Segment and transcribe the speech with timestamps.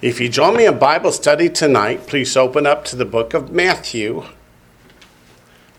[0.00, 3.50] If you join me in Bible study tonight, please open up to the book of
[3.50, 4.22] Matthew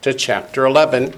[0.02, 1.14] to chapter 11.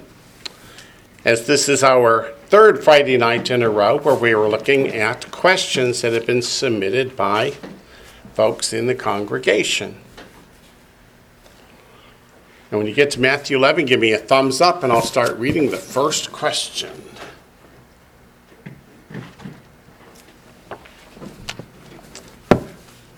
[1.24, 5.32] As this is our third Friday night in a row where we are looking at
[5.32, 7.54] questions that have been submitted by
[8.34, 9.96] folks in the congregation.
[12.70, 15.36] And when you get to Matthew 11, give me a thumbs up and I'll start
[15.38, 16.92] reading the first question.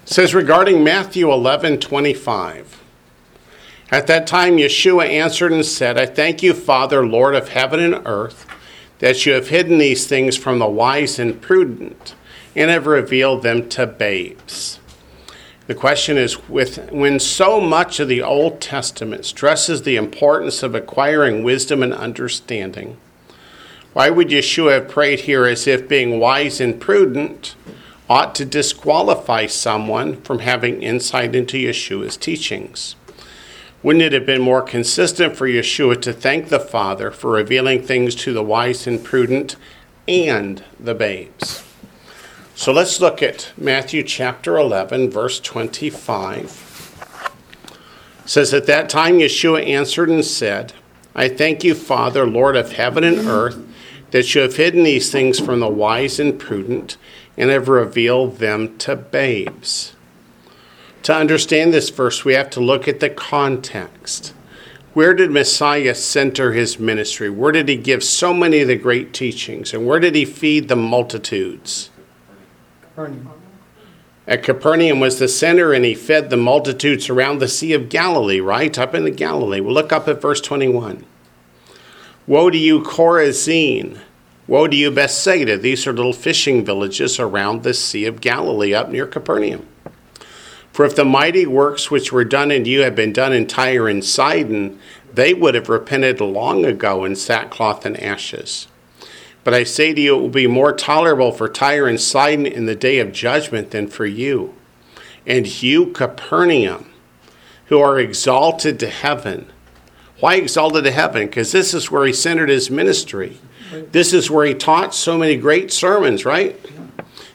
[0.07, 2.83] Says regarding Matthew 11 25.
[3.91, 8.07] At that time, Yeshua answered and said, I thank you, Father, Lord of heaven and
[8.07, 8.47] earth,
[8.99, 12.15] that you have hidden these things from the wise and prudent
[12.55, 14.79] and have revealed them to babes.
[15.69, 20.75] The question is with when so much of the Old Testament stresses the importance of
[20.75, 22.99] acquiring wisdom and understanding,
[23.95, 27.55] why would Yeshua have prayed here as if being wise and prudent
[28.09, 32.97] ought to disqualify someone from having insight into Yeshua's teachings?
[33.83, 38.15] Wouldn't it have been more consistent for Yeshua to thank the Father for revealing things
[38.17, 39.57] to the wise and prudent
[40.09, 41.65] and the babes?
[42.55, 46.61] So let's look at Matthew chapter 11, verse 25.
[48.25, 50.73] It says, At that time Yeshua answered and said,
[51.15, 53.59] I thank you, Father, Lord of heaven and earth,
[54.13, 56.97] that you have hidden these things from the wise and prudent
[57.37, 59.95] and have revealed them to babes.
[61.05, 64.33] To understand this verse, we have to look at the context.
[64.95, 67.29] Where did Messiah center his ministry?
[67.29, 69.75] Where did he give so many of the great teachings?
[69.75, 71.91] And where did he feed the multitudes?
[72.81, 73.29] Capernaum.
[74.27, 78.41] At Capernaum was the center, and he fed the multitudes around the Sea of Galilee,
[78.41, 78.79] right?
[78.79, 79.61] Up in the Galilee.
[79.61, 81.05] We'll look up at verse 21.
[82.27, 83.99] Woe to you, Chorazin!
[84.47, 85.57] Woe to you, Bethsaida!
[85.57, 89.67] These are little fishing villages around the Sea of Galilee, up near Capernaum.
[90.71, 93.89] For if the mighty works which were done in you had been done in Tyre
[93.89, 94.79] and Sidon,
[95.11, 98.69] they would have repented long ago in sackcloth and ashes.
[99.45, 102.67] But I say to you, it will be more tolerable for Tyre and Sidon in
[102.67, 104.55] the day of judgment than for you.
[105.27, 106.91] And you, Capernaum,
[107.67, 109.51] who are exalted to heaven.
[110.21, 111.29] Why exalted to heaven?
[111.29, 113.39] Because this is where he centered his ministry.
[113.71, 116.59] This is where he taught so many great sermons, right?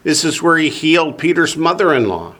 [0.02, 2.34] This is where he healed Peter's mother in law.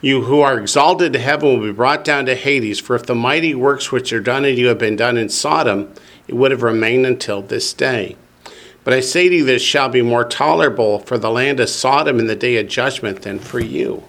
[0.00, 3.14] You who are exalted to heaven will be brought down to Hades, for if the
[3.14, 5.92] mighty works which are done in you have been done in Sodom,
[6.26, 8.16] it would have remained until this day.
[8.82, 12.18] But I say to you, this shall be more tolerable for the land of Sodom
[12.18, 14.04] in the day of judgment than for you.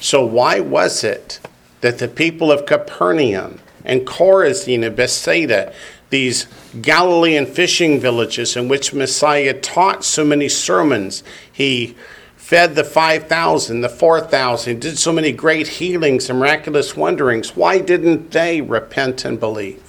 [0.00, 1.40] So, why was it
[1.80, 5.72] that the people of Capernaum and Chorazin and Bethsaida,
[6.10, 6.46] these
[6.80, 11.96] Galilean fishing villages in which Messiah taught so many sermons, he
[12.36, 17.54] fed the 5,000, the 4,000, did so many great healings and miraculous wonderings.
[17.54, 19.82] Why didn't they repent and believe?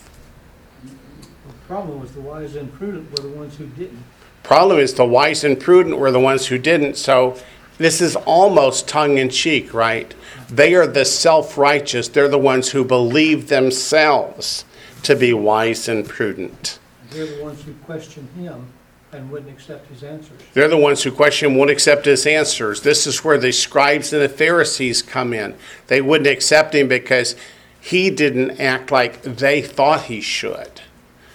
[0.83, 4.03] The problem was the wise and prudent were the ones who didn't.
[4.43, 6.97] Problem is, the wise and prudent were the ones who didn't.
[6.97, 7.37] So,
[7.77, 10.13] this is almost tongue in cheek, right?
[10.49, 14.65] They are the self righteous, they're the ones who believe themselves
[15.03, 16.79] to be wise and prudent.
[17.09, 18.67] They're the ones who question him
[19.11, 20.39] and wouldn't accept his answers.
[20.53, 22.81] They're the ones who question won't accept his answers.
[22.81, 25.55] This is where the scribes and the Pharisees come in.
[25.87, 27.35] They wouldn't accept him because
[27.81, 30.81] he didn't act like they thought he should.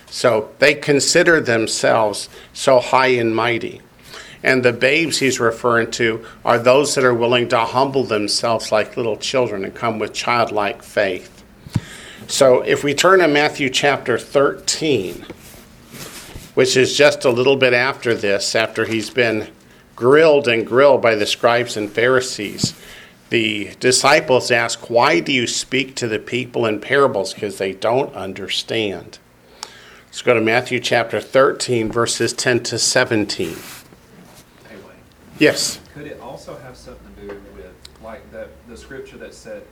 [0.07, 3.81] So they consider themselves so high and mighty.
[4.45, 8.97] And the babes he's referring to are those that are willing to humble themselves like
[8.97, 11.44] little children and come with childlike faith.
[12.27, 15.25] So if we turn to Matthew chapter 13,
[16.55, 19.49] which is just a little bit after this, after he's been
[19.97, 22.75] grilled and grilled by the scribes and Pharisees.
[23.31, 27.35] The disciples ask, Why do you speak to the people in parables?
[27.35, 29.19] Because they don't understand.
[30.07, 33.49] Let's go to Matthew chapter 13, verses 10 to 17.
[33.49, 33.57] Hey,
[35.39, 35.81] Yes.
[35.93, 37.73] could it also have something to do with,
[38.03, 39.63] like, that, the scripture that said,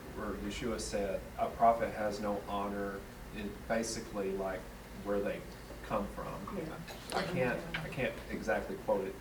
[0.52, 2.94] Yeshua said, a prophet has no honor,
[3.36, 4.60] in basically like
[5.04, 5.38] where they
[5.88, 6.26] come from?
[7.14, 9.14] I can't, I can't exactly quote it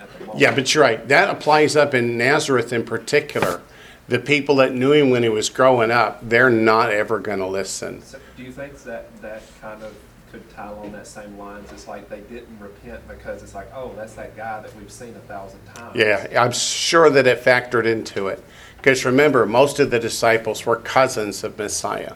[0.00, 0.40] at the moment.
[0.40, 1.06] Yeah, but you're right.
[1.08, 3.62] That applies up in Nazareth in particular.
[4.08, 7.46] The people that knew him when he was growing up, they're not ever going to
[7.46, 8.02] listen.
[8.02, 9.94] So, do you think that, that kind of
[10.32, 11.70] could tie along that same lines?
[11.72, 15.14] It's like they didn't repent because it's like, oh, that's that guy that we've seen
[15.14, 15.94] a thousand times.
[15.94, 18.42] Yeah, I'm sure that it factored into it.
[18.82, 22.14] Because remember, most of the disciples were cousins of Messiah.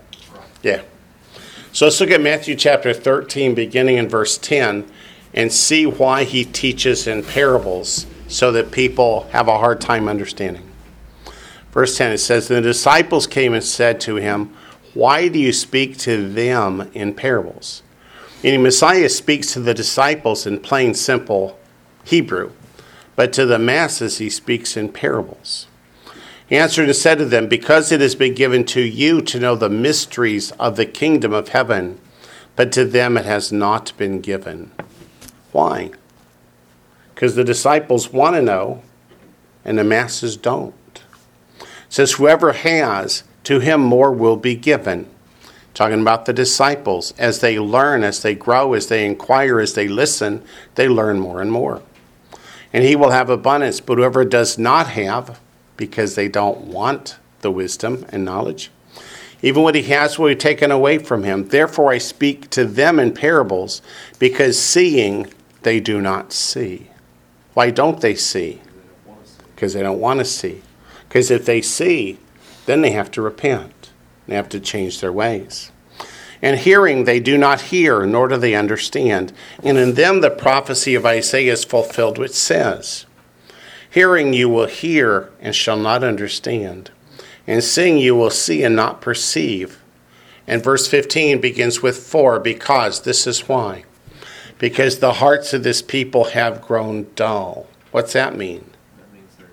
[0.65, 0.83] Yeah.
[1.71, 4.85] So let's look at Matthew chapter 13, beginning in verse 10,
[5.33, 10.69] and see why he teaches in parables so that people have a hard time understanding.
[11.71, 14.53] Verse 10 it says, The disciples came and said to him,
[14.93, 17.85] Why do you speak to them in parables?
[18.43, 21.61] Meaning, Messiah speaks to the disciples in plain, simple
[22.03, 22.51] Hebrew,
[23.15, 25.66] but to the masses he speaks in parables.
[26.47, 29.57] He answered and said to them, Because it has been given to you to know
[29.57, 31.99] the mysteries of the kingdom of heaven,
[32.55, 34.71] but to them it has not been given.
[35.53, 35.91] Why?
[37.15, 38.83] Because the disciples want to know,
[39.65, 40.75] and the masses don't.
[41.61, 45.09] It says, Whoever has, to him more will be given.
[45.75, 47.13] Talking about the disciples.
[47.19, 50.43] As they learn, as they grow, as they inquire, as they listen,
[50.77, 51.83] they learn more and more.
[52.73, 55.41] And he will have abundance, but whoever does not have,
[55.77, 58.71] because they don't want the wisdom and knowledge,
[59.43, 61.49] even what he has will be taken away from him.
[61.49, 63.83] Therefore, I speak to them in parables,
[64.19, 65.33] because seeing
[65.63, 66.91] they do not see.
[67.55, 68.63] Why don't they see?
[69.55, 70.63] Because they don't want to see.
[71.09, 72.19] Because if they see,
[72.67, 73.91] then they have to repent.
[74.27, 75.71] They have to change their ways.
[76.43, 79.33] And hearing, they do not hear, nor do they understand.
[79.63, 83.06] And in them, the prophecy of Isaiah is fulfilled, which says,
[83.97, 86.91] Hearing, you will hear and shall not understand.
[87.47, 89.83] And seeing, you will see and not perceive.
[90.47, 93.01] And verse 15 begins with for, because.
[93.01, 93.85] This is why.
[94.59, 97.69] Because the hearts of this people have grown dull.
[97.91, 98.71] What's that mean?
[98.99, 99.49] That means they're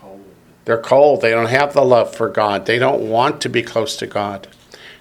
[0.00, 0.24] cold.
[0.64, 1.20] They're cold.
[1.20, 2.64] They don't have the love for God.
[2.64, 4.48] They don't want to be close to God.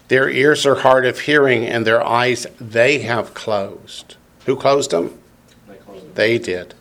[0.09, 4.17] Their ears are hard of hearing, and their eyes they have closed.
[4.47, 5.17] Who closed them?
[5.65, 6.15] They close it.
[6.15, 6.73] They did.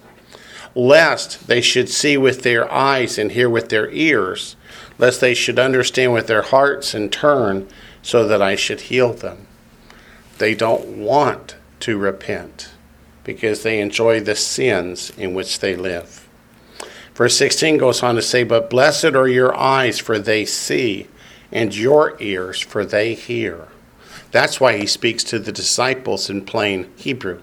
[0.75, 4.57] Lest they should see with their eyes and hear with their ears,
[4.99, 7.69] lest they should understand with their hearts and turn,
[8.03, 9.47] so that I should heal them.
[10.39, 12.71] They don't want to repent
[13.25, 16.29] because they enjoy the sins in which they live.
[17.15, 21.09] Verse 16 goes on to say, But blessed are your eyes, for they see,
[21.53, 23.69] and your ears, for they hear.
[24.31, 27.43] That's why he speaks to the disciples in plain Hebrew,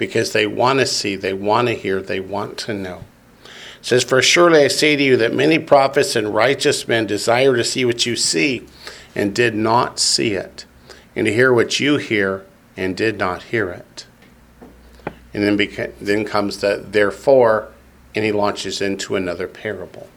[0.00, 3.04] because they want to see, they want to hear, they want to know.
[3.44, 3.50] It
[3.82, 7.62] says, For surely I say to you that many prophets and righteous men desire to
[7.62, 8.66] see what you see,
[9.14, 10.64] and did not see it,
[11.14, 12.46] and to hear what you hear,
[12.78, 14.06] and did not hear it.
[15.34, 17.68] And then, beca- then comes the therefore,
[18.14, 20.08] and he launches into another parable.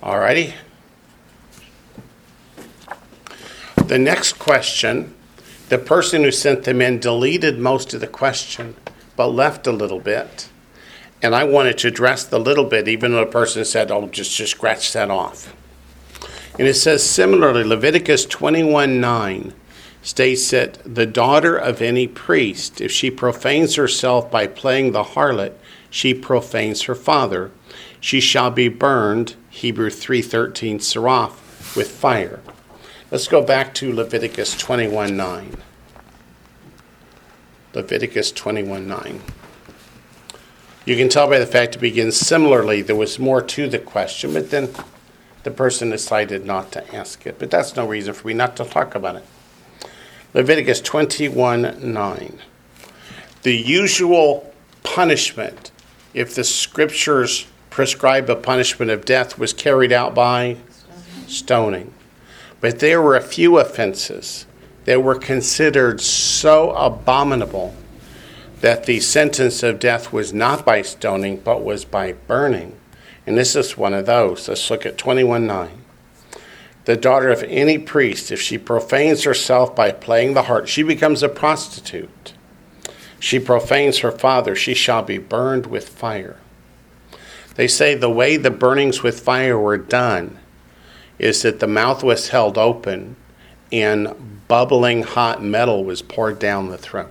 [0.00, 0.54] Alrighty.
[3.86, 5.16] The next question,
[5.74, 8.76] the person who sent them in deleted most of the question,
[9.16, 10.48] but left a little bit.
[11.20, 14.36] And I wanted to address the little bit, even though the person said, oh, just,
[14.36, 15.52] just scratch that off.
[16.60, 19.52] And it says similarly, Leviticus 21 9
[20.00, 25.54] states that the daughter of any priest, if she profanes herself by playing the harlot,
[25.90, 27.50] she profanes her father.
[27.98, 32.38] She shall be burned, Hebrew 3:13 seraph, with fire.
[33.10, 35.56] Let's go back to Leviticus 21 9.
[37.74, 39.20] Leviticus 21 9.
[40.86, 42.82] You can tell by the fact it begins similarly.
[42.82, 44.70] There was more to the question, but then
[45.42, 47.38] the person decided not to ask it.
[47.38, 49.24] But that's no reason for me not to talk about it.
[50.32, 52.38] Leviticus 21 9.
[53.42, 54.52] The usual
[54.82, 55.70] punishment,
[56.14, 60.56] if the scriptures prescribe a punishment of death, was carried out by
[61.26, 61.92] stoning.
[62.60, 64.46] But there were a few offenses
[64.84, 67.74] that were considered so abominable
[68.60, 72.76] that the sentence of death was not by stoning, but was by burning.
[73.26, 74.48] And this is one of those.
[74.48, 75.70] Let's look at 21 9.
[76.84, 81.22] The daughter of any priest, if she profanes herself by playing the harp, she becomes
[81.22, 82.34] a prostitute.
[83.18, 86.36] She profanes her father, she shall be burned with fire.
[87.54, 90.38] They say the way the burnings with fire were done
[91.18, 93.16] is that the mouth was held open
[93.72, 97.10] and bubbling hot metal was poured down the throat.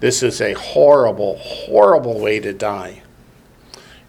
[0.00, 3.02] This is a horrible, horrible way to die.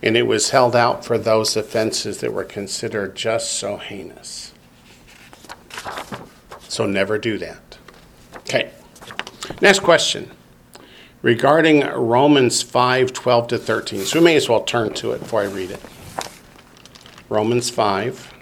[0.02, 4.54] And it was held out for those offenses that were considered just so heinous.
[6.68, 7.78] So never do that.
[8.38, 8.72] Okay.
[9.62, 10.32] Next question.
[11.22, 14.02] Regarding Romans 5 12 to 13.
[14.02, 15.80] So we may as well turn to it before I read it.
[17.30, 18.34] Romans 5.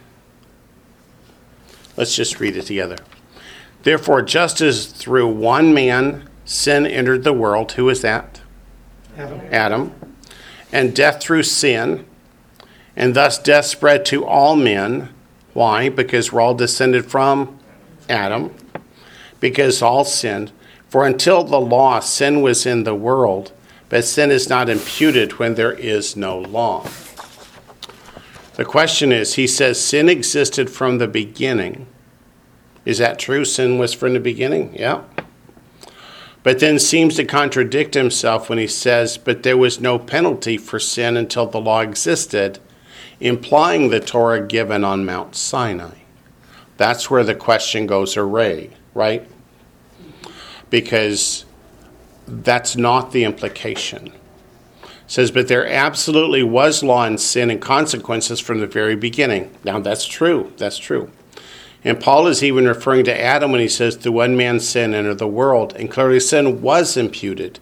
[1.98, 2.98] Let's just read it together.
[3.84, 8.42] Therefore, just as through one man sin entered the world, who is that?
[9.18, 9.42] Adam.
[9.52, 10.16] Adam.
[10.72, 12.06] and death through sin,
[12.96, 15.10] and thus death spread to all men.
[15.54, 15.90] Why?
[15.90, 17.60] Because we're all descended from
[18.10, 18.54] Adam,
[19.40, 20.52] because all sinned.
[20.88, 23.52] For until the law, sin was in the world,
[23.90, 26.86] but sin is not imputed when there is no law.
[28.56, 31.88] The question is, he says sin existed from the beginning.
[32.86, 33.46] Is that true?
[33.46, 34.76] Sin was from the beginning?
[34.76, 35.04] Yeah.
[36.44, 40.80] But then seems to contradict himself when he says, but there was no penalty for
[40.80, 42.60] sin until the law existed,
[43.22, 45.96] implying the Torah given on Mount Sinai.
[46.76, 49.26] That's where the question goes array, right?
[50.70, 51.46] Because
[52.28, 54.14] that's not the implication
[55.12, 59.52] says, But there absolutely was law and sin and consequences from the very beginning.
[59.64, 60.54] Now, that's true.
[60.58, 61.12] That's true.
[61.84, 65.18] And Paul is even referring to Adam when he says, Through one man's sin entered
[65.18, 65.74] the world.
[65.76, 67.60] And clearly, sin was imputed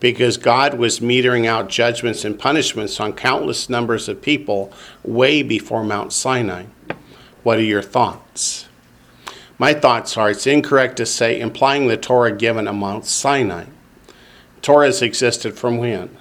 [0.00, 5.82] because God was metering out judgments and punishments on countless numbers of people way before
[5.84, 6.64] Mount Sinai.
[7.42, 8.66] What are your thoughts?
[9.58, 13.64] My thoughts are it's incorrect to say implying the Torah given on Mount Sinai.
[14.62, 16.16] Torah has existed from when?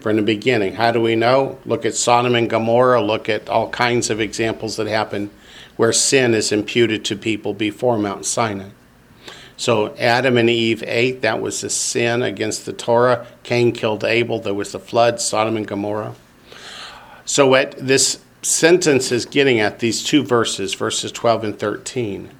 [0.00, 0.74] from the beginning.
[0.74, 1.58] How do we know?
[1.64, 5.30] Look at Sodom and Gomorrah, look at all kinds of examples that happen
[5.76, 8.70] where sin is imputed to people before Mount Sinai.
[9.60, 13.26] So Adam and Eve ate, that was a sin against the Torah.
[13.42, 16.14] Cain killed Abel, there was the flood, Sodom and Gomorrah.
[17.26, 22.30] So what this sentence is getting at, these two verses, verses 12 and 13,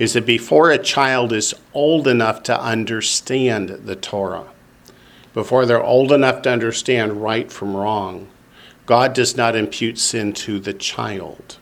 [0.00, 4.48] is that before a child is old enough to understand the Torah,
[5.34, 8.26] before they're old enough to understand right from wrong,
[8.86, 11.58] God does not impute sin to the child.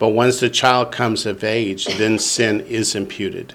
[0.00, 3.54] But once the child comes of age, then sin is imputed.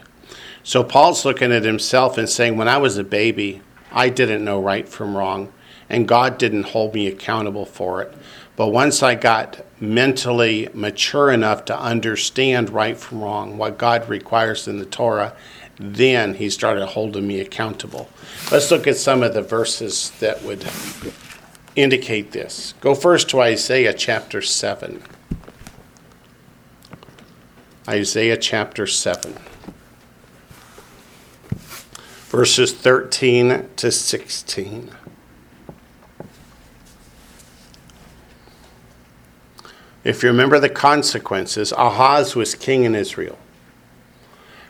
[0.64, 4.62] So Paul's looking at himself and saying, When I was a baby, I didn't know
[4.62, 5.52] right from wrong,
[5.90, 8.14] and God didn't hold me accountable for it.
[8.56, 14.68] But once I got mentally mature enough to understand right from wrong, what God requires
[14.68, 15.36] in the Torah,
[15.78, 18.08] then he started holding me accountable.
[18.52, 20.66] Let's look at some of the verses that would
[21.76, 22.74] indicate this.
[22.80, 25.02] Go first to Isaiah chapter 7.
[27.88, 29.36] Isaiah chapter 7,
[32.34, 34.90] verses 13 to 16.
[40.04, 43.38] If you remember the consequences, Ahaz was king in Israel.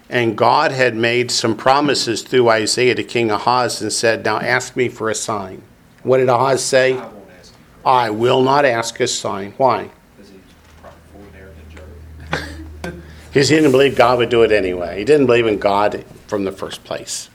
[0.09, 4.75] And God had made some promises through Isaiah to King Ahaz and said, Now ask
[4.75, 5.61] me for a sign.
[6.03, 6.97] What did Ahaz say?
[6.97, 7.89] I won't ask you.
[7.89, 9.53] I will not ask a sign.
[9.55, 9.89] Why?
[10.17, 10.41] Because he's
[10.81, 12.95] probably an arrogant jerk.
[13.29, 14.99] Because he didn't believe God would do it anyway.
[14.99, 17.29] He didn't believe in God from the first place.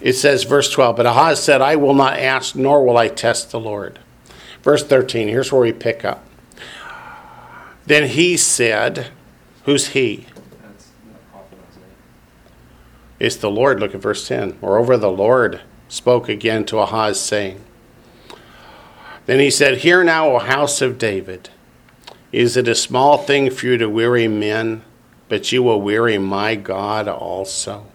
[0.00, 3.50] It says, verse 12, But Ahaz said, I will not ask, nor will I test
[3.50, 3.98] the Lord.
[4.62, 6.24] Verse 13, here's where we pick up.
[7.86, 9.08] Then he said,
[9.64, 10.26] Who's he?
[13.18, 13.80] It's the Lord.
[13.80, 14.58] Look at verse 10.
[14.60, 17.64] Moreover, the Lord spoke again to Ahaz, saying,
[19.26, 21.50] Then he said, Hear now, O house of David,
[22.30, 24.84] is it a small thing for you to weary men,
[25.28, 27.86] but you will weary my God also?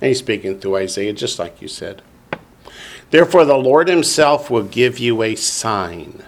[0.00, 2.02] And he's speaking through Isaiah, just like you said.
[3.10, 6.24] Therefore, the Lord himself will give you a sign.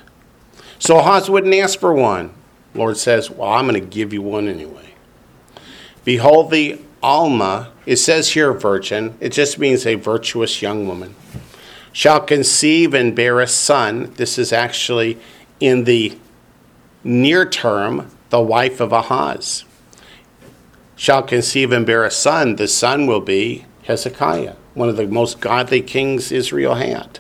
[0.79, 2.35] So Ahaz wouldn't ask for one.
[2.75, 4.95] Lord says, Well, I'm going to give you one anyway.
[6.05, 11.15] Behold, the Alma, it says here virgin, it just means a virtuous young woman,
[11.93, 14.13] shall conceive and bear a son.
[14.15, 15.19] This is actually
[15.61, 16.19] in the
[17.05, 19.65] near term, the wife of Ahaz.
[21.03, 22.55] Shall conceive and bear a son.
[22.55, 27.19] The son will be Hezekiah, one of the most godly kings Israel had.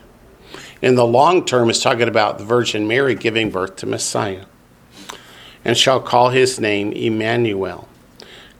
[0.80, 4.44] In the long term, it's talking about the Virgin Mary giving birth to Messiah.
[5.64, 7.88] And shall call his name Emmanuel.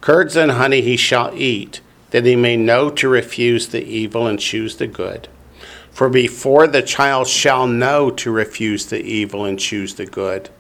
[0.00, 4.41] Curds and honey he shall eat, that he may know to refuse the evil and
[4.41, 5.29] choose the good.
[5.93, 10.50] For before the child shall know to refuse the evil and choose the good,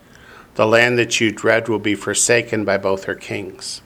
[0.54, 3.82] the land that you dread will be forsaken by both her kings.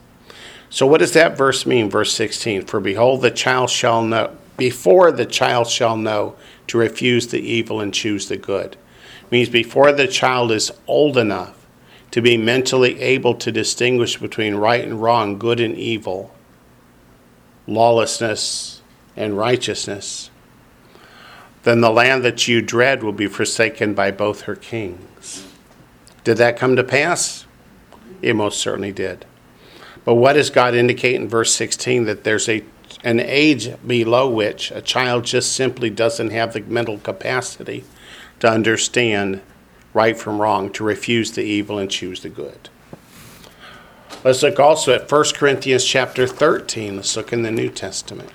[0.69, 1.89] So, what does that verse mean?
[1.89, 6.35] Verse 16 For behold, the child shall know, before the child shall know
[6.67, 8.75] to refuse the evil and choose the good.
[9.31, 11.65] Means before the child is old enough
[12.11, 16.33] to be mentally able to distinguish between right and wrong, good and evil,
[17.67, 18.81] lawlessness
[19.15, 20.29] and righteousness,
[21.63, 25.45] then the land that you dread will be forsaken by both her kings.
[26.23, 27.45] Did that come to pass?
[28.21, 29.25] It most certainly did.
[30.07, 32.05] But what does God indicate in verse 16?
[32.05, 32.63] That there's a
[33.03, 37.83] an age below which a child just simply doesn't have the mental capacity
[38.39, 39.41] to understand
[39.93, 42.69] right from wrong, to refuse the evil and choose the good.
[44.23, 46.95] Let's look also at 1 Corinthians chapter 13.
[46.95, 48.29] Let's look in the New Testament.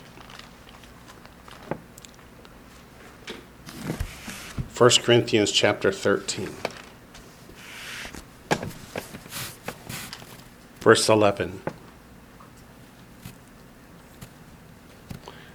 [4.77, 6.51] 1 Corinthians chapter 13.
[10.83, 11.61] Verse 11.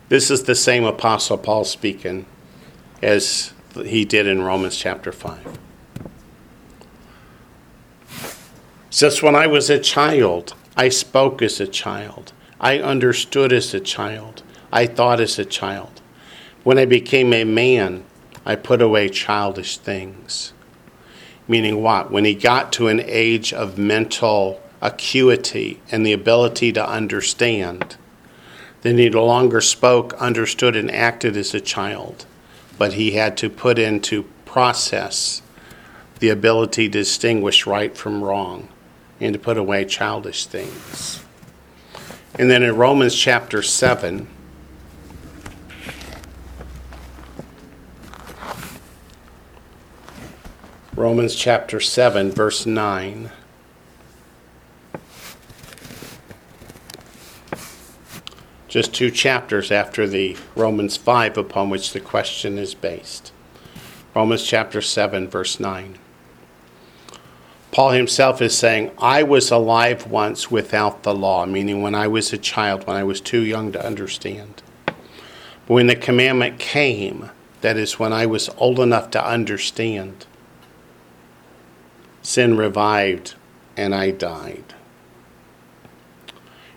[0.08, 2.26] This is the same Apostle Paul speaking
[3.02, 5.60] as he did in Romans chapter 5.
[8.90, 12.32] Since when I was a child, I spoke as a child.
[12.62, 14.44] I understood as a child.
[14.72, 16.00] I thought as a child.
[16.64, 18.06] When I became a man,
[18.46, 20.54] I put away childish things.
[21.50, 22.12] Meaning what?
[22.12, 27.98] When he got to an age of mental acuity and the ability to understand,
[28.82, 32.26] then he no longer spoke, understood, and acted as a child,
[32.78, 35.42] but he had to put into process
[36.20, 38.70] the ability to distinguish right from wrong
[39.20, 41.24] and to put away childish things.
[42.36, 44.28] And then in Romans chapter 7,
[50.96, 53.32] Romans chapter 7, verse 9.
[58.68, 63.32] Just two chapters after the Romans 5 upon which the question is based.
[64.16, 65.98] Romans chapter 7, verse 9.
[67.72, 72.34] Paul himself is saying, I was alive once without the law, meaning when I was
[72.34, 74.64] a child, when I was too young to understand.
[74.86, 77.30] But when the commandment came,
[77.62, 80.26] that is, when I was old enough to understand,
[82.22, 83.36] sin revived
[83.76, 84.74] and I died.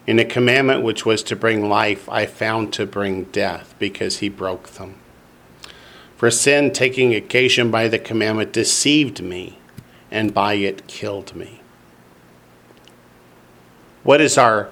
[0.07, 4.29] In the commandment which was to bring life, I found to bring death because he
[4.29, 4.97] broke them.
[6.17, 9.59] For sin, taking occasion by the commandment, deceived me,
[10.11, 11.61] and by it killed me.
[14.03, 14.71] What does our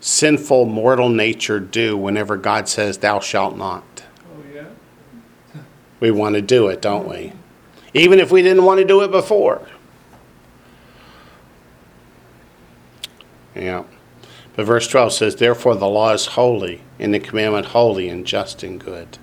[0.00, 4.04] sinful mortal nature do whenever God says, Thou shalt not?
[4.26, 5.60] Oh, yeah.
[6.00, 7.32] We want to do it, don't we?
[7.94, 9.66] Even if we didn't want to do it before.
[13.54, 13.84] Yeah.
[14.54, 18.62] But verse 12 says, Therefore the law is holy, and the commandment holy and just
[18.62, 19.18] and good.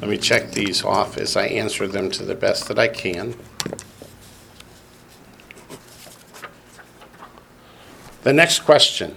[0.00, 3.34] Let me check these off as I answer them to the best that I can.
[8.22, 9.16] The next question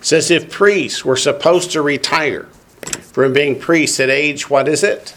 [0.00, 2.44] says if priests were supposed to retire
[3.12, 5.14] from being priests at age, what is it?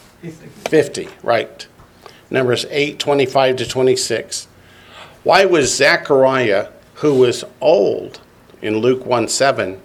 [0.69, 1.67] 50, right.
[2.29, 4.47] Numbers 8, 25 to 26.
[5.23, 8.19] Why was Zechariah, who was old
[8.61, 9.81] in Luke 1 7,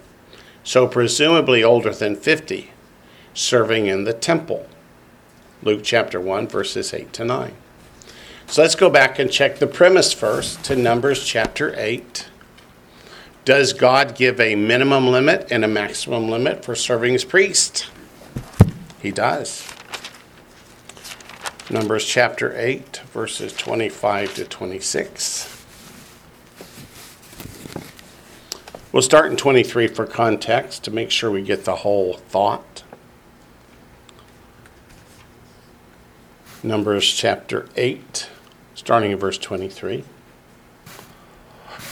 [0.63, 2.71] so presumably older than 50,
[3.33, 4.67] serving in the temple?
[5.63, 7.53] Luke chapter 1, verses 8 to 9.
[8.47, 12.27] So let's go back and check the premise first to Numbers chapter 8.
[13.45, 17.89] Does God give a minimum limit and a maximum limit for serving as priest?
[19.01, 19.65] He does.
[21.71, 25.65] Numbers chapter 8, verses 25 to 26.
[28.91, 32.81] We'll start in 23 for context to make sure we get the whole thought.
[36.63, 38.27] Numbers chapter 8,
[38.73, 40.03] starting in verse 23.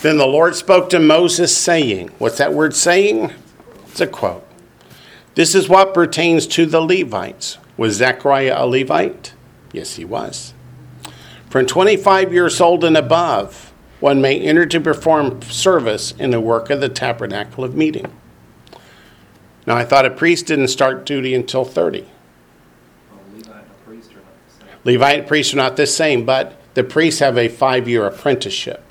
[0.01, 3.31] Then the Lord spoke to Moses, saying, What's that word saying?
[3.89, 4.43] It's a quote.
[5.35, 7.59] This is what pertains to the Levites.
[7.77, 9.33] Was Zechariah a Levite?
[9.77, 10.55] Yes, he was.
[11.51, 16.71] From 25 years old and above, one may enter to perform service in the work
[16.71, 18.11] of the tabernacle of meeting.
[19.67, 22.07] Now, I thought a priest didn't start duty until 30.
[24.83, 28.83] Levite priests are not the same, but the priests have a five year apprenticeship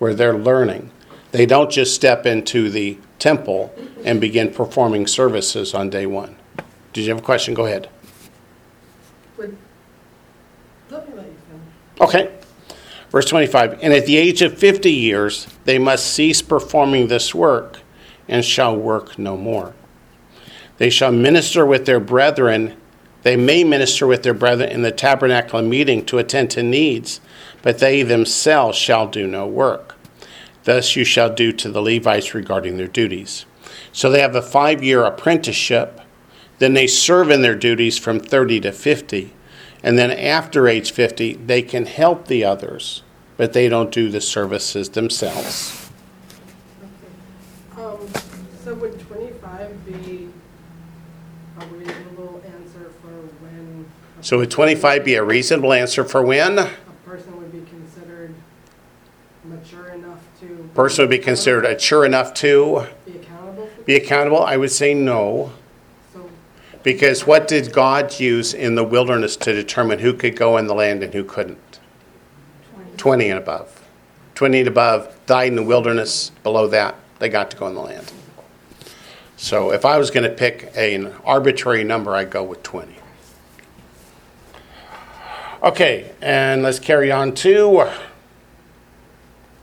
[0.00, 0.90] where they're learning.
[1.30, 3.72] They don't just step into the temple
[4.04, 6.34] and begin performing services on day one.
[6.92, 7.54] Did you have a question?
[7.54, 7.88] Go ahead.
[9.36, 9.56] Would,
[10.90, 11.74] let me let you finish.
[12.00, 12.34] Okay.
[13.10, 17.78] Verse 25 And at the age of 50 years, they must cease performing this work
[18.28, 19.74] and shall work no more.
[20.78, 22.76] They shall minister with their brethren.
[23.22, 27.20] They may minister with their brethren in the tabernacle meeting to attend to needs,
[27.62, 29.94] but they themselves shall do no work.
[30.64, 33.46] Thus you shall do to the Levites regarding their duties.
[33.92, 36.00] So they have a five year apprenticeship.
[36.58, 39.32] Then they serve in their duties from 30 to 50.
[39.84, 43.04] And then after age 50, they can help the others
[43.36, 45.90] but they don't do the services themselves.
[47.76, 47.98] Um,
[48.62, 50.28] so would twenty-five be
[51.60, 53.08] a reasonable answer for
[53.40, 53.86] when?
[54.20, 56.58] So would 25 be a reasonable answer for when?
[56.58, 56.70] A
[57.04, 58.34] person would be considered
[59.44, 60.70] mature enough to.
[60.74, 64.42] Person would be considered mature enough to Be accountable be accountable?
[64.42, 65.52] I would say no.
[66.84, 70.74] Because what did God use in the wilderness to determine who could go in the
[70.74, 71.80] land and who couldn't?
[72.98, 73.82] 20 and above.
[74.34, 76.30] 20 and above died in the wilderness.
[76.42, 78.12] Below that, they got to go in the land.
[79.36, 82.94] So if I was going to pick an arbitrary number, I'd go with 20.
[85.62, 87.90] Okay, and let's carry on to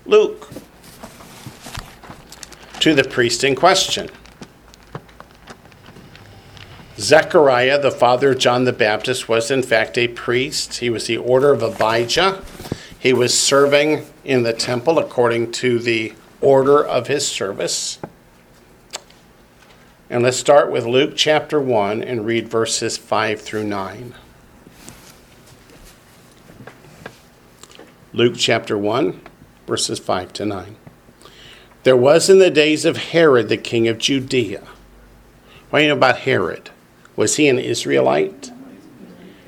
[0.07, 0.49] Luke.
[2.79, 4.09] To the priest in question.
[6.97, 10.79] Zechariah, the father of John the Baptist, was in fact a priest.
[10.79, 12.43] He was the order of Abijah.
[12.97, 17.97] He was serving in the temple according to the order of his service.
[20.09, 24.13] And let's start with Luke chapter 1 and read verses 5 through 9.
[28.13, 29.21] Luke chapter 1,
[29.65, 30.75] verses 5 to 9.
[31.83, 34.63] There was in the days of Herod the king of Judea.
[35.69, 36.69] What do you know about Herod?
[37.21, 38.51] Was he an Israelite?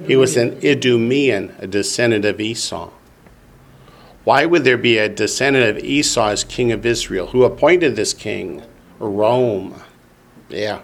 [0.05, 2.91] He was an Idumean, a descendant of Esau.
[4.23, 7.25] Why would there be a descendant of Esau as king of Israel?
[7.29, 8.61] Who appointed this king?
[8.99, 9.81] Rome.
[10.49, 10.81] Yeah.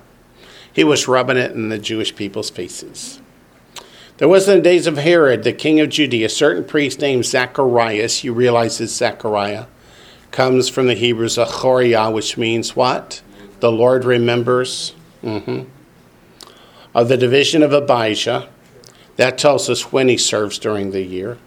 [0.73, 3.21] He was rubbing it in the Jewish people's faces.
[4.17, 7.23] There was in the days of Herod, the king of Judea, a certain priest named
[7.23, 8.23] Zacharias.
[8.23, 9.67] You realize it's Zechariah.
[10.31, 13.21] Comes from the Hebrew Zachariah, which means what?
[13.59, 14.95] The Lord remembers.
[15.21, 15.65] hmm
[16.93, 18.49] Of the division of Abijah.
[19.17, 21.37] That tells us when he serves during the year.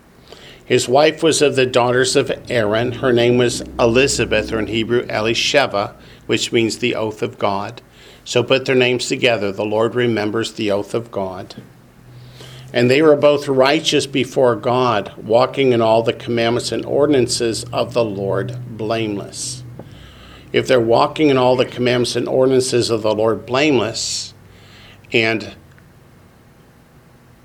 [0.64, 2.92] His wife was of the daughters of Aaron.
[2.92, 5.94] Her name was Elizabeth, or in Hebrew, Elisheva,
[6.26, 7.82] which means the oath of God.
[8.24, 9.50] So put their names together.
[9.50, 11.56] The Lord remembers the oath of God.
[12.72, 17.92] And they were both righteous before God, walking in all the commandments and ordinances of
[17.92, 19.62] the Lord blameless.
[20.52, 24.31] If they're walking in all the commandments and ordinances of the Lord blameless,
[25.12, 25.54] and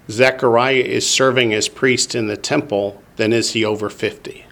[0.10, 4.46] Zechariah is serving as priest in the temple, then is he over 50?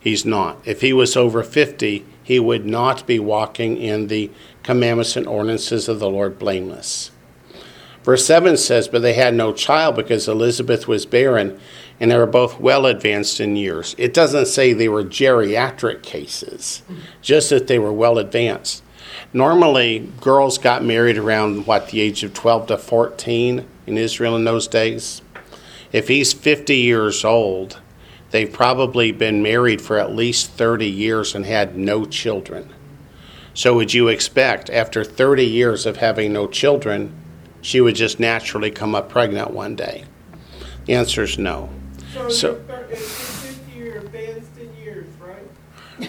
[0.00, 0.58] He's not.
[0.66, 4.30] If he was over 50, he would not be walking in the
[4.62, 7.10] commandments and ordinances of the Lord blameless.
[8.02, 11.58] Verse 7 says, But they had no child because Elizabeth was barren,
[11.98, 13.94] and they were both well advanced in years.
[13.96, 16.82] It doesn't say they were geriatric cases,
[17.22, 18.83] just that they were well advanced.
[19.34, 24.44] Normally, girls got married around, what, the age of 12 to 14 in Israel in
[24.44, 25.22] those days.
[25.92, 27.80] If he's 50 years old,
[28.30, 32.72] they've probably been married for at least 30 years and had no children.
[33.54, 37.12] So, would you expect, after 30 years of having no children,
[37.60, 40.04] she would just naturally come up pregnant one day?
[40.86, 41.70] The answer is no.
[42.12, 45.48] So, So- you're, thir- at 50, you're advanced in years, right?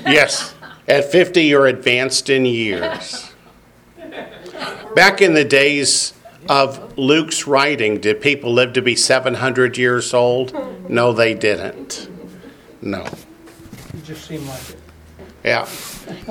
[0.07, 0.54] Yes,
[0.87, 3.31] at 50, you're advanced in years.
[4.95, 6.13] Back in the days
[6.47, 10.53] of Luke's writing, did people live to be 700 years old?
[10.89, 12.09] No, they didn't.
[12.81, 13.01] No.
[13.01, 14.77] It just seemed like it.
[15.43, 15.63] Yeah.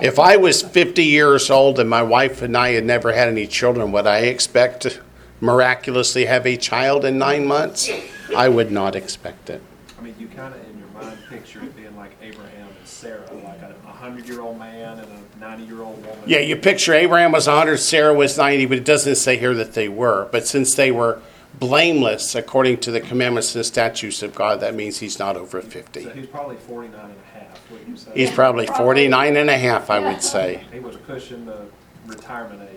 [0.02, 3.46] If I was 50 years old and my wife and I had never had any
[3.46, 5.00] children, would I expect to
[5.40, 7.90] miraculously have a child in nine months?
[8.36, 9.62] I would not expect it.
[9.98, 13.28] I mean, you kind of in your mind picture it being like Abraham and Sarah,
[13.44, 13.60] like
[14.04, 16.18] a hundred-year-old man and a ninety-year-old woman.
[16.26, 19.72] Yeah, you picture Abraham was 100, Sarah was 90, but it doesn't say here that
[19.74, 20.28] they were.
[20.30, 21.20] But since they were
[21.58, 25.68] blameless according to the commandments and statutes of God, that means he's not over So
[25.68, 26.08] 50.
[26.10, 28.10] he's probably forty-nine and a half, wouldn't you say?
[28.14, 30.64] He's probably 49 and a half, I would say.
[30.72, 31.62] He was pushing the
[32.06, 32.70] retirement age.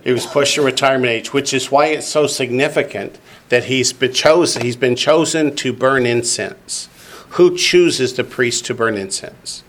[0.04, 4.12] He was pushed to retirement age, which is why it's so significant that he's been
[4.12, 6.88] chosen, he's been chosen to burn incense.
[7.30, 9.62] Who chooses the priest to burn incense?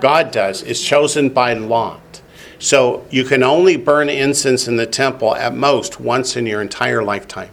[0.00, 0.62] God does.
[0.62, 2.22] is chosen by lot.
[2.58, 7.02] So you can only burn incense in the temple at most once in your entire
[7.02, 7.50] lifetime.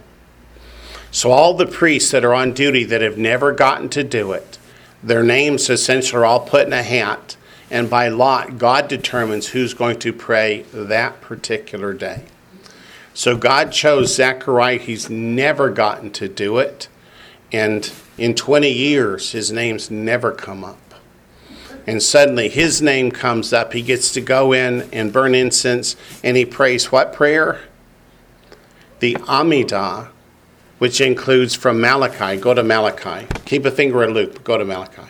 [1.10, 4.58] So all the priests that are on duty that have never gotten to do it,
[5.02, 7.36] their names essentially are all put in a hat,
[7.70, 12.24] and by lot, God determines who's going to pray that particular day.
[13.14, 14.78] So God chose Zechariah.
[14.78, 16.88] He's never gotten to do it.
[17.50, 20.85] And in 20 years, his name's never come up.
[21.86, 23.72] And suddenly his name comes up.
[23.72, 27.60] He gets to go in and burn incense, and he prays what prayer?
[28.98, 30.08] The Amidah,
[30.78, 32.40] which includes from Malachi.
[32.40, 33.26] Go to Malachi.
[33.44, 35.02] Keep a finger in Luke, go to Malachi.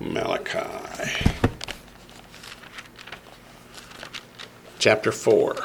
[0.00, 1.38] Malachi.
[4.78, 5.56] Chapter 4.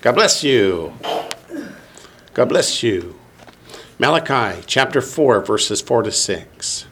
[0.00, 0.92] God bless you.
[2.38, 3.18] God bless you.
[3.98, 6.86] Malachi chapter 4, verses 4 to 6.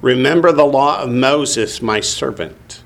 [0.00, 2.82] Remember the law of Moses, my servant,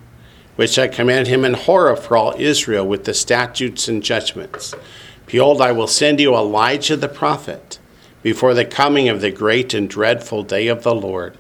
[0.57, 4.75] which I command him in Horeb for all Israel with the statutes and judgments.
[5.27, 7.79] Behold, I will send you Elijah the prophet
[8.25, 11.35] before the coming of the great and dreadful day of the Lord.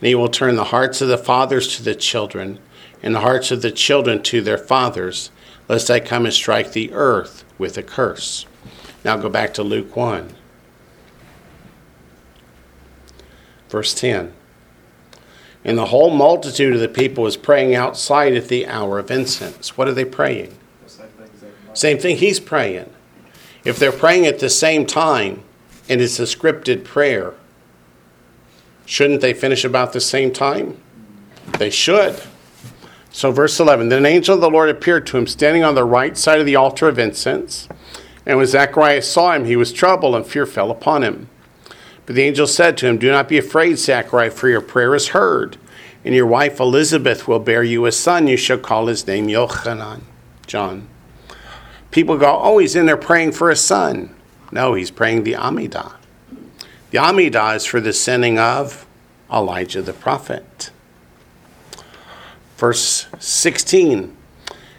[0.00, 2.58] And he will turn the hearts of the fathers to the children,
[3.00, 5.30] and the hearts of the children to their fathers,
[5.68, 8.44] lest I come and strike the earth with a curse.
[9.04, 10.34] Now go back to Luke 1.
[13.68, 14.32] Verse 10.
[15.64, 19.76] And the whole multitude of the people was praying outside at the hour of incense.
[19.76, 20.56] What are they praying?
[21.74, 22.92] Same thing he's praying.
[23.64, 25.42] If they're praying at the same time
[25.88, 27.34] and it's a scripted prayer,
[28.86, 30.80] shouldn't they finish about the same time?
[31.58, 32.22] They should.
[33.10, 35.84] So, verse 11 Then an angel of the Lord appeared to him standing on the
[35.84, 37.68] right side of the altar of incense.
[38.28, 41.30] And when Zacharias saw him, he was troubled, and fear fell upon him.
[42.04, 45.08] But the angel said to him, Do not be afraid, Zacharias, for your prayer is
[45.08, 45.56] heard.
[46.04, 48.26] And your wife Elizabeth will bear you a son.
[48.26, 50.02] You shall call his name Yochanan.
[50.46, 50.88] John.
[51.90, 54.14] People go, Oh, he's in there praying for a son.
[54.52, 55.94] No, he's praying the Amidah.
[56.90, 58.86] The Amidah is for the sending of
[59.32, 60.70] Elijah the prophet.
[62.56, 64.17] Verse 16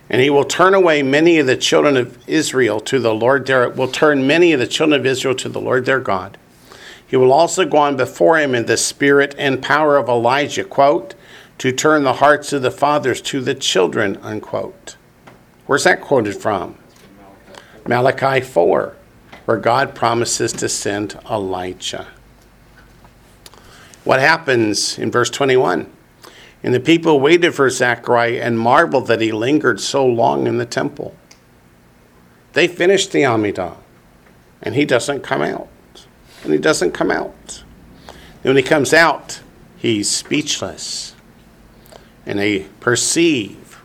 [0.09, 3.69] and he will turn away many of the children of Israel to the Lord their
[3.69, 6.37] will turn many of the children of Israel to the Lord their God.
[7.05, 11.15] He will also go on before him in the spirit and power of Elijah, quote,
[11.57, 14.95] to turn the hearts of the fathers to the children, unquote.
[15.65, 16.77] Where's that quoted from?
[17.87, 18.95] Malachi 4,
[19.45, 22.07] where God promises to send Elijah.
[24.03, 25.91] What happens in verse 21?
[26.61, 30.65] And the people waited for Zechariah and marveled that he lingered so long in the
[30.65, 31.15] temple.
[32.53, 33.77] They finished the Amidah,
[34.61, 35.69] and he doesn't come out.
[36.43, 37.63] And he doesn't come out.
[38.07, 39.41] And when he comes out,
[39.77, 41.15] he's speechless.
[42.25, 43.81] And they perceive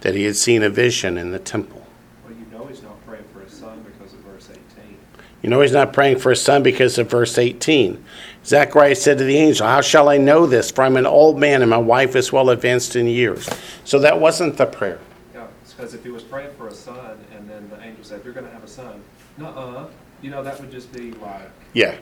[0.00, 1.86] that he had seen a vision in the temple.
[2.24, 4.98] Well, you know he's not praying for his son because of verse 18.
[5.42, 8.04] You know he's not praying for his son because of verse 18.
[8.44, 10.70] Zacharias said to the angel, How shall I know this?
[10.70, 13.48] For I'm an old man and my wife is well advanced in years.
[13.84, 14.98] So that wasn't the prayer.
[15.34, 18.34] Yeah, because if he was praying for a son and then the angel said, You're
[18.34, 19.02] going to have a son,
[19.38, 19.86] nuh-uh,
[20.22, 21.50] you know, that would just be like.
[21.72, 21.96] Yeah.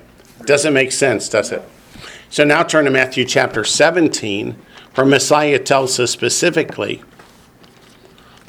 [0.47, 1.63] Doesn't make sense, does it?
[2.31, 4.57] So now turn to Matthew chapter 17,
[4.95, 7.03] where Messiah tells us specifically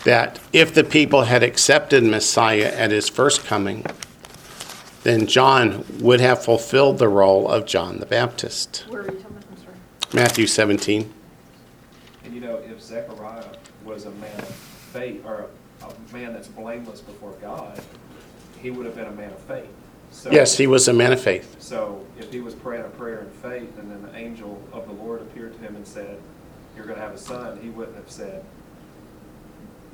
[0.05, 3.85] that if the people had accepted Messiah at his first coming,
[5.03, 8.85] then John would have fulfilled the role of John the Baptist.
[8.87, 9.43] Where are you talking about?
[9.51, 9.75] I'm sorry.
[10.13, 11.11] Matthew 17.
[12.25, 13.45] And you know, if Zechariah
[13.83, 15.47] was a man of faith, or
[15.81, 17.81] a, a man that's blameless before God,
[18.61, 19.67] he would have been a man of faith.
[20.11, 21.55] So, Yes, he was a man of faith.
[21.59, 24.93] So if he was praying a prayer in faith, and then the angel of the
[24.93, 26.17] Lord appeared to him and said,
[26.75, 28.43] "You're going to have a son," he wouldn't have said,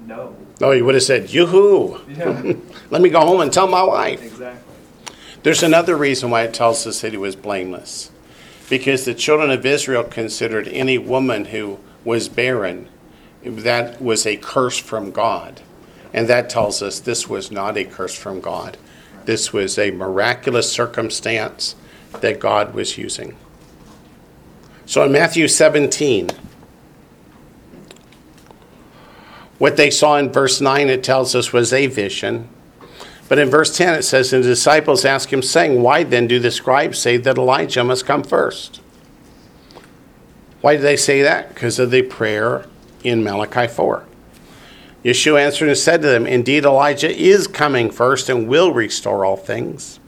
[0.05, 2.53] "No." No, he would have said, Yoo-hoo, Yeah,
[2.89, 4.23] let me go home and tell my wife.
[4.23, 4.73] exactly.
[5.43, 8.11] There's another reason why it tells us that he was blameless.
[8.69, 12.89] Because the children of Israel considered any woman who was barren,
[13.43, 15.61] that was a curse from God.
[16.13, 18.77] And that tells us this was not a curse from God.
[19.25, 21.75] This was a miraculous circumstance
[22.21, 23.35] that God was using.
[24.85, 26.29] So in Matthew 17,
[29.57, 32.47] what they saw in verse 9, it tells us, was a vision.
[33.29, 36.39] But in verse 10, it says, And the disciples asked him, saying, Why then do
[36.39, 38.81] the scribes say that Elijah must come first?
[40.61, 41.49] Why do they say that?
[41.49, 42.65] Because of the prayer
[43.03, 44.05] in Malachi 4.
[45.03, 49.37] Yeshua answered and said to them, Indeed, Elijah is coming first and will restore all
[49.37, 49.99] things.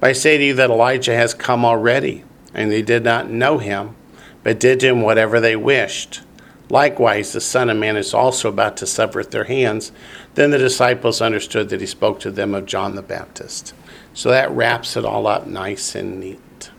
[0.00, 3.58] But I say to you that Elijah has come already, and they did not know
[3.58, 3.94] him,
[4.42, 6.22] but did to him whatever they wished.
[6.70, 9.90] Likewise, the Son of Man is also about to suffer at their hands.
[10.34, 13.72] Then the disciples understood that he spoke to them of John the Baptist.
[14.12, 16.70] So that wraps it all up nice and neat.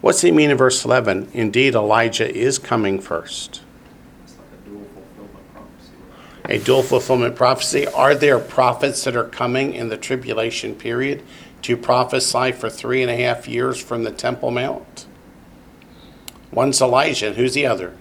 [0.00, 1.30] What's he mean in verse 11?
[1.32, 3.62] Indeed, Elijah is coming first.
[4.24, 5.92] It's like a dual fulfillment prophecy.
[6.46, 7.86] A dual fulfillment prophecy.
[7.86, 11.22] Are there prophets that are coming in the tribulation period
[11.62, 15.06] to prophesy for three and a half years from the Temple Mount?
[16.52, 17.96] One's Elijah, and who's the other?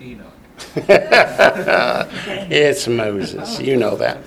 [0.00, 0.32] Enoch.
[2.50, 3.60] It's Moses.
[3.60, 4.18] You know that.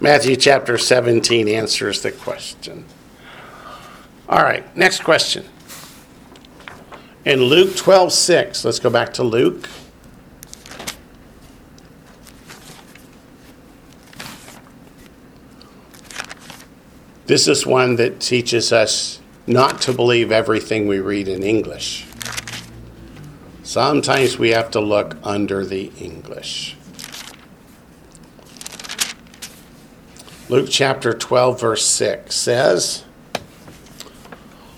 [0.00, 2.84] Matthew chapter 17 answers the question.
[4.28, 5.44] All right, next question.
[7.24, 9.68] In Luke 12 6, let's go back to Luke.
[17.26, 22.07] This is one that teaches us not to believe everything we read in English.
[23.68, 26.74] Sometimes we have to look under the English.
[30.48, 33.04] Luke chapter 12, verse 6 says,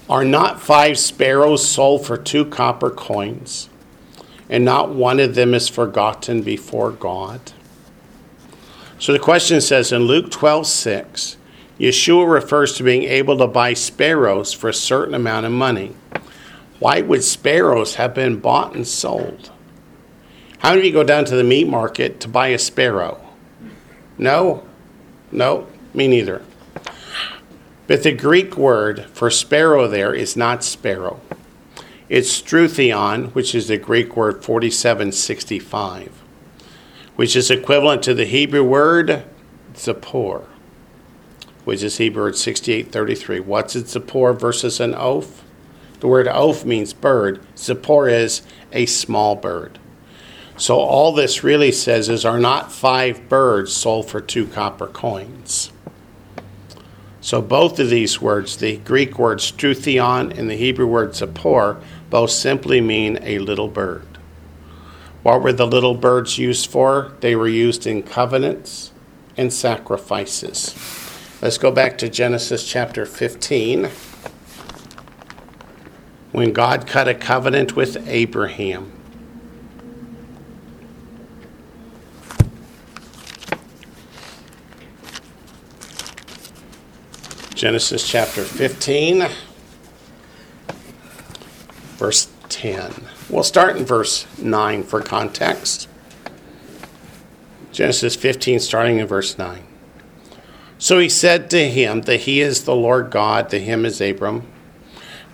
[0.09, 3.69] Are not five sparrows sold for two copper coins,
[4.49, 7.53] and not one of them is forgotten before God?
[8.99, 11.37] So the question says in Luke 12, 6,
[11.79, 15.95] Yeshua refers to being able to buy sparrows for a certain amount of money.
[16.81, 19.53] Why would sparrows have been bought and sold?
[20.59, 23.25] How do you go down to the meat market to buy a sparrow?
[24.19, 24.67] No?
[25.31, 26.43] No, me neither.
[27.87, 31.21] But the Greek word for sparrow there is not sparrow.
[32.09, 36.23] It's struthion, which is the Greek word 4765,
[37.15, 39.25] which is equivalent to the Hebrew word
[39.75, 40.47] zippor
[41.65, 43.41] which is Hebrew 6833.
[43.41, 45.45] What's a zippor versus an oaf?
[46.01, 47.41] The word oaf means bird.
[47.55, 49.79] Zippor is a small bird.
[50.57, 55.73] So all this really says is are not five birds sold for two copper coins.
[57.23, 62.31] So both of these words, the Greek word struthion and the Hebrew word zippor, both
[62.31, 64.07] simply mean a little bird.
[65.23, 67.13] What were the little birds used for?
[67.21, 68.93] They were used in covenants
[69.37, 70.75] and sacrifices.
[71.43, 73.91] Let's go back to Genesis chapter 15.
[76.33, 78.93] When God cut a covenant with Abraham.
[87.55, 89.29] Genesis chapter 15,
[91.99, 92.91] verse 10.
[93.29, 95.87] We'll start in verse 9 for context.
[97.71, 99.63] Genesis 15, starting in verse 9.
[100.79, 104.47] So he said to him that he is the Lord God, to him is Abram.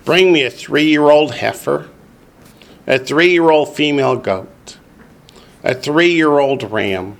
[0.07, 1.89] Bring me a three year old heifer,
[2.87, 4.77] a three year old female goat,
[5.65, 7.17] a three year old ram,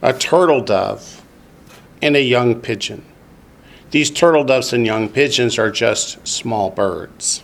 [0.00, 1.22] a turtle dove,
[2.00, 3.04] and a young pigeon.
[3.90, 7.42] These turtle doves and young pigeons are just small birds.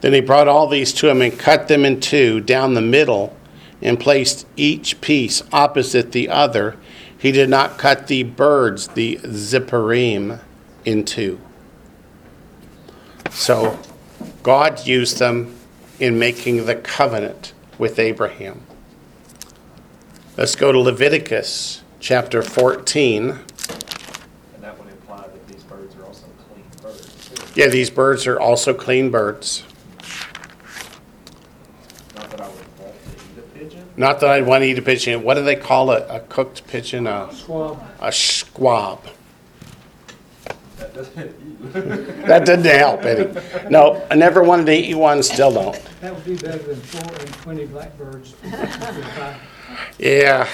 [0.00, 3.36] Then he brought all these to him and cut them in two down the middle
[3.82, 6.78] and placed each piece opposite the other.
[7.18, 10.40] He did not cut the birds, the zipporim,
[10.86, 11.38] in two.
[13.34, 13.78] So
[14.42, 15.56] God used them
[15.98, 18.62] in making the covenant with Abraham.
[20.36, 23.30] Let's go to Leviticus chapter 14.
[23.30, 23.38] And
[24.60, 27.28] that would imply that these birds are also clean birds.
[27.28, 27.60] too.
[27.60, 29.64] Yeah, these birds are also clean birds.
[32.14, 33.88] Not that I would want to eat a pigeon.
[33.96, 35.22] Not that I'd want to eat a pigeon.
[35.22, 36.06] What do they call it?
[36.08, 37.06] A cooked pigeon?
[37.06, 39.06] A, Swab, a squab.
[41.04, 43.68] That doesn't, That didn't help any.
[43.68, 45.80] No, I never wanted to eat one, still don't.
[46.00, 48.34] that would be better than four and twenty blackbirds.
[49.98, 50.48] Yeah.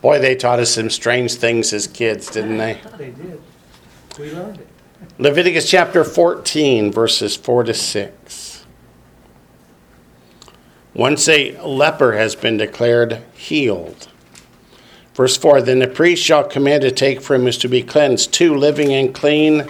[0.00, 2.80] Boy, they taught us some strange things as kids, didn't they?
[2.96, 3.42] They did.
[4.18, 4.68] We learned it.
[5.18, 8.66] Leviticus chapter 14, verses 4 to 6.
[10.94, 14.08] Once a leper has been declared healed.
[15.16, 18.54] Verse 4 Then the priest shall command to take from is to be cleansed two
[18.54, 19.66] living and clean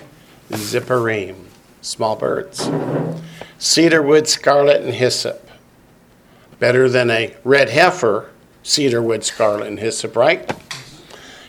[0.50, 1.36] zipporim,
[1.80, 2.68] small birds,
[3.56, 5.48] cedar wood, scarlet, and hyssop.
[6.58, 8.30] Better than a red heifer,
[8.64, 10.52] cedar wood, scarlet, and hyssop, right?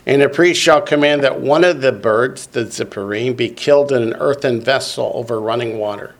[0.05, 4.03] And the priest shall command that one of the birds, the zipporim, be killed in
[4.03, 6.13] an earthen vessel over running water.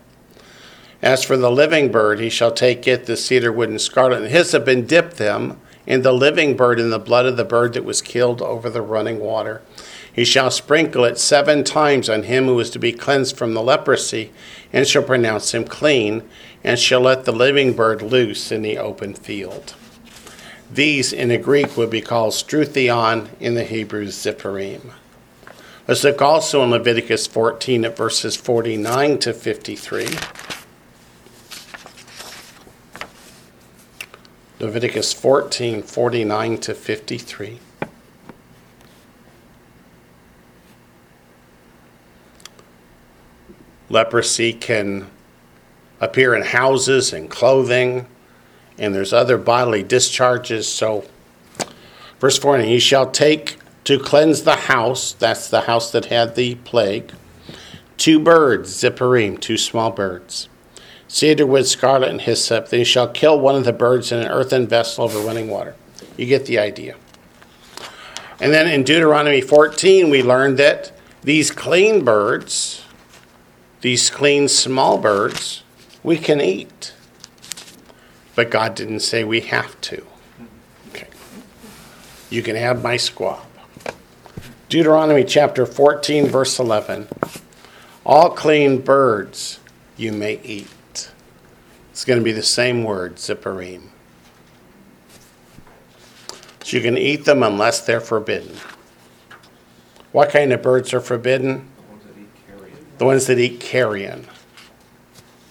[1.04, 4.32] As for the living bird, he shall take it, the cedar wood and scarlet and
[4.32, 7.86] hyssop, and dip them in the living bird in the blood of the bird that
[7.86, 9.62] was killed over the running water.
[10.12, 13.64] He shall sprinkle it seven times on him who is to be cleansed from the
[13.64, 14.32] leprosy,
[14.74, 16.28] and shall pronounce him clean,
[16.64, 19.76] and shall let the living bird loose in the open field.
[20.70, 24.92] These in the Greek would be called struthion, in the Hebrew zipporim.
[25.88, 30.08] Let's look also in Leviticus 14 at verses 49 to 53.
[34.60, 37.60] Leviticus 14, 49 to 53.
[43.90, 45.08] Leprosy can
[46.02, 48.08] appear in houses and clothing,
[48.78, 50.68] and there's other bodily discharges.
[50.68, 51.06] So,
[52.20, 56.56] verse 4 And shall take to cleanse the house, that's the house that had the
[56.56, 57.14] plague,
[57.96, 60.50] two birds, zipporim, two small birds,
[61.08, 62.70] cedar wood, scarlet, and hyssop.
[62.70, 65.76] They shall kill one of the birds in an earthen vessel over running water.
[66.16, 66.96] You get the idea.
[68.40, 70.92] And then in Deuteronomy 14, we learned that
[71.24, 72.84] these clean birds,
[73.82, 75.64] these clean small birds,
[76.04, 76.94] we can eat.
[78.36, 80.06] But God didn't say we have to.
[80.90, 81.08] Okay.
[82.30, 83.44] You can have my squab.
[84.70, 87.08] Deuteronomy chapter 14, verse 11.
[88.06, 89.60] All clean birds
[89.96, 90.68] you may eat.
[91.98, 93.88] It's going to be the same word, zipporim.
[96.64, 98.56] So you can eat them unless they're forbidden.
[100.12, 101.68] What kind of birds are forbidden?
[101.80, 102.78] The ones that eat carrion.
[103.00, 104.28] The ones that eat carrion.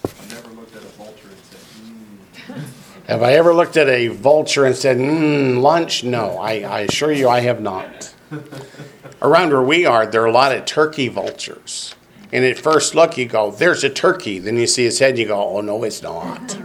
[0.04, 3.08] I never looked at a vulture and said, mmm.
[3.08, 6.04] Have I ever looked at a vulture and said, mmm, lunch?
[6.04, 8.14] No, I, I assure you I have not.
[9.20, 11.95] Around where we are, there are a lot of turkey vultures.
[12.36, 14.38] And at first look, you go, there's a turkey.
[14.38, 16.58] Then you see his head, you go, oh, no, it's not.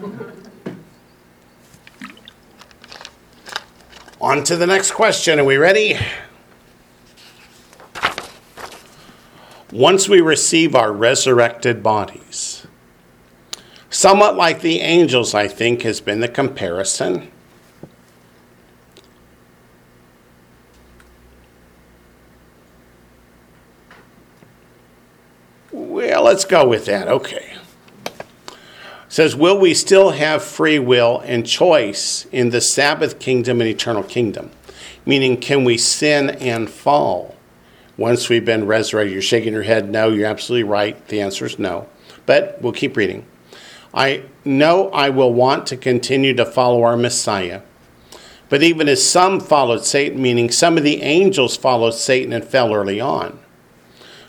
[4.19, 5.39] On to the next question.
[5.39, 5.97] Are we ready?
[9.71, 12.67] Once we receive our resurrected bodies,
[13.89, 17.30] somewhat like the angels, I think, has been the comparison.
[26.01, 27.07] Well, let's go with that.
[27.07, 27.53] Okay.
[28.07, 28.55] It
[29.07, 34.01] says, Will we still have free will and choice in the Sabbath kingdom and eternal
[34.01, 34.49] kingdom?
[35.05, 37.35] Meaning, can we sin and fall
[37.97, 39.13] once we've been resurrected?
[39.13, 39.91] You're shaking your head.
[39.91, 41.07] No, you're absolutely right.
[41.07, 41.87] The answer is no.
[42.25, 43.23] But we'll keep reading.
[43.93, 47.61] I know I will want to continue to follow our Messiah.
[48.49, 52.73] But even as some followed Satan, meaning some of the angels followed Satan and fell
[52.73, 53.40] early on.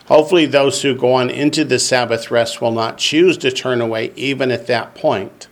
[0.06, 4.12] Hopefully, those who go on into the Sabbath rest will not choose to turn away
[4.16, 5.48] even at that point.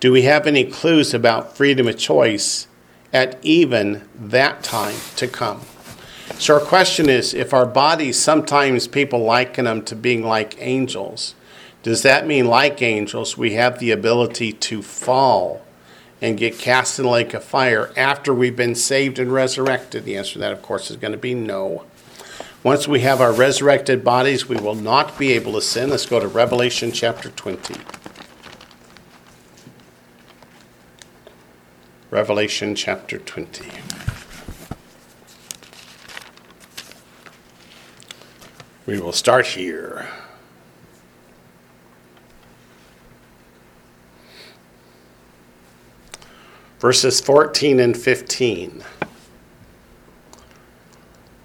[0.00, 2.68] Do we have any clues about freedom of choice
[3.12, 5.62] at even that time to come?
[6.38, 11.34] So, our question is if our bodies, sometimes people liken them to being like angels,
[11.82, 15.62] does that mean, like angels, we have the ability to fall
[16.20, 20.04] and get cast in the lake of fire after we've been saved and resurrected?
[20.04, 21.84] The answer to that, of course, is going to be no.
[22.66, 25.88] Once we have our resurrected bodies, we will not be able to sin.
[25.88, 27.76] Let's go to Revelation chapter 20.
[32.10, 33.70] Revelation chapter 20.
[38.86, 40.08] We will start here.
[46.80, 48.82] Verses 14 and 15.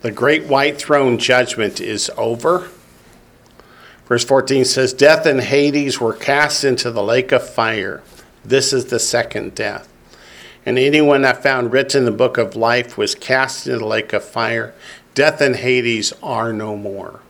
[0.01, 2.69] The great white throne judgment is over.
[4.07, 8.01] Verse 14 says, Death and Hades were cast into the lake of fire.
[8.43, 9.87] This is the second death.
[10.65, 14.13] And anyone that found written in the book of life was cast into the lake
[14.13, 14.73] of fire.
[15.13, 17.21] Death and Hades are no more.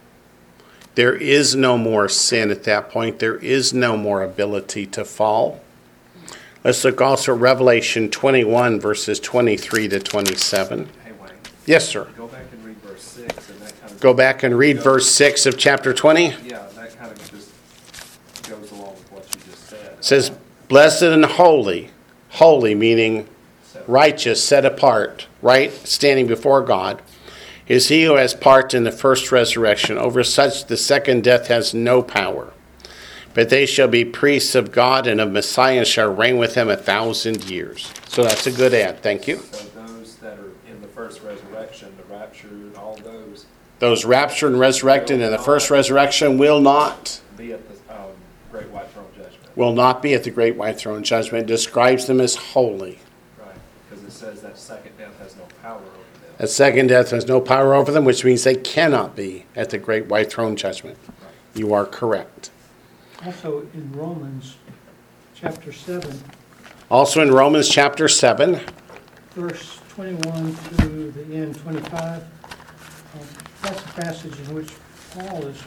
[0.95, 3.19] There is no more sin at that point.
[3.19, 5.61] There is no more ability to fall.
[6.63, 10.89] Let's look also at Revelation 21, verses 23 to 27.
[11.03, 11.32] Hey, Wayne,
[11.65, 12.07] Yes, sir.
[12.17, 12.61] go back and
[13.12, 13.99] six and that kind of.
[13.99, 16.28] Go back and read verse 6 of chapter 20.
[16.28, 17.51] It Yeah, that kind of just
[18.49, 20.03] goes along with what you just said.
[20.03, 20.32] says,
[20.68, 21.89] Blessed and holy.
[22.30, 23.28] Holy meaning
[23.88, 25.72] righteous, set apart, right?
[25.72, 27.01] Standing before God.
[27.68, 29.97] Is he who has part in the first resurrection.
[29.97, 32.53] Over such the second death has no power.
[33.34, 36.70] But they shall be priests of God and of Messiah and shall reign with him
[36.70, 37.91] a thousand years.
[38.07, 39.01] So that's a good ad.
[39.01, 39.38] Thank you.
[39.38, 42.97] So those that are in the first resurrection, the rapture, and all
[43.82, 48.11] those, Those raptured and resurrected in the first resurrection will not be at the, um,
[48.51, 49.57] great white throne judgment.
[49.57, 51.43] will not be at the great white throne judgment.
[51.43, 52.99] It describes them as holy.
[53.39, 53.55] Right,
[53.89, 56.36] because it says that second death has no power over them.
[56.38, 59.77] That second death has no power over them, which means they cannot be at the
[59.79, 60.97] great white throne judgment.
[61.55, 62.51] You are correct.
[63.25, 64.55] Also in Romans
[65.36, 66.23] chapter seven,
[66.89, 68.59] Also in Romans chapter 7,
[69.36, 72.27] verse twenty-one through the end, twenty-five, um,
[73.62, 74.72] that's a passage in which
[75.14, 75.62] Paul is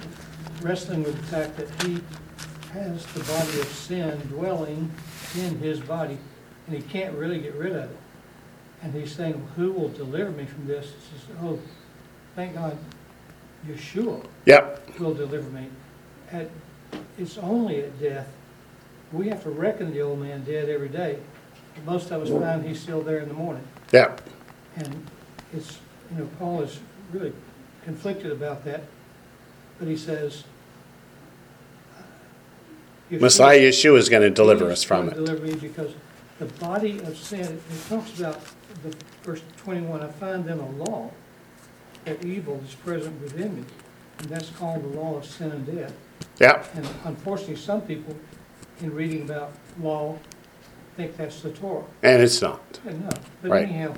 [0.63, 2.01] wrestling with the fact that he
[2.73, 4.91] has the body of sin dwelling
[5.37, 6.19] in his body,
[6.67, 7.97] and he can't really get rid of it.
[8.83, 10.87] And he's saying, who will deliver me from this?
[10.87, 11.59] He says, oh,
[12.35, 12.77] thank God,
[13.67, 15.69] Yeshua yep, will deliver me.
[16.31, 16.51] At,
[17.19, 18.29] it's only at death
[19.15, 21.19] we have to reckon the old man dead every day.
[21.85, 23.67] Most of us find he's still there in the morning.
[23.93, 24.17] Yeah,
[24.77, 25.07] And
[25.53, 25.79] it's,
[26.11, 26.79] you know, Paul is
[27.13, 27.33] really
[27.85, 28.83] conflicted about that,
[29.79, 30.45] but he says.
[33.11, 35.15] Messiah Yeshua is going to deliver us from it.
[35.15, 35.93] Deliver me because
[36.39, 38.41] the body of sin, it talks about
[38.83, 41.11] the verse twenty-one, I find then a law
[42.07, 43.65] that evil is present within me.
[44.19, 45.95] And that's called the law of sin and death.
[46.41, 48.17] Yeah, And unfortunately, some people,
[48.81, 50.19] in reading about law,
[50.97, 51.85] think that's the Torah.
[52.03, 52.81] and it's not.
[52.87, 53.11] And no,
[53.43, 53.69] but Right.
[53.69, 53.95] anyhow,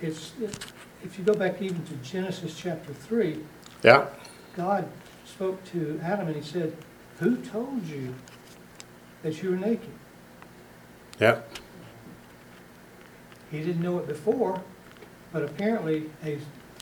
[0.00, 0.58] it's, it-
[1.04, 3.38] if you go back even to Genesis chapter three,
[3.82, 4.06] Yeah,
[4.56, 4.88] God
[5.24, 6.76] spoke to Adam and he said,
[7.18, 8.14] who told you
[9.22, 9.90] that you were naked?
[11.18, 11.40] yeah,
[13.50, 14.62] He didn't know it before,
[15.32, 16.38] but apparently a,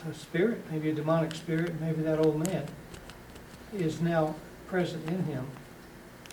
[0.09, 2.65] a spirit, maybe a demonic spirit, maybe that old man,
[3.73, 4.35] is now
[4.67, 5.45] present in him.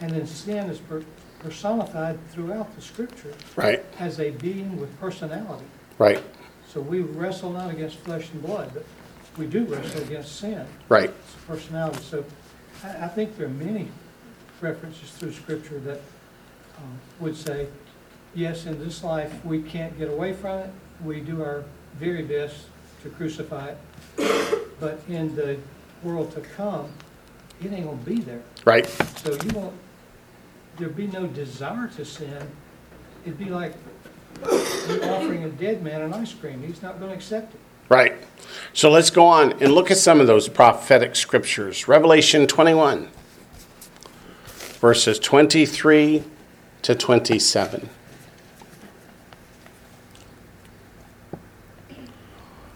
[0.00, 1.02] And then sin is per-
[1.40, 5.64] personified throughout the scripture right, as a being with personality.
[5.98, 6.22] right,
[6.76, 8.84] So we wrestle not against flesh and blood, but
[9.38, 11.08] we do wrestle against sin, right.
[11.08, 12.02] it's personality.
[12.02, 12.22] So
[12.84, 13.88] I, I think there are many
[14.60, 16.02] references through scripture that
[16.76, 17.68] um, would say,
[18.34, 20.70] yes, in this life, we can't get away from it.
[21.02, 21.64] We do our
[21.94, 22.66] very best
[23.04, 24.68] to crucify it.
[24.78, 25.56] But in the
[26.02, 26.92] world to come,
[27.64, 28.42] it ain't gonna be there.
[28.66, 28.86] Right,
[29.24, 29.74] So you won't,
[30.76, 32.46] there'd be no desire to sin.
[33.24, 33.72] It'd be like
[34.42, 36.62] you offering a dead man an ice cream.
[36.62, 37.60] He's not gonna accept it.
[37.88, 38.14] right.
[38.72, 41.88] So let's go on and look at some of those prophetic scriptures.
[41.88, 43.08] Revelation 21,
[44.80, 46.22] verses 23
[46.82, 47.88] to 27.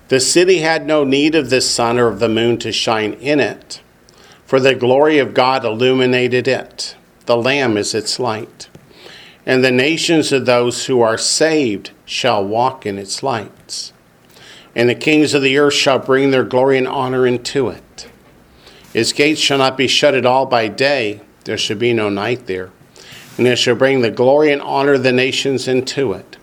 [0.09, 3.39] The city had no need of the sun or of the moon to shine in
[3.39, 3.81] it,
[4.45, 6.97] for the glory of God illuminated it.
[7.27, 8.70] The Lamb is its light.
[9.47, 13.93] And the nations of those who are saved shall walk in its lights.
[14.75, 18.09] And the kings of the earth shall bring their glory and honor into it.
[18.93, 22.47] Its gates shall not be shut at all by day, there shall be no night
[22.47, 22.71] there.
[23.39, 26.37] And it shall bring the glory and honor of the nations into it.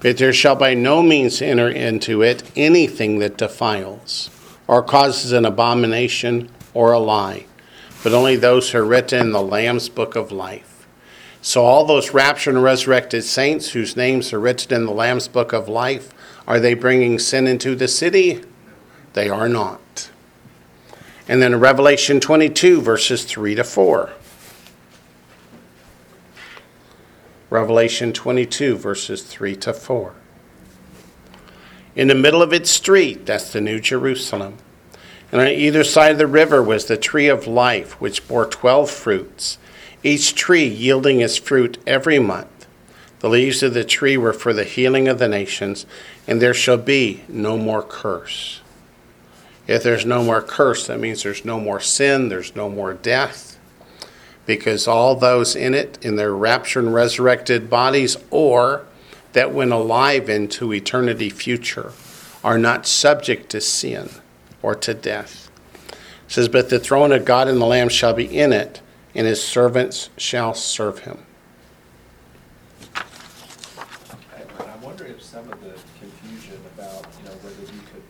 [0.00, 4.28] But there shall by no means enter into it anything that defiles,
[4.66, 7.46] or causes an abomination, or a lie,
[8.02, 10.73] but only those who are written in the Lamb's book of life.
[11.46, 15.52] So, all those raptured and resurrected saints whose names are written in the Lamb's book
[15.52, 16.10] of life,
[16.46, 18.42] are they bringing sin into the city?
[19.12, 20.10] They are not.
[21.28, 24.12] And then in Revelation 22, verses 3 to 4.
[27.50, 30.14] Revelation 22, verses 3 to 4.
[31.94, 34.56] In the middle of its street, that's the New Jerusalem,
[35.30, 38.90] and on either side of the river was the tree of life, which bore twelve
[38.90, 39.58] fruits,
[40.04, 42.66] each tree yielding its fruit every month.
[43.20, 45.86] The leaves of the tree were for the healing of the nations,
[46.28, 48.60] and there shall be no more curse.
[49.66, 53.58] If there's no more curse, that means there's no more sin, there's no more death,
[54.44, 58.84] because all those in it, in their raptured and resurrected bodies, or
[59.32, 61.92] that went alive into eternity future,
[62.44, 64.10] are not subject to sin
[64.62, 65.50] or to death.
[65.88, 65.96] It
[66.28, 68.82] says, But the throne of God and the Lamb shall be in it,
[69.14, 71.24] and his servants shall serve him.
[72.94, 78.02] I wonder if some of the confusion about, you know, whether you could,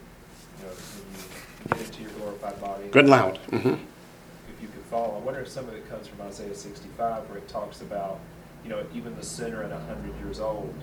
[0.59, 2.89] you know, when you get into your glorified body.
[2.91, 3.39] Good and loud.
[3.51, 7.29] hmm If you could follow, I wonder if some of it comes from Isaiah sixty-five,
[7.29, 8.19] where it talks about,
[8.65, 10.75] you know, even the sinner at a hundred years old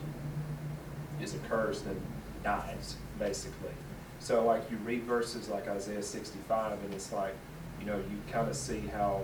[1.22, 2.02] is a accursed and
[2.44, 3.72] dies, basically.
[4.20, 7.36] So like you read verses like Isaiah sixty-five, and it's like,
[7.80, 9.24] you know, you kind of see how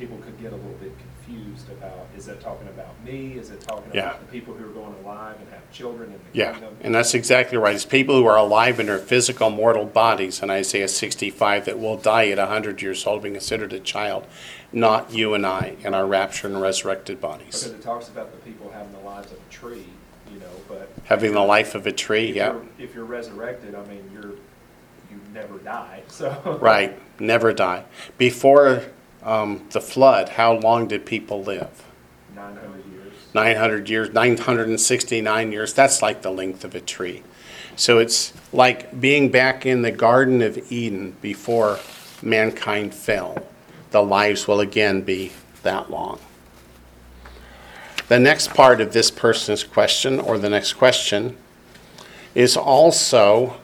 [0.00, 3.32] people could get a little bit confused about, is that talking about me?
[3.34, 4.06] Is it talking Yeah.
[4.08, 6.76] about the people who are going alive and have children in the Yeah, kingdom?
[6.80, 7.74] and that's exactly right.
[7.74, 11.98] It's people who are alive in their physical mortal bodies in Isaiah 65 that will
[11.98, 14.26] die at 100 years old being considered a child,
[14.72, 17.46] not you and I in our raptured and resurrected bodies.
[17.46, 17.80] Because bodies.
[17.80, 19.84] it talks about the people having the lives of a tree,
[20.32, 20.90] you know, but.
[21.04, 22.52] Having the life of a tree, If yeah.
[22.52, 24.32] you're- If you're resurrected, I mean, you're,
[25.10, 26.58] you never die, so.
[26.62, 27.84] Right, never die.
[28.16, 28.82] Before
[29.22, 31.84] um, the flood, how long did people live?
[32.34, 33.12] Nine hundred years.
[33.34, 35.72] 900 years, 969 years.
[35.72, 37.22] That's like the length of a tree.
[37.76, 41.78] So it's like being back in the Garden of Eden before
[42.22, 43.46] mankind fell.
[43.90, 46.18] The lives will again be that long.
[48.08, 51.36] The next part of this person's question, or the next question,
[52.34, 53.56] is also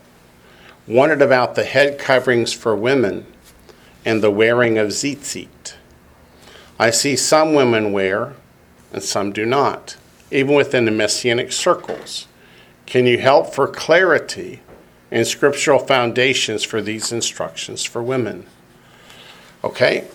[0.87, 3.27] wondered about the head coverings for women
[4.07, 5.75] and the wearing of tzitzit.
[6.79, 8.35] I see some women wear
[8.93, 9.97] and some do not,
[10.31, 12.29] even within the messianic circles.
[12.87, 14.61] Can you help for clarity
[15.11, 18.47] and scriptural foundations for these instructions for women?
[19.65, 20.07] Okay?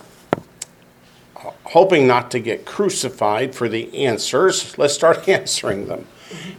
[1.36, 6.06] Hoping not to get crucified for the answers, let's start answering them.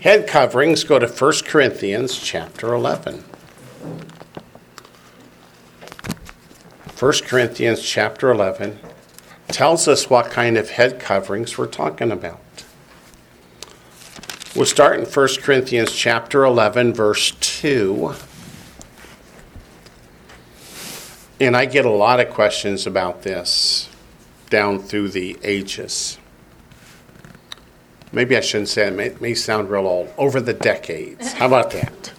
[0.02, 3.24] Head coverings go to 1 Corinthians chapter 11.
[7.04, 8.80] 1 Corinthians chapter 11
[9.49, 12.39] tells us what kind of head coverings we're talking about.
[14.56, 18.14] We'll start in 1 Corinthians chapter 11 verse 2.
[21.41, 23.89] And I get a lot of questions about this
[24.49, 26.18] down through the ages.
[28.14, 30.14] Maybe I shouldn't say it, it may sound real old.
[30.18, 31.34] Over the decades.
[31.34, 32.14] How about that?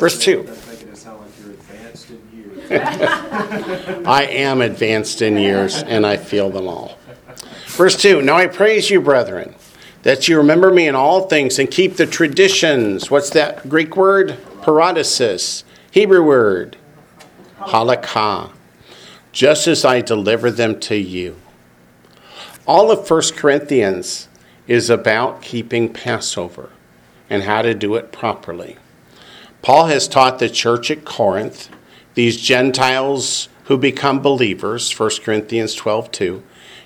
[0.00, 0.42] Verse 2.
[0.42, 2.53] That's making it sound like you're advanced in years.
[2.70, 6.98] I am advanced in years, and I feel them all.
[7.66, 9.54] Verse 2 Now I praise you, brethren,
[10.02, 13.10] that you remember me in all things and keep the traditions.
[13.10, 14.38] What's that Greek word?
[14.62, 15.64] Paradosis.
[15.90, 16.76] Hebrew word.
[17.58, 18.52] Halakha.
[19.32, 21.36] Just as I deliver them to you.
[22.66, 24.28] All of 1 Corinthians
[24.66, 26.70] is about keeping Passover
[27.28, 28.76] and how to do it properly.
[29.62, 31.68] Paul has taught the church at Corinth,
[32.14, 36.42] these Gentiles who become believers, 1 Corinthians 12 2,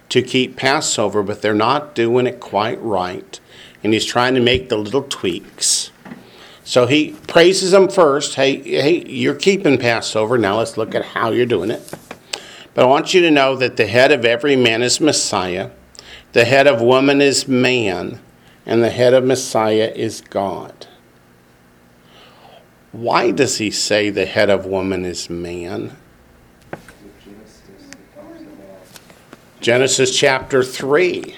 [0.09, 3.39] to keep Passover, but they're not doing it quite right.
[3.83, 5.91] And he's trying to make the little tweaks.
[6.65, 8.35] So he praises them first.
[8.35, 10.37] Hey, hey, you're keeping Passover.
[10.37, 11.95] Now let's look at how you're doing it.
[12.75, 15.71] But I want you to know that the head of every man is Messiah,
[16.33, 18.21] the head of woman is man,
[18.67, 20.88] and the head of Messiah is God.
[22.93, 25.97] Why does he say the head of woman is man?
[27.23, 27.61] Genesis,
[27.91, 31.37] it talks about Genesis chapter 3.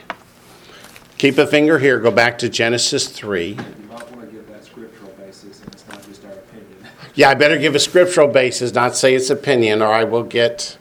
[1.18, 3.48] Keep a finger here, go back to Genesis 3.
[3.48, 6.86] You might want give that scriptural basis, and it's not just our opinion.
[7.16, 10.78] Yeah, I better give a scriptural basis, not say it's opinion, or I will get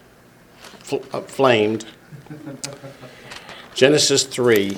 [0.61, 1.86] fl- uh, flamed.
[3.74, 4.78] Genesis 3,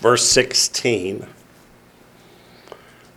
[0.00, 1.33] verse 16.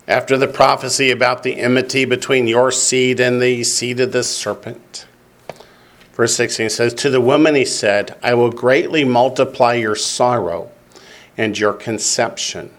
[0.07, 5.05] After the prophecy about the enmity between your seed and the seed of the serpent.
[6.13, 10.71] Verse 16 says, To the woman he said, I will greatly multiply your sorrow
[11.37, 12.71] and your conception.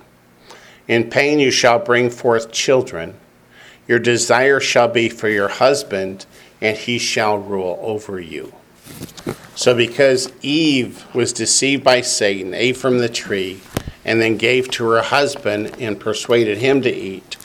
[0.88, 3.14] In pain you shall bring forth children.
[3.86, 6.24] Your desire shall be for your husband,
[6.60, 8.54] and he shall rule over you.
[9.54, 13.60] So, because Eve was deceived by Satan, ate from the tree,
[14.08, 17.36] and then gave to her husband and persuaded him to eat,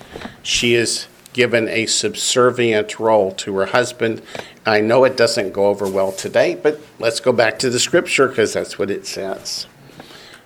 [0.42, 4.22] she is given a subservient role to her husband.
[4.66, 8.30] I know it doesn't go over well today, but let's go back to the scripture
[8.30, 9.68] because that's what it says.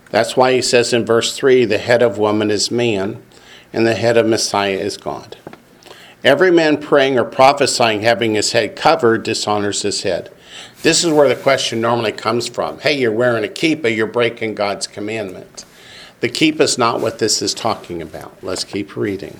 [0.10, 3.22] That's why he says in verse 3 the head of woman is man,
[3.72, 5.38] and the head of Messiah is God.
[6.24, 10.32] Every man praying or prophesying having his head covered dishonors his head.
[10.82, 12.80] This is where the question normally comes from.
[12.80, 15.64] Hey, you're wearing a kippah, you're breaking God's commandment.
[16.20, 18.44] The keep is not what this is talking about.
[18.44, 19.40] Let's keep reading.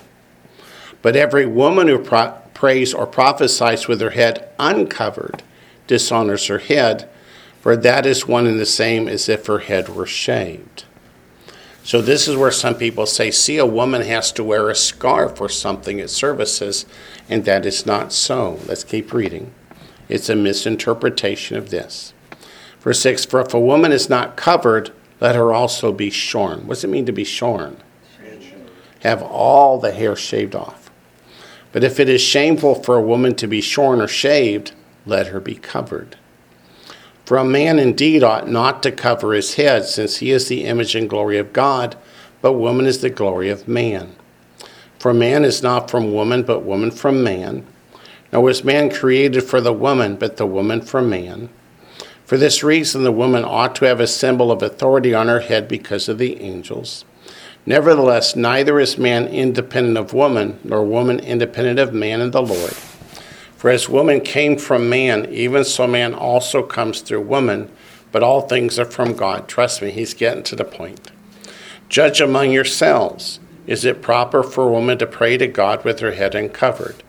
[1.02, 5.44] But every woman who pro- prays or prophesies with her head uncovered
[5.88, 7.10] dishonors her head,
[7.62, 10.84] for that is one and the same as if her head were shaved.
[11.84, 15.40] So, this is where some people say, see, a woman has to wear a scarf
[15.40, 16.86] or something at services,
[17.30, 18.60] and that is not so.
[18.68, 19.54] Let's keep reading.
[20.10, 22.14] It's a misinterpretation of this.
[22.82, 26.68] Verse 6 For if a woman is not covered, let her also be shorn.
[26.68, 27.78] What does it mean to be shorn?
[29.02, 30.90] Have all the hair shaved off.
[31.72, 34.74] But if it is shameful for a woman to be shorn or shaved,
[35.06, 36.16] let her be covered.
[37.26, 40.96] For a man indeed ought not to cover his head, since he is the image
[40.96, 41.98] and glory of God,
[42.42, 44.16] but woman is the glory of man.
[44.98, 47.66] For man is not from woman, but woman from man.
[48.32, 51.50] Nor was man created for the woman, but the woman from man.
[52.28, 55.70] For this reason, the woman ought to have a symbol of authority on her head
[55.70, 57.06] because of the angels.
[57.66, 62.74] Nevertheless, neither is man independent of woman, nor woman independent of man in the Lord.
[63.56, 67.72] For as woman came from man, even so man also comes through woman,
[68.12, 69.48] but all things are from God.
[69.48, 71.10] Trust me, he's getting to the point.
[71.88, 73.40] Judge among yourselves.
[73.68, 77.04] Is it proper for a woman to pray to God with her head uncovered?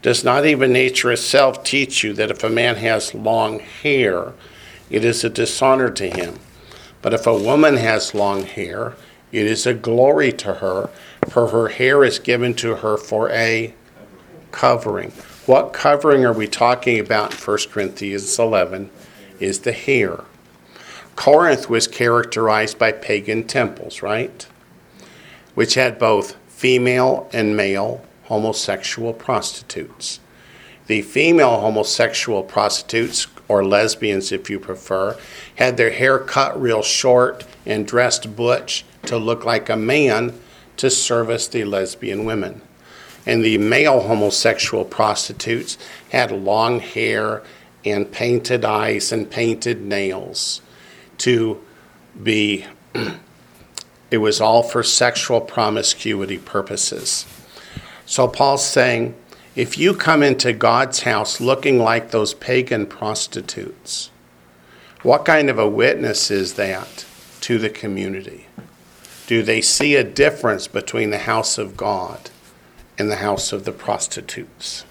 [0.00, 4.32] Does not even nature itself teach you that if a man has long hair,
[4.90, 6.38] it is a dishonor to him?
[7.02, 8.94] But if a woman has long hair,
[9.32, 10.90] it is a glory to her,
[11.28, 13.74] for her hair is given to her for a
[14.52, 15.10] covering.
[15.46, 18.90] What covering are we talking about in 1 Corinthians 11?
[19.40, 20.20] Is the hair.
[21.16, 24.46] Corinth was characterized by pagan temples, right?
[25.54, 30.20] Which had both female and male homosexual prostitutes.
[30.86, 35.16] The female homosexual prostitutes, or lesbians if you prefer,
[35.56, 40.38] had their hair cut real short and dressed butch to look like a man
[40.76, 42.60] to service the lesbian women.
[43.26, 45.78] And the male homosexual prostitutes
[46.10, 47.42] had long hair
[47.84, 50.60] and painted eyes and painted nails
[51.18, 51.60] to
[52.22, 52.66] be,
[54.10, 57.26] it was all for sexual promiscuity purposes.
[58.06, 59.14] So Paul's saying,
[59.56, 64.10] if you come into God's house looking like those pagan prostitutes,
[65.02, 67.06] what kind of a witness is that
[67.42, 68.46] to the community?
[69.26, 72.30] Do they see a difference between the house of God
[72.98, 74.84] and the house of the prostitutes?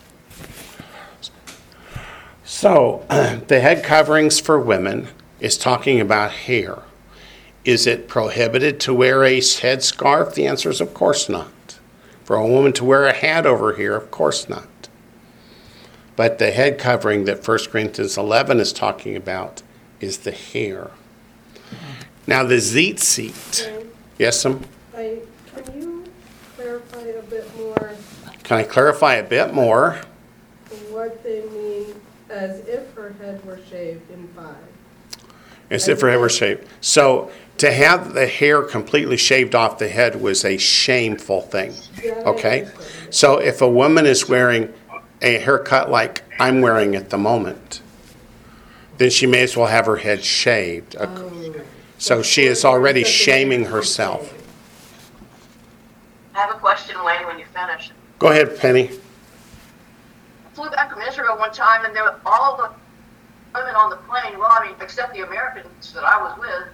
[2.44, 3.06] So,
[3.48, 5.10] the head coverings for women
[5.40, 6.84] is talking about hair.
[7.66, 10.34] Is it prohibited to wear a headscarf?
[10.34, 11.48] The answer is of course not.
[12.24, 14.68] For a woman to wear a hat over here, of course not.
[16.16, 19.62] But the head covering that 1 Corinthians 11 is talking about
[20.00, 20.92] is the hair.
[22.28, 23.88] Now, the tzitzit.
[24.18, 24.64] Yes, ma'am?
[24.96, 25.20] I,
[25.56, 26.04] can you
[26.56, 27.94] clarify a bit more
[28.44, 30.02] Can I clarify a bit more?
[30.90, 32.00] what they mean
[32.30, 34.56] as if her head were shaved in five?
[35.70, 36.68] As if her head were shaved.
[36.82, 41.74] So, to have the hair completely shaved off the head was a shameful thing.
[42.26, 42.68] Okay?
[43.10, 44.74] So, if a woman is wearing
[45.22, 47.82] a haircut like I'm wearing at the moment,
[48.98, 50.96] then she may as well have her head shaved.
[51.00, 51.56] Oh.
[52.00, 54.34] So, she is already shaming herself.
[56.36, 57.92] I have a question, Wayne, when you finish.
[58.18, 58.90] Go ahead, Penny.
[58.90, 62.72] I flew back from Israel one time, and there were all the
[63.54, 66.68] women on the plane, well, I mean, except the Americans that I was with,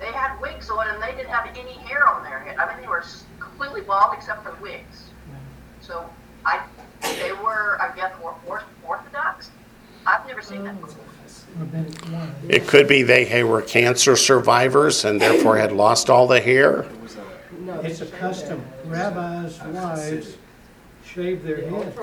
[0.00, 2.56] they had wigs on, and they didn't have any hair on their head.
[2.58, 3.04] I mean, they were
[3.38, 5.10] completely bald except for wigs.
[5.80, 6.08] So
[6.44, 6.60] I,
[7.02, 9.50] they were, I guess, or- or- Orthodox.
[10.06, 11.04] I've never seen that before.
[12.48, 16.82] It could be they were cancer survivors and therefore had lost all the hair.
[16.82, 18.64] It was a, No, It's a custom.
[18.86, 20.36] Rabbis' wives
[21.04, 21.96] shave their their heads.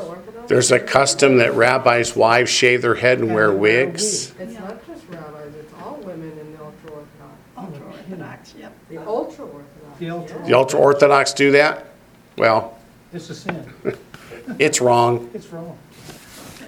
[0.48, 4.34] There's a custom that rabbis' wives shave their head and wear wigs.
[4.40, 7.97] It's not just rabbis, it's all women in the ultra-Orthodox.
[8.12, 8.74] Ultra-Orthodox, yep.
[8.90, 10.00] The ultra-Orthodox.
[10.00, 11.86] The ultra- The ultra Orthodox do that?
[12.38, 12.78] Well,
[13.14, 13.74] It's a sin.
[14.60, 15.30] it's wrong.
[15.34, 15.78] It's wrong.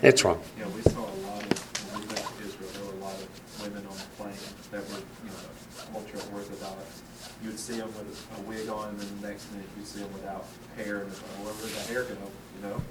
[0.01, 0.41] It's wrong.
[0.57, 3.03] you know, we saw a lot of, when we went to Israel, there were a
[3.05, 4.33] lot of women on the plane
[4.71, 7.01] that were, you know, ultra orthodox.
[7.43, 10.11] You'd see them with a wig on, and then the next minute you'd see them
[10.13, 10.45] without
[10.77, 12.15] hair, and it's like, where'd the hair go,
[12.61, 12.81] you know?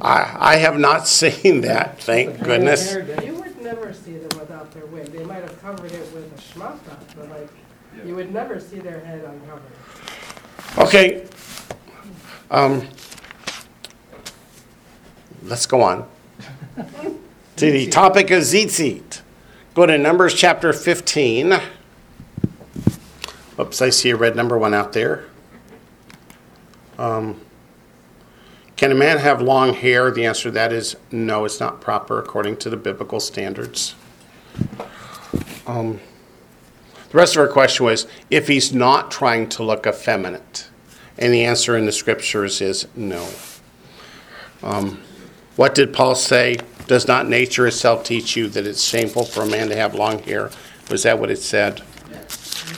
[0.00, 2.94] I, I have not seen that, thank goodness.
[2.94, 5.06] You would never see them without their wig.
[5.06, 6.78] They might have covered it with a schmata,
[7.16, 7.64] but like, Yeah.
[8.04, 9.62] You would never see their head uncovered.
[10.78, 11.26] Okay.
[12.50, 12.86] Um,
[15.44, 16.08] let's go on.
[17.56, 19.22] To the topic of Tzitzit.
[19.74, 21.60] Go to Numbers chapter 15.
[23.60, 25.24] Oops, I see a red number one out there.
[26.98, 27.40] Um,
[28.76, 30.10] can a man have long hair?
[30.12, 33.96] The answer to that is no, it's not proper according to the biblical standards.
[35.66, 36.00] Um,
[37.10, 40.68] the rest of her question was if he's not trying to look effeminate.
[41.18, 43.28] And the answer in the scriptures is no.
[44.62, 45.02] Um,
[45.56, 46.58] what did Paul say?
[46.86, 50.20] Does not nature itself teach you that it's shameful for a man to have long
[50.20, 50.50] hair?
[50.90, 51.82] Was that what it said?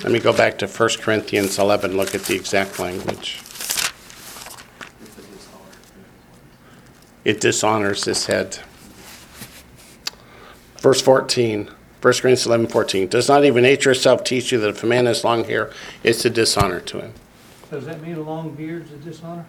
[0.02, 3.38] Let me go back to 1 Corinthians 11, look at the exact language.
[5.02, 5.66] It's a dishonor.
[7.24, 8.58] It dishonors his head.
[10.78, 11.70] Verse 14,
[12.02, 13.08] 1 Corinthians 11, 14.
[13.08, 15.70] Does not even nature itself teach you that if a man has long hair,
[16.02, 17.12] it's a dishonor to him?
[17.70, 19.44] Does that mean a long beard's a dishonor?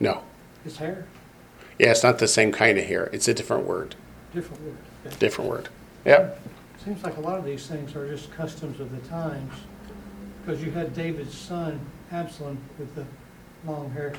[0.00, 0.22] No.
[0.64, 1.06] It's hair,
[1.78, 3.08] Yeah, it's not the same kind of hair.
[3.12, 3.94] It's a different word.
[4.34, 4.76] different word.
[5.06, 5.16] Okay.
[5.18, 5.68] Different word.
[6.04, 6.40] Yep.
[6.84, 9.52] Seems like a lot of these things are just customs of the times.
[10.44, 11.80] Because you had David's son
[12.10, 13.06] Absalom with the
[13.64, 14.12] long hair.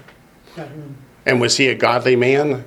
[1.26, 2.64] And was he a godly man?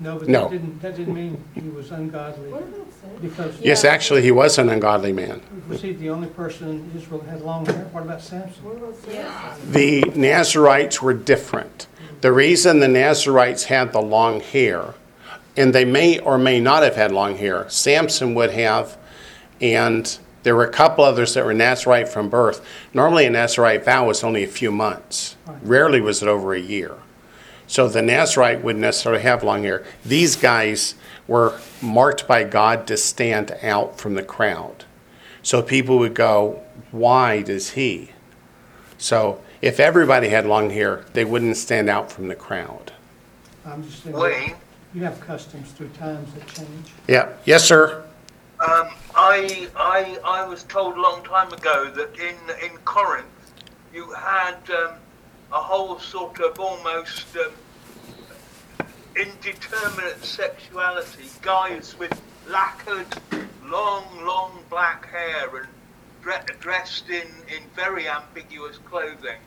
[0.00, 0.42] No, but No.
[0.44, 2.50] that didn't, that didn't mean he was ungodly.
[2.50, 3.18] What about Samson?
[3.22, 5.40] Because Yes, actually, he was an ungodly man.
[5.68, 7.86] was he the only person in Israel that had long hair?
[7.92, 8.64] What about Samson?
[8.64, 9.72] What about Samson?
[9.72, 11.86] The Nazarites were different.
[12.22, 14.94] The reason the Nazarites had the long hair,
[15.56, 18.96] and they may or may not have had long hair, Samson would have,
[19.60, 22.66] and there were a couple others that were Nazarite from birth.
[22.92, 25.36] Normally, a Nazarite vow was only a few months.
[25.62, 26.96] Rarely was it over a year.
[27.66, 29.84] So the Nazarite wouldn't necessarily have long hair.
[30.04, 30.94] These guys
[31.26, 34.84] were marked by God to stand out from the crowd.
[35.42, 38.10] So people would go, why does he?
[38.98, 42.92] So if everybody had long hair, they wouldn't stand out from the crowd.
[43.66, 44.54] I'm just saying, Wayne,
[44.94, 46.92] you have customs through times that change.
[47.08, 47.32] Yeah.
[47.46, 48.04] Yes, sir.
[48.60, 52.36] um, I, I, I was told a long time ago that in,
[52.70, 53.26] in Corinth
[53.92, 54.94] you had um,
[55.54, 57.52] a whole sort of almost um,
[59.16, 63.06] indeterminate sexuality, guys with lacquered,
[63.64, 65.68] long, long black hair and
[66.22, 69.38] dre- dressed in, in very ambiguous clothing.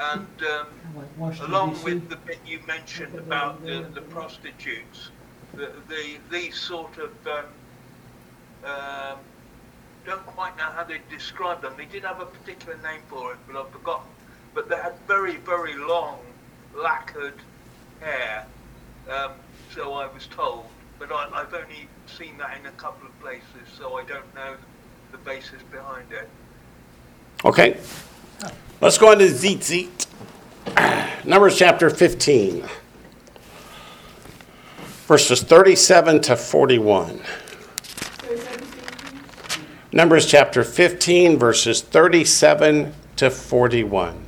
[0.00, 0.66] And um,
[1.42, 5.10] along with the bit you mentioned about the, the prostitutes,
[5.54, 7.44] the, the these sort of um,
[8.64, 9.18] um,
[10.04, 11.72] don't quite know how they describe them.
[11.78, 14.10] They did have a particular name for it, but I've forgotten.
[14.56, 16.18] But they had very very long
[16.74, 17.34] lacquered
[18.00, 18.46] hair,
[19.08, 19.32] um,
[19.70, 20.64] so I was told.
[20.98, 24.56] But I, I've only seen that in a couple of places, so I don't know
[25.12, 26.28] the basis behind it.
[27.44, 27.76] Okay.
[28.80, 30.06] Let's go on to Tzitzit.
[31.26, 32.64] Numbers chapter 15,
[35.06, 37.20] verses 37 to 41.
[37.82, 38.66] Say seventeen,
[39.36, 39.58] please.
[39.92, 44.25] Numbers chapter 15, verses 37 to 41.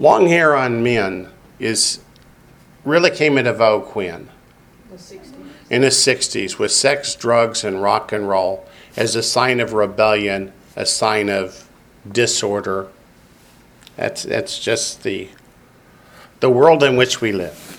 [0.00, 1.28] Long hair on men
[1.58, 2.00] is
[2.86, 4.30] really came into vogue when?
[4.90, 5.34] The sixties.
[5.68, 10.54] in the 60s with sex, drugs, and rock and roll as a sign of rebellion,
[10.74, 11.68] a sign of
[12.10, 12.88] disorder.
[13.96, 15.28] That's, that's just the,
[16.40, 17.76] the world in which we live.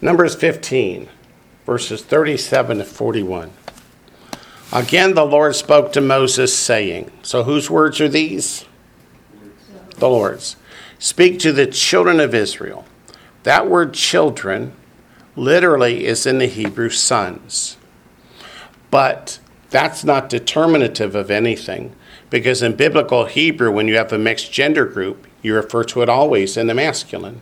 [0.00, 1.08] Numbers 15,
[1.64, 3.52] verses 37 to 41.
[4.72, 8.64] Again, the Lord spoke to Moses, saying, So whose words are these?
[9.98, 10.56] The Lord's.
[10.98, 12.84] Speak to the children of Israel.
[13.44, 14.72] That word children
[15.36, 17.76] literally is in the Hebrew sons.
[18.90, 19.38] But
[19.70, 21.94] that's not determinative of anything
[22.30, 26.08] because in biblical Hebrew, when you have a mixed gender group, you refer to it
[26.08, 27.40] always in the masculine.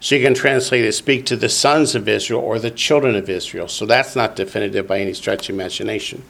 [0.00, 3.28] So you can translate it speak to the sons of Israel or the children of
[3.28, 3.68] Israel.
[3.68, 6.24] So that's not definitive by any stretch of imagination.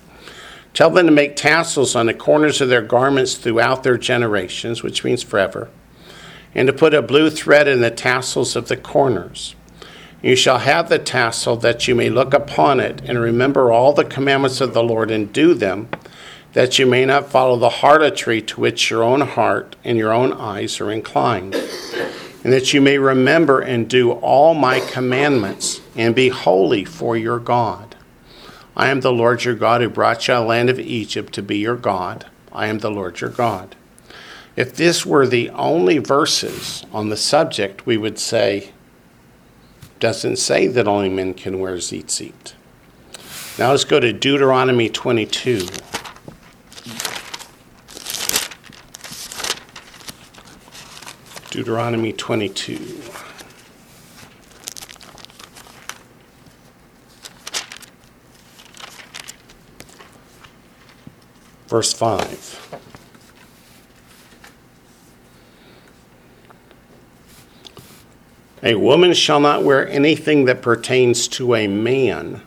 [0.74, 5.04] Tell them to make tassels on the corners of their garments throughout their generations, which
[5.04, 5.68] means forever,
[6.54, 9.54] and to put a blue thread in the tassels of the corners.
[10.22, 14.04] You shall have the tassel that you may look upon it and remember all the
[14.04, 15.88] commandments of the Lord and do them,
[16.52, 20.32] that you may not follow the harlotry to which your own heart and your own
[20.32, 26.28] eyes are inclined, and that you may remember and do all my commandments and be
[26.28, 27.96] holy for your God.
[28.76, 31.32] I am the Lord your God who brought you out of the land of Egypt
[31.34, 32.26] to be your God.
[32.52, 33.76] I am the Lord your God.
[34.56, 38.72] If this were the only verses on the subject, we would say,
[40.00, 42.54] doesn't say that only men can wear tzitzit.
[43.58, 45.66] Now let's go to Deuteronomy 22.
[51.50, 52.76] Deuteronomy 22.
[61.68, 62.59] Verse 5.
[68.62, 72.42] A woman shall not wear anything that pertains to a man,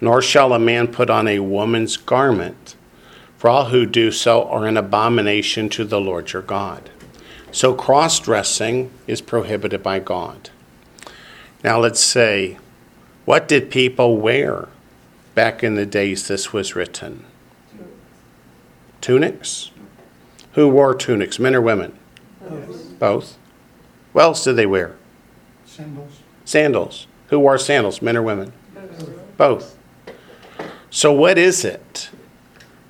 [0.00, 2.76] nor shall a man put on a woman's garment,
[3.38, 6.90] for all who do so are an abomination to the Lord your God.
[7.50, 10.50] So cross dressing is prohibited by God.
[11.64, 12.58] Now let's say,
[13.24, 14.68] what did people wear
[15.34, 17.24] back in the days this was written?
[19.00, 19.70] Tunics?
[20.52, 21.98] Who wore tunics, men or women?
[22.98, 23.36] Both.
[24.12, 24.96] What else did they wear?
[25.72, 26.20] Symbols.
[26.44, 27.06] Sandals.
[27.28, 28.52] Who wore sandals, men or women?
[29.38, 29.78] Both.
[30.90, 32.10] So, what is it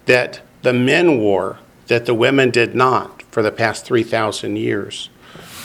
[0.07, 5.11] that the men wore that the women did not for the past 3,000 years?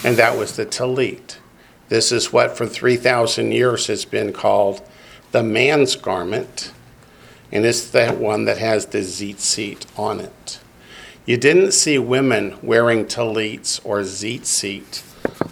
[0.03, 1.37] And that was the talit.
[1.89, 4.87] This is what for 3,000 years has been called
[5.31, 6.71] the man's garment,
[7.51, 10.59] and it's that one that has the tzitzit on it.
[11.25, 15.06] You didn't see women wearing talits or tzitzit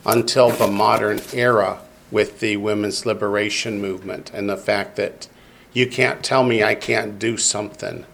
[0.05, 1.79] until the modern era
[2.11, 5.27] with the women's liberation movement and the fact that
[5.73, 8.05] you can't tell me I can't do something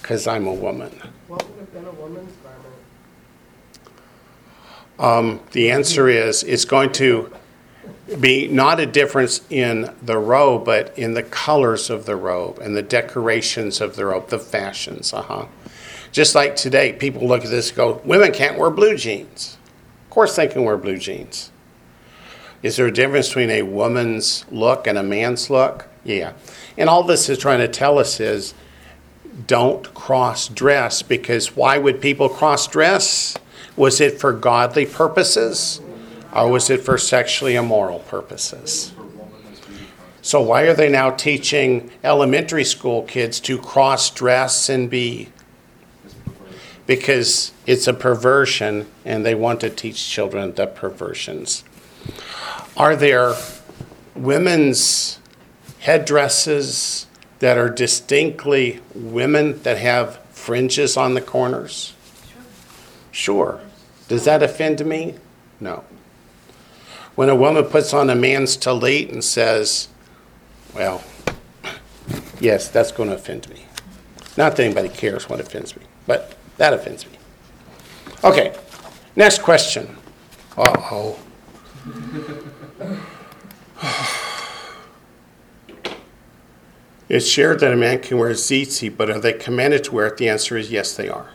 [0.00, 0.98] because I'm a woman.
[1.28, 2.74] What would have been a woman's garment?
[4.98, 7.32] Um, the answer is it's going to
[8.20, 12.76] be not a difference in the robe, but in the colors of the robe and
[12.76, 15.12] the decorations of the robe, the fashions.
[15.12, 15.46] Uh huh.
[16.12, 19.56] Just like today, people look at this and go, women can't wear blue jeans.
[20.12, 21.50] Course, they can wear blue jeans.
[22.62, 25.88] Is there a difference between a woman's look and a man's look?
[26.04, 26.34] Yeah.
[26.76, 28.52] And all this is trying to tell us is
[29.46, 33.38] don't cross dress because why would people cross dress?
[33.74, 35.80] Was it for godly purposes
[36.30, 38.92] or was it for sexually immoral purposes?
[40.20, 45.30] So why are they now teaching elementary school kids to cross dress and be.
[46.86, 51.64] Because it's a perversion and they want to teach children the perversions.
[52.76, 53.34] Are there
[54.14, 55.18] women's
[55.80, 57.06] headdresses
[57.38, 61.94] that are distinctly women that have fringes on the corners?
[63.10, 63.60] Sure.
[64.08, 65.14] Does that offend me?
[65.60, 65.84] No.
[67.14, 69.88] When a woman puts on a man's tallit and says,
[70.74, 71.04] well,
[72.40, 73.66] yes, that's going to offend me.
[74.36, 77.12] Not that anybody cares what offends me, but that offends me.
[78.24, 78.56] Okay,
[79.16, 79.96] next question.
[80.56, 81.18] Uh oh.
[87.08, 90.16] It's shared that a man can wear tzitzit, but are they commanded to wear it?
[90.16, 91.30] The answer is yes, they are.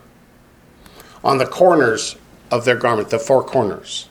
[1.23, 2.15] On the corners
[2.49, 4.09] of their garment, the four corners.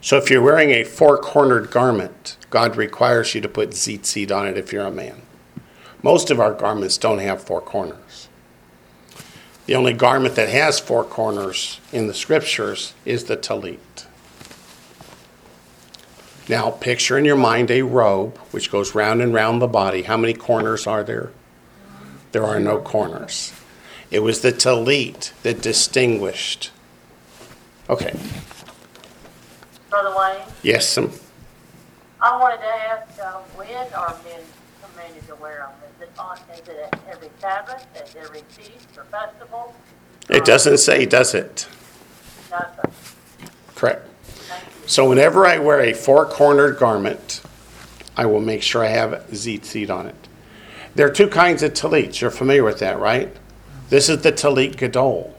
[0.00, 4.48] So if you're wearing a four cornered garment, God requires you to put tzitzit on
[4.48, 5.22] it if you're a man.
[6.02, 8.27] Most of our garments don't have four corners.
[9.68, 14.06] The only garment that has four corners in the scriptures is the talit.
[16.48, 20.04] Now, picture in your mind a robe which goes round and round the body.
[20.04, 21.32] How many corners are there?
[22.32, 23.52] There are no corners.
[24.10, 26.70] It was the talit that distinguished.
[27.90, 28.18] Okay,
[29.90, 31.12] Brother Wayne, yes, some.
[32.22, 34.40] I wanted to ask, uh, when are men
[34.98, 35.90] commanded to wear them?
[35.96, 39.74] Is it on, is it at every Sabbath, at every feast or festival?
[40.28, 41.68] It doesn't say, does it?
[43.74, 44.06] Correct.
[44.86, 47.42] So whenever I wear a four-cornered garment,
[48.16, 50.28] I will make sure I have tzitzit on it.
[50.94, 52.20] There are two kinds of talits.
[52.20, 53.34] You're familiar with that, right?
[53.90, 55.36] This is the talit gadol.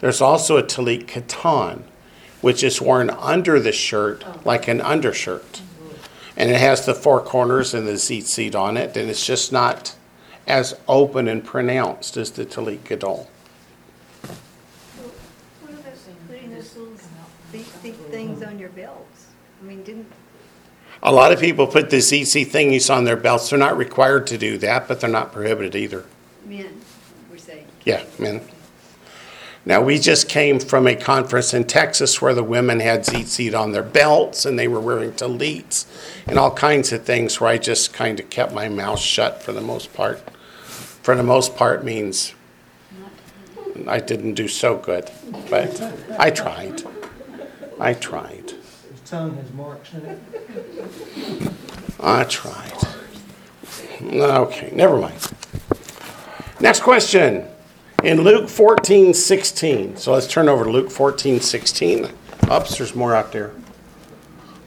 [0.00, 1.82] There's also a talit katan,
[2.40, 5.62] which is worn under the shirt like an undershirt.
[6.36, 9.94] And it has the four corners and the tzitzit on it, and it's just not
[10.46, 13.30] as open and pronounced as the talit gadol.
[15.60, 15.94] What about
[16.28, 16.94] putting those little
[17.52, 19.26] thick, thick things on your belts?
[19.62, 20.10] I mean, didn't,
[21.02, 23.50] A lot of people put the ZC thingies on their belts.
[23.50, 26.04] They're not required to do that, but they're not prohibited either.
[26.44, 26.80] men
[27.30, 27.66] were saying?
[27.84, 28.40] Yeah, men.
[29.66, 33.72] Now, we just came from a conference in Texas where the women had ZC on
[33.72, 35.86] their belts and they were wearing talits
[36.26, 39.52] and all kinds of things where I just kind of kept my mouth shut for
[39.52, 40.20] the most part.
[41.02, 42.34] For the most part means
[43.88, 45.10] I didn't do so good,
[45.48, 45.80] but
[46.18, 46.82] I tried.
[47.80, 48.50] I tried.
[48.50, 51.52] His tongue has marks in it.
[52.00, 52.72] I tried.
[54.02, 55.32] Okay, never mind.
[56.60, 57.48] Next question.
[58.04, 59.96] In Luke 14, 16.
[59.96, 62.10] So let's turn over to Luke 14, 16.
[62.50, 63.52] Oops, there's more out there.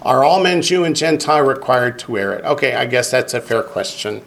[0.02, 2.46] Are all men, Jew and Gentile, required to wear it?
[2.46, 4.24] Okay, I guess that's a fair question.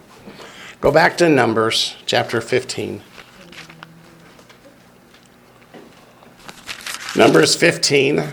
[0.79, 3.01] Go back to Numbers chapter 15.
[7.15, 8.31] Numbers 15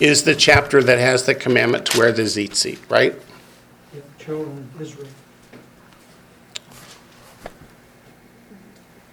[0.00, 3.14] is the chapter that has the commandment to wear the tzitzit, right?
[3.92, 5.08] The children of Israel.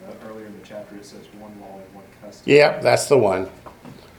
[0.07, 2.28] Uh, Earlier in the chapter, it says one law and one custom.
[2.45, 3.49] Yep, that's the one.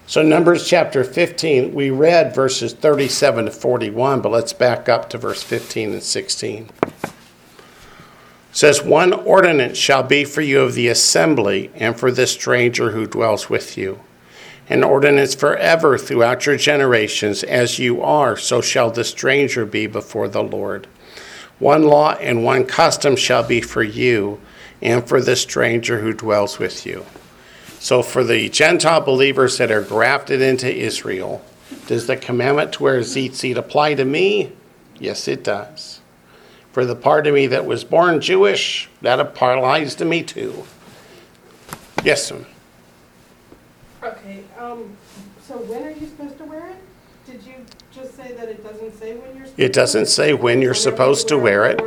[0.07, 5.19] So Numbers chapter 15, we read verses 37 to 41, but let's back up to
[5.19, 6.69] verse 15 and 16.
[7.05, 7.13] It
[8.51, 13.07] says, One ordinance shall be for you of the assembly and for the stranger who
[13.07, 14.01] dwells with you.
[14.69, 20.29] An ordinance forever throughout your generations, as you are, so shall the stranger be before
[20.29, 20.89] the Lord.
[21.61, 24.41] One law and one custom shall be for you
[24.83, 27.05] and for the stranger who dwells with you.
[27.83, 31.43] So, for the Gentile believers that are grafted into Israel,
[31.87, 34.53] does the commandment to wear a tzitzit apply to me?
[34.99, 36.03] Yes, it does.
[36.73, 40.65] For the part of me that was born Jewish, that applies to me too.
[42.05, 42.45] Yes, ma'am.
[44.03, 44.95] Okay, um,
[45.43, 46.77] so when are you supposed to wear it?
[47.27, 47.55] Did you
[47.95, 49.47] just say that it doesn't say when you're?
[49.47, 51.81] supposed It doesn't say when you're supposed to wear it,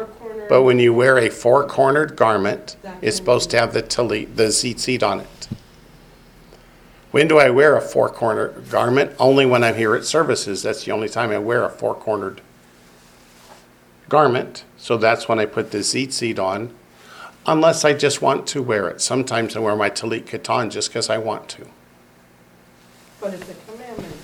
[0.49, 4.45] but when you wear a four cornered garment, it's supposed to have the talit, the
[4.45, 5.27] tzitzit on it.
[7.13, 9.11] When do I wear a four cornered garment?
[9.19, 10.63] Only when I'm here at services.
[10.63, 12.41] That's the only time I wear a four cornered
[14.09, 14.63] garment.
[14.77, 16.73] So that's when I put the tzitzit on,
[17.45, 18.99] unless I just want to wear it.
[18.99, 21.67] Sometimes I wear my talit katan just because I want to.
[23.21, 24.15] But it's a commandment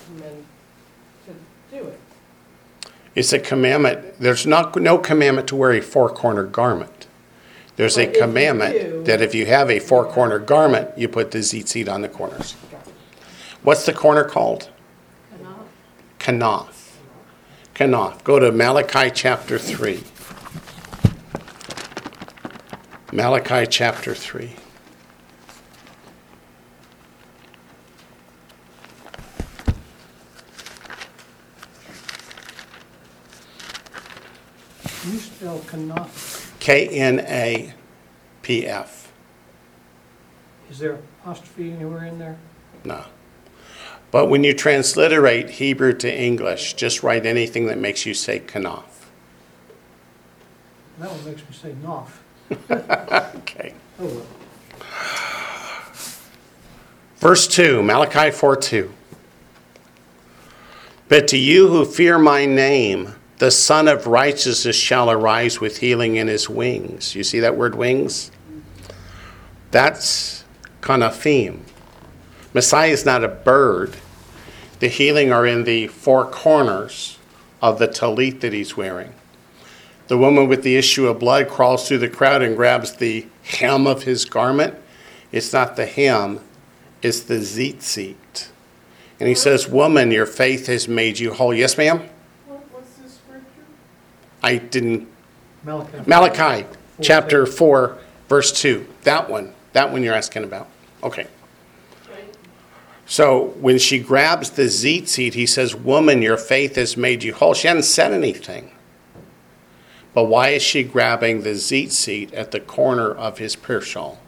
[1.27, 1.33] to
[1.69, 1.99] do it.
[3.13, 4.19] It's a commandment.
[4.19, 7.05] There's not no commandment to wear a four-cornered garment.
[7.75, 11.07] There's a But if you do- commandment that if you have a four-cornered garment, you
[11.07, 12.55] put the tzitzit on the corners.
[13.63, 14.69] What's the corner called?
[16.19, 16.95] Kanaf.
[17.75, 18.23] Kanaf.
[18.23, 20.03] Go to Malachi chapter 3.
[23.11, 24.55] Malachi chapter 3.
[35.05, 36.59] You spell Knopf?
[36.59, 37.73] K N A
[38.41, 39.11] P F.
[40.69, 42.37] Is there apostrophe anywhere in there?
[42.83, 43.05] No.
[44.11, 48.83] But when you transliterate Hebrew to English, just write anything that makes you say Kanaf.
[50.99, 52.21] That one makes me say Knopf.
[53.39, 53.73] Okay.
[53.99, 54.25] Oh, well.
[57.17, 58.91] Verse 2, Malachi 4 2.
[61.07, 66.15] But to you who fear my name, the Sun of Righteousness shall arise with healing
[66.17, 67.15] in his wings.
[67.15, 68.31] You see that word wings?
[69.71, 70.43] That's
[70.81, 71.61] kanafim.
[72.53, 73.95] Messiah is not a bird.
[74.79, 77.17] The healing are in the four corners
[77.61, 79.13] of the talit that he's wearing.
[80.07, 83.85] The woman with the issue of blood crawls through the crowd and grabs the hem
[83.85, 84.75] of his garment.
[85.31, 86.39] It's not the hem,
[87.01, 88.49] it's the tzitzit.
[89.19, 91.53] And he says, Woman, your faith has made you whole.
[91.53, 91.99] Yes, ma'am?
[92.47, 93.45] What, what's this scripture?
[94.41, 95.07] I didn't.
[95.63, 95.97] Malachi.
[96.07, 96.65] Malachi
[97.01, 97.97] chapter 4,
[98.29, 98.87] verse 2.
[99.03, 99.53] That one.
[99.73, 100.67] That one you're asking about.
[101.03, 101.27] Okay.
[103.09, 107.55] So when she grabs the tzitzit, he says, Woman, your faith has made you whole.
[107.55, 108.71] She hadn't said anything.
[110.13, 114.19] But why is she grabbing the tzitzit at the corner of his prayer shawl?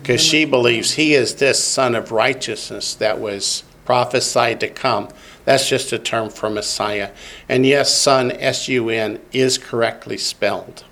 [0.00, 5.10] Because she believes he is this sun of righteousness that was prophesied to come.
[5.44, 7.10] That's just a term for Messiah.
[7.46, 10.84] And yes, sun, S U N, is correctly spelled.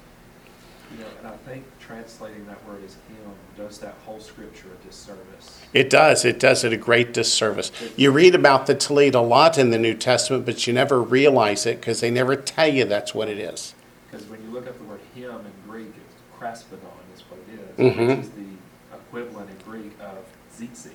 [0.92, 4.86] You know, and I think translating that word as him does that whole scripture a
[4.86, 5.61] disservice.
[5.72, 6.24] It does.
[6.24, 7.72] It does it a great disservice.
[7.96, 11.64] You read about the Tallit a lot in the New Testament, but you never realize
[11.66, 13.74] it because they never tell you that's what it is.
[14.10, 16.80] Because when you look up the word him in Greek, it's kraspedon
[17.14, 18.08] is what it is, Mhm.
[18.08, 20.18] which is the equivalent in Greek of
[20.58, 20.90] tzitzit.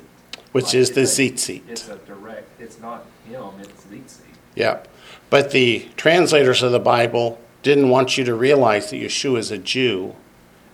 [0.52, 1.72] Which Like, is the a-.
[1.72, 4.22] It's a direct, it's not him, it's tzitzit.
[4.56, 4.88] Yep.
[5.30, 9.58] But the translators of the Bible didn't want you to realize that Yeshua is a
[9.58, 10.14] Jew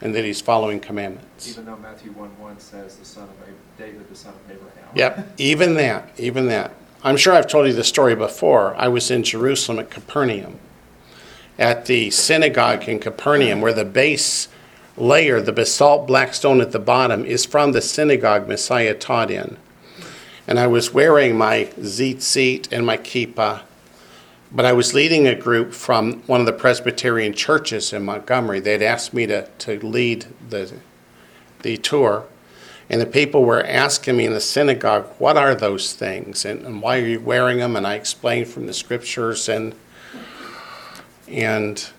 [0.01, 1.49] and that he's following commandments.
[1.49, 4.90] Even though Matthew 1 1 says the son of Ab- David, the son of Abraham.
[4.96, 6.74] Yep, even that, even that.
[7.04, 8.76] I'm sure I've told you the story before.
[8.78, 10.60] I was in Jerusalem at Capernaum,
[11.60, 14.48] at the synagogue in Capernaum, where the base
[14.96, 19.58] layer, the basalt black stone at the bottom, is from the synagogue Messiah taught in.
[20.48, 23.62] And I was wearing my tzitzit and my kippah,
[24.52, 28.60] but I was leading a group from one of the Presbyterian churches in Montgomery.
[28.60, 30.74] They'd asked me to, to lead the,
[31.64, 32.26] the tour.
[32.94, 36.80] And the people were asking me in the synagogue, what are those things and, and
[36.80, 37.76] why are you wearing them?
[37.76, 39.74] And I explained from the scriptures and
[41.28, 41.89] and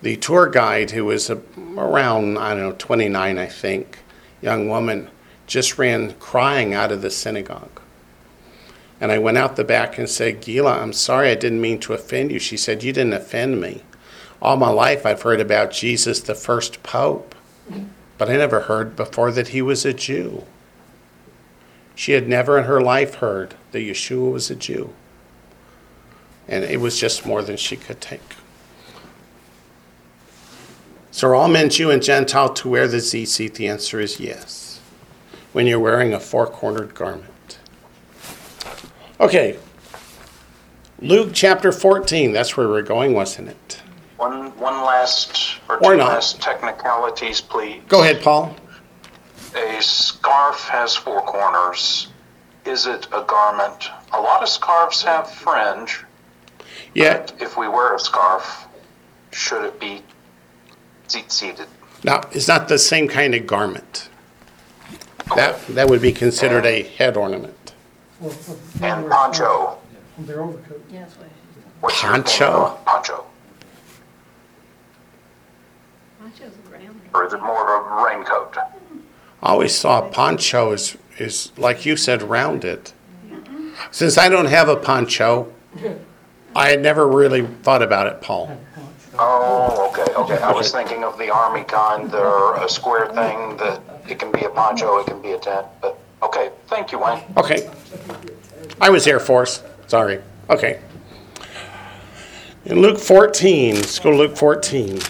[0.00, 1.42] the tour guide, who was a,
[1.76, 3.98] around I don't know 29, I think,
[4.40, 5.10] young woman,
[5.48, 7.80] just ran crying out of the synagogue.
[9.00, 11.94] And I went out the back and said, Gila, I'm sorry, I didn't mean to
[11.94, 12.38] offend you.
[12.38, 13.82] She said, You didn't offend me.
[14.40, 17.34] All my life I've heard about Jesus, the first pope.
[18.18, 20.44] But I never heard before that he was a Jew.
[21.94, 24.92] She had never in her life heard that Yeshua was a Jew.
[26.48, 28.36] And it was just more than she could take.
[31.10, 33.54] So are all men, Jew and Gentile, to wear the tzitzit?
[33.54, 34.80] The answer is yes.
[35.52, 37.58] When you're wearing a four-cornered garment.
[39.20, 39.58] Okay.
[41.00, 42.32] Luke chapter 14.
[42.32, 43.82] That's where we're going, wasn't it?
[44.18, 46.08] One, one last, or Or two not.
[46.08, 47.80] last technicalities, please.
[47.88, 48.54] Go ahead, Paul.
[49.54, 52.08] A scarf has four corners.
[52.64, 53.88] Is it a garment?
[54.12, 56.04] A lot of scarves have fringe.
[56.94, 57.18] Yeah.
[57.18, 58.66] but If we wear a scarf,
[59.32, 60.02] should it be
[61.28, 61.68] seated?
[62.02, 64.08] Now, it's not the same kind of garment.
[65.36, 67.72] That, that would be considered a head ornament.
[68.20, 69.78] Well, well, And poncho.
[70.18, 70.84] On their overcoat.
[70.90, 71.28] Yeah, that's what
[71.80, 72.76] What's your opinion Poncho?
[72.84, 72.84] Poncho.
[72.84, 73.24] Poncho's around.
[77.14, 78.56] Or is it more of a raincoat?
[79.42, 82.92] I always saw a poncho is, is, like you said, rounded.
[83.90, 85.52] Since I don't have a poncho,
[86.54, 88.60] I had never really thought about it, Paul.
[89.18, 90.38] Oh, okay, okay.
[90.42, 94.44] I was thinking of the army kind, they're a square thing that it can be
[94.44, 97.22] a poncho, it can be a tent, but, okay, thank you, Wayne.
[97.36, 97.68] Okay.
[98.80, 99.62] I was Air Force.
[99.86, 100.20] Sorry.
[100.50, 100.80] Okay.
[102.64, 105.00] In Luke 14, let's go to Luke 14.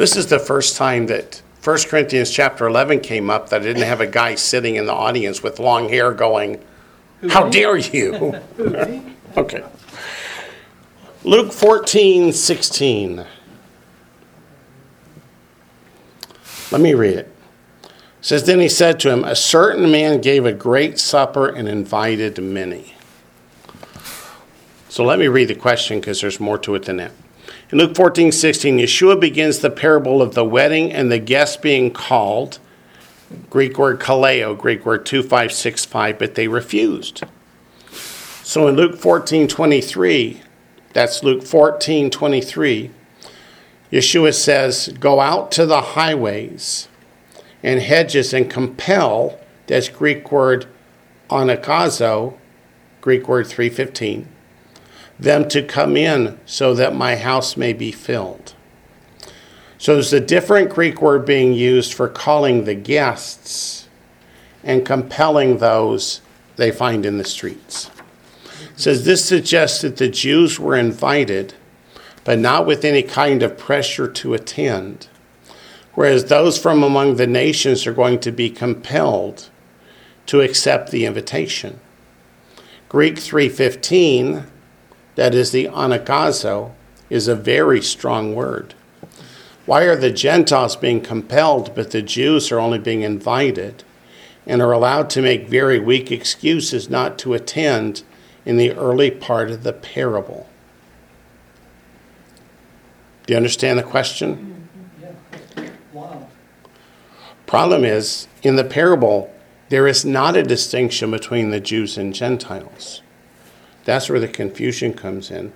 [0.00, 3.82] This is the first time that 1 Corinthians chapter 11 came up that I didn't
[3.82, 6.58] have a guy sitting in the audience with long hair going,
[7.28, 8.40] How dare you?
[9.36, 9.62] Okay.
[11.22, 13.26] Luke 14, 16.
[16.72, 17.34] Let me read it.
[17.84, 17.90] It
[18.22, 22.42] says, Then he said to him, A certain man gave a great supper and invited
[22.42, 22.94] many.
[24.88, 27.12] So let me read the question because there's more to it than that.
[27.72, 31.92] In Luke 14, 16, Yeshua begins the parable of the wedding and the guests being
[31.92, 32.58] called.
[33.48, 37.22] Greek word kaleo, Greek word 2565, but they refused.
[38.42, 40.42] So in Luke 14, 23,
[40.92, 42.90] that's Luke 14, 23,
[43.92, 46.88] Yeshua says, Go out to the highways
[47.62, 49.38] and hedges and compel,
[49.68, 50.66] that's Greek word
[51.28, 52.36] anakazo,
[53.00, 54.26] Greek word 315,
[55.20, 58.54] them to come in so that my house may be filled.
[59.76, 63.88] So there's a different Greek word being used for calling the guests
[64.64, 66.20] and compelling those
[66.56, 67.90] they find in the streets.
[68.74, 71.54] It says this suggests that the Jews were invited,
[72.24, 75.08] but not with any kind of pressure to attend,
[75.94, 79.48] whereas those from among the nations are going to be compelled
[80.26, 81.80] to accept the invitation.
[82.88, 84.44] Greek 315
[85.20, 86.72] that is the anagazo,
[87.10, 88.72] is a very strong word.
[89.66, 93.84] Why are the Gentiles being compelled, but the Jews are only being invited
[94.46, 98.02] and are allowed to make very weak excuses not to attend
[98.46, 100.48] in the early part of the parable?
[103.26, 104.70] Do you understand the question?
[107.44, 109.30] Problem is, in the parable,
[109.68, 113.02] there is not a distinction between the Jews and Gentiles.
[113.90, 115.52] That's where the confusion comes in.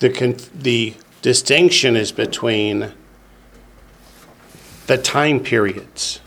[0.00, 2.92] The, conf- the distinction is between
[4.88, 6.18] the time periods.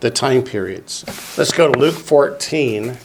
[0.00, 1.04] The time periods.
[1.38, 2.96] Let's go to Luke 14,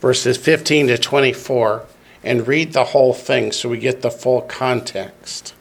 [0.00, 1.86] verses 15 to 24,
[2.22, 5.54] and read the whole thing so we get the full context.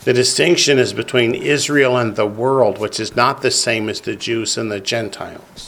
[0.00, 4.16] The distinction is between Israel and the world, which is not the same as the
[4.16, 5.67] Jews and the Gentiles.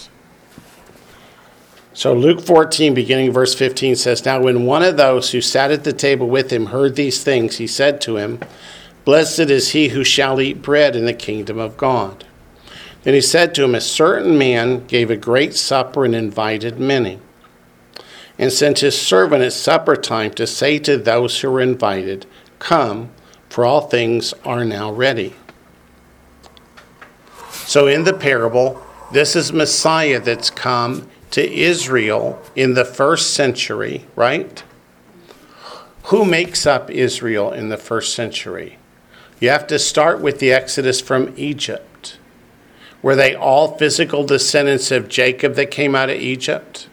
[2.00, 5.84] So Luke 14, beginning verse 15, says, Now when one of those who sat at
[5.84, 8.40] the table with him heard these things, he said to him,
[9.04, 12.24] Blessed is he who shall eat bread in the kingdom of God.
[13.02, 17.18] Then he said to him, A certain man gave a great supper and invited many,
[18.38, 22.24] and sent his servant at supper time to say to those who were invited,
[22.60, 23.10] Come,
[23.50, 25.34] for all things are now ready.
[27.50, 28.82] So in the parable,
[29.12, 34.62] this is Messiah that's come to Israel in the first century, right?
[36.04, 38.78] Who makes up Israel in the first century?
[39.38, 42.18] You have to start with the Exodus from Egypt.
[43.02, 46.88] Were they all physical descendants of Jacob that came out of Egypt?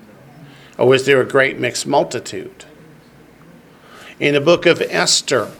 [0.78, 2.66] Or was there a great mixed multitude?
[4.20, 5.52] In the book of Esther,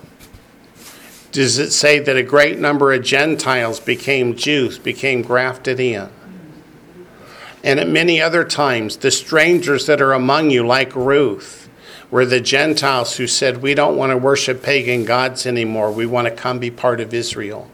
[1.32, 6.10] does it say that a great number of Gentiles became Jews, became grafted in?
[7.64, 11.70] And at many other times, the strangers that are among you, like Ruth,
[12.10, 15.92] were the Gentiles who said, We don't want to worship pagan gods anymore.
[15.92, 17.70] We want to come be part of Israel.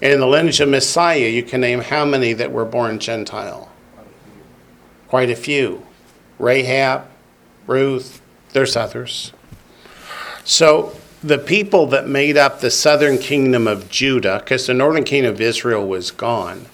[0.00, 3.70] And in the lineage of Messiah, you can name how many that were born Gentile?
[5.08, 5.84] Quite a few.
[6.38, 7.08] Rahab,
[7.66, 8.22] Ruth,
[8.52, 9.32] there's others.
[10.44, 15.34] So the people that made up the southern kingdom of Judah, because the northern kingdom
[15.34, 16.66] of Israel was gone,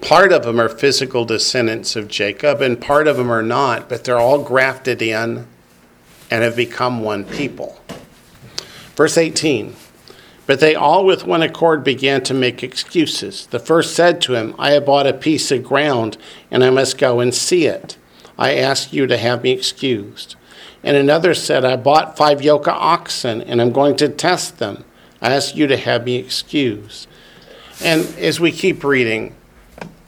[0.00, 4.04] part of them are physical descendants of Jacob, and part of them are not, but
[4.04, 5.46] they're all grafted in
[6.30, 7.80] and have become one people.
[8.96, 9.74] Verse 18
[10.46, 13.46] But they all with one accord began to make excuses.
[13.46, 16.18] The first said to him, I have bought a piece of ground,
[16.50, 17.96] and I must go and see it.
[18.38, 20.36] I ask you to have me excused.
[20.82, 24.84] And another said, I bought five yoke of oxen, and I'm going to test them.
[25.20, 27.08] I ask you to have me excused.
[27.82, 29.34] And as we keep reading,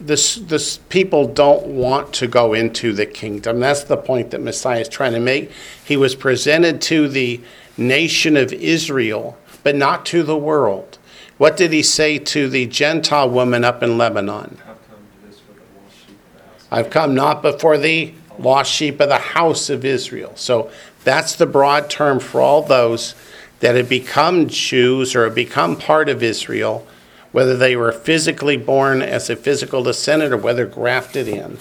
[0.05, 3.59] this, this people don't want to go into the kingdom.
[3.59, 5.51] That's the point that Messiah is trying to make.
[5.83, 7.41] He was presented to the
[7.77, 10.97] nation of Israel, but not to the world.
[11.37, 14.57] What did he say to the Gentile woman up in Lebanon?
[14.67, 16.67] I've come to this for the lost sheep of the house.
[16.71, 20.33] I've come not before the lost sheep of the house of Israel.
[20.35, 20.69] So
[21.03, 23.15] that's the broad term for all those
[23.59, 26.85] that have become Jews or have become part of Israel
[27.31, 31.57] whether they were physically born as a physical descendant or whether grafted in.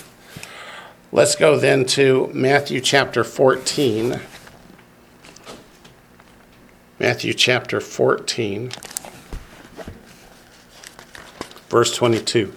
[1.13, 4.21] Let's go then to Matthew chapter 14.
[7.01, 8.73] Matthew chapter 14,
[11.71, 12.53] verse 22.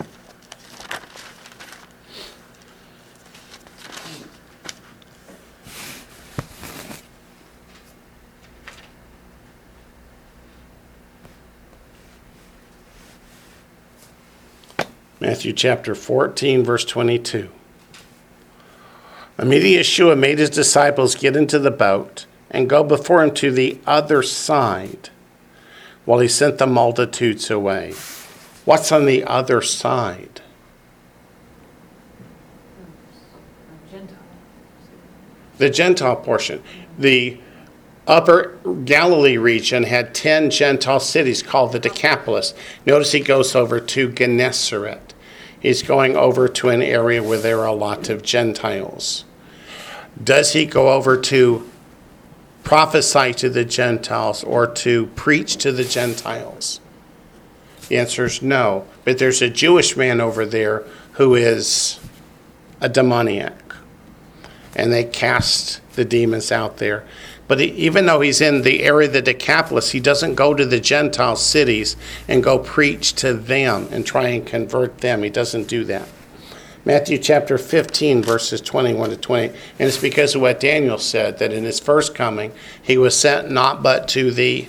[15.23, 17.47] Matthew chapter 14, verse 22.
[19.39, 23.79] Immediately Yeshua made his disciples get into the boat and go before him to the
[23.87, 25.11] other side
[26.03, 27.93] while he sent the multitudes away.
[28.65, 30.41] What's on the other side?
[35.57, 36.61] The Gentile portion.
[36.99, 37.37] The
[38.05, 42.53] upper Galilee region had 10 Gentile cities called the Decapolis.
[42.85, 45.12] Notice he goes over to Gennesaret.
[45.63, 49.23] He's going over to an area where there are a lot of Gentiles.
[50.21, 51.69] Does he go over to
[52.65, 56.81] prophesy to the Gentiles or to preach to the Gentiles?
[57.87, 58.85] The answer is no.
[59.05, 60.83] But there's a Jewish man over there
[61.13, 61.97] who is
[62.81, 63.73] a demoniac.
[64.75, 67.05] And they cast the demons out there.
[67.53, 70.79] But even though he's in the area of the Decapolis, he doesn't go to the
[70.79, 71.95] Gentile cities
[72.27, 75.21] and go preach to them and try and convert them.
[75.21, 76.09] He doesn't do that.
[76.83, 79.49] Matthew chapter 15, verses 21 to 20.
[79.49, 83.51] And it's because of what Daniel said that in his first coming, he was sent
[83.51, 84.67] not but to the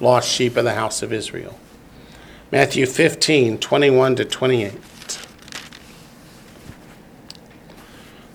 [0.00, 1.56] lost sheep of the house of Israel.
[2.50, 4.72] Matthew 15, 21 to 28.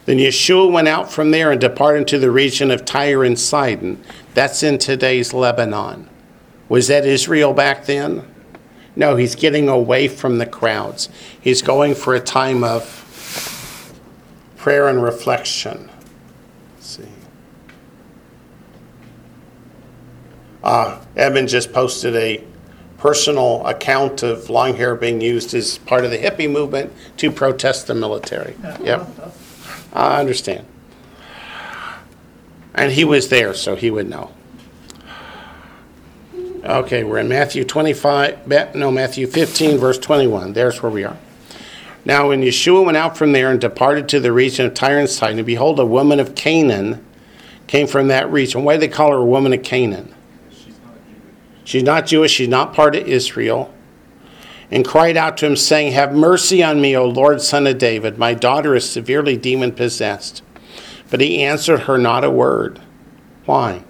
[0.05, 4.03] Then Yeshua went out from there and departed into the region of Tyre and Sidon.
[4.33, 6.09] That's in today's Lebanon.
[6.67, 8.25] Was that Israel back then?
[8.95, 11.09] No, he's getting away from the crowds.
[11.39, 12.99] He's going for a time of
[14.57, 15.89] prayer and reflection.
[16.75, 17.07] Let's see.
[20.63, 22.43] Uh, Evan just posted a
[22.97, 27.87] personal account of long hair being used as part of the hippie movement to protest
[27.87, 28.55] the military.
[28.81, 29.09] Yep.
[29.93, 30.65] I understand.
[32.73, 34.31] And he was there, so he would know.
[36.63, 40.53] Okay, we're in Matthew 25, no, Matthew 15, verse 21.
[40.53, 41.17] There's where we are.
[42.05, 45.09] Now, when Yeshua went out from there and departed to the region of Tyre and
[45.09, 47.05] Sidon, behold, a woman of Canaan
[47.67, 48.63] came from that region.
[48.63, 50.13] Why do they call her a woman of Canaan?
[51.63, 53.73] She's not Jewish, she's not part of Israel.
[54.71, 58.17] And cried out to him, saying, Have mercy on me, O Lord, son of David.
[58.17, 60.41] My daughter is severely demon possessed.
[61.09, 62.81] But he answered her not a word.
[63.45, 63.83] Why?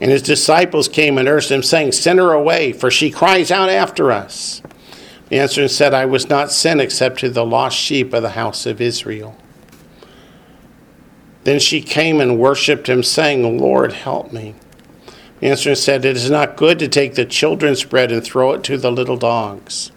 [0.00, 3.68] And his disciples came and urged him, saying, Send her away, for she cries out
[3.68, 4.62] after us.
[5.28, 8.30] He answered and said, I was not sent except to the lost sheep of the
[8.30, 9.36] house of Israel.
[11.44, 14.54] Then she came and worshipped him, saying, Lord, help me.
[15.42, 18.62] Answered and said, It is not good to take the children's bread and throw it
[18.64, 19.90] to the little dogs.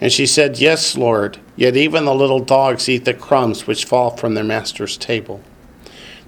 [0.00, 4.16] And she said, Yes, Lord, yet even the little dogs eat the crumbs which fall
[4.16, 5.42] from their master's table.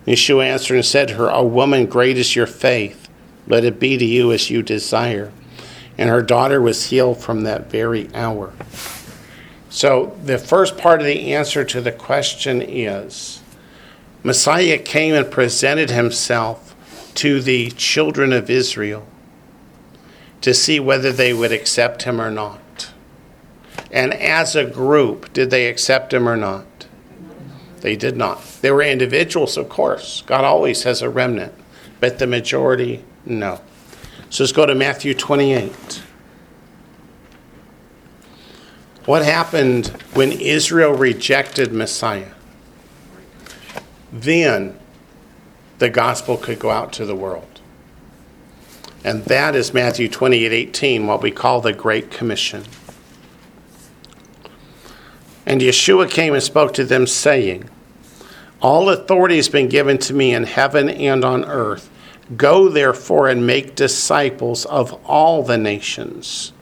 [0.06, 3.08] Yeshua answered and said to her, O woman, great is your faith.
[3.46, 5.32] Let it be to you as you desire.
[5.96, 8.52] And her daughter was healed from that very hour.
[9.70, 13.42] So, the first part of the answer to the question is
[14.22, 16.74] Messiah came and presented himself
[17.18, 19.04] to the children of Israel
[20.40, 22.92] to see whether they would accept him or not.
[23.90, 26.86] And as a group, did they accept him or not?
[27.80, 28.44] They did not.
[28.62, 30.22] There were individuals, of course.
[30.26, 31.52] God always has a remnant,
[31.98, 33.60] but the majority, no.
[34.30, 36.02] So let's go to Matthew 28.
[39.06, 42.30] What happened when Israel rejected Messiah?
[44.12, 44.77] Then
[45.78, 47.60] the gospel could go out to the world.
[49.04, 52.64] And that is Matthew 28 18, what we call the Great Commission.
[55.46, 57.70] And Yeshua came and spoke to them, saying,
[58.60, 61.88] All authority has been given to me in heaven and on earth.
[62.36, 66.52] Go therefore and make disciples of all the nations,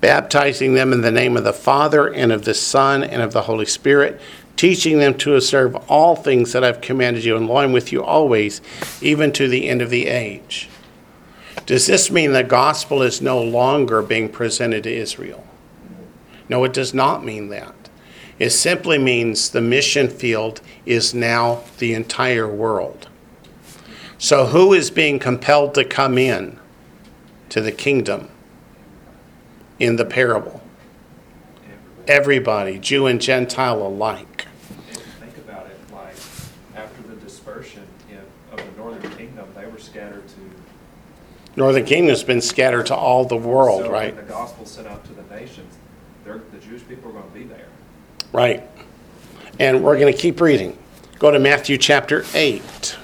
[0.00, 3.42] baptizing them in the name of the Father and of the Son and of the
[3.42, 4.20] Holy Spirit,
[4.56, 8.02] teaching them to observe all things that I've commanded you, and lo, I'm with you
[8.02, 8.60] always,
[9.00, 10.68] even to the end of the age.
[11.66, 15.46] Does this mean the gospel is no longer being presented to Israel?
[16.48, 17.74] No, it does not mean that.
[18.38, 23.08] It simply means the mission field is now the entire world.
[24.18, 26.58] So, who is being compelled to come in?
[27.52, 28.30] to the kingdom
[29.78, 30.62] in the parable?
[32.08, 34.46] Everybody, Jew and Gentile alike.
[34.88, 36.16] And think about it, like,
[36.74, 38.20] after the dispersion in,
[38.50, 40.36] of the northern kingdom, they were scattered to.
[41.56, 44.14] Northern kingdom's been scattered to all the world, so right?
[44.14, 45.74] when the gospel sent out to the nations,
[46.24, 47.66] the Jewish people are gonna be there.
[48.32, 48.66] Right.
[49.58, 50.78] And we're going to keep reading.
[51.18, 52.96] Go to Matthew chapter 8.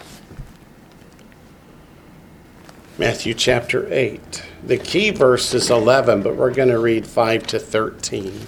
[2.97, 4.43] Matthew chapter 8.
[4.65, 8.41] The key verse is 11, but we're going to read 5 to 13.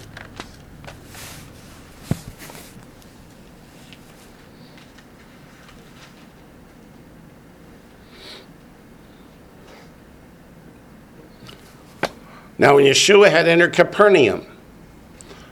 [12.61, 14.45] Now, when Yeshua had entered Capernaum,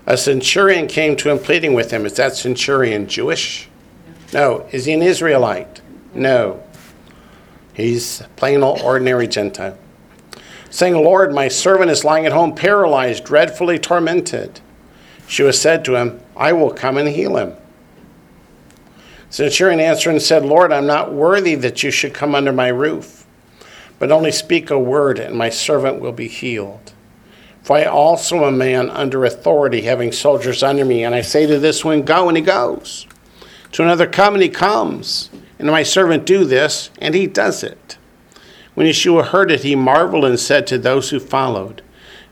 [0.04, 2.04] a centurion came to him pleading with him.
[2.04, 3.66] Is that centurion Jewish?
[4.34, 4.68] No.
[4.72, 5.80] Is he an Israelite?
[6.12, 6.62] No.
[7.72, 9.78] He's plain old ordinary Gentile.
[10.68, 14.60] Saying, Lord, my servant is lying at home paralyzed, dreadfully tormented.
[15.26, 17.54] Yeshua said to him, I will come and heal him.
[19.30, 23.26] Centurion answered and said, Lord, I'm not worthy that you should come under my roof,
[23.98, 26.92] but only speak a word, and my servant will be healed.
[27.68, 31.04] For I also am a man under authority, having soldiers under me.
[31.04, 33.06] And I say to this one, Go, and he goes.
[33.72, 35.28] To another, Come, and he comes.
[35.58, 37.98] And to my servant, Do this, and he does it.
[38.72, 41.82] When Yeshua heard it, he marveled and said to those who followed,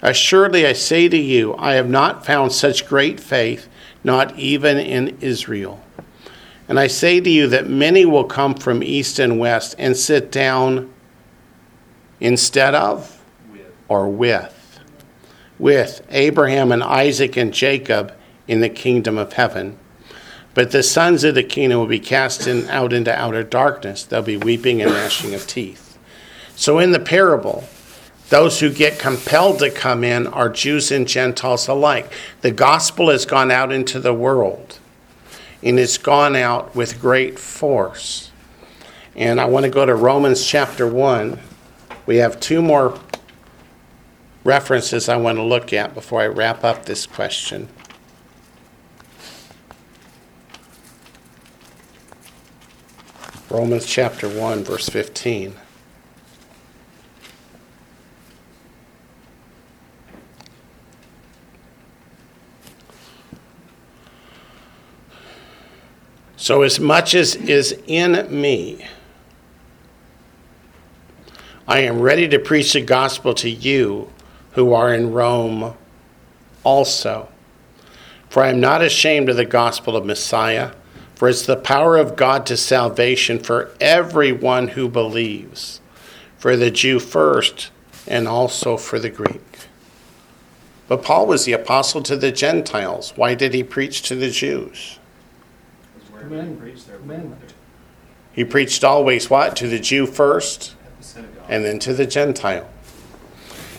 [0.00, 3.68] Assuredly I say to you, I have not found such great faith,
[4.02, 5.84] not even in Israel.
[6.66, 10.32] And I say to you that many will come from east and west and sit
[10.32, 10.90] down
[12.20, 13.22] instead of
[13.52, 14.55] With, or with
[15.58, 18.12] with Abraham and Isaac and Jacob
[18.46, 19.78] in the kingdom of heaven.
[20.54, 24.04] But the sons of the kingdom will be cast in, out into outer darkness.
[24.04, 25.98] They'll be weeping and gnashing of teeth.
[26.54, 27.64] So, in the parable,
[28.30, 32.10] those who get compelled to come in are Jews and Gentiles alike.
[32.40, 34.78] The gospel has gone out into the world,
[35.62, 38.30] and it's gone out with great force.
[39.14, 41.38] And I want to go to Romans chapter 1.
[42.06, 42.98] We have two more
[44.46, 47.68] references I want to look at before I wrap up this question.
[53.50, 55.54] Romans chapter 1, verse 15.
[66.36, 68.86] So, as much as is in me,
[71.66, 74.12] I am ready to preach the gospel to you
[74.56, 75.74] who are in Rome
[76.64, 77.28] also.
[78.30, 80.72] For I am not ashamed of the gospel of Messiah,
[81.14, 85.80] for it's the power of God to salvation for everyone who believes,
[86.38, 87.70] for the Jew first,
[88.06, 89.68] and also for the Greek.
[90.88, 93.12] But Paul was the apostle to the Gentiles.
[93.14, 94.98] Why did he preach to the Jews?
[95.94, 96.60] because wherever they Commandment.
[96.60, 97.54] preach, they're Commandment.
[98.32, 99.54] He preached always what?
[99.56, 101.44] To the Jew first, at the synagogue.
[101.48, 102.70] and then to the Gentile.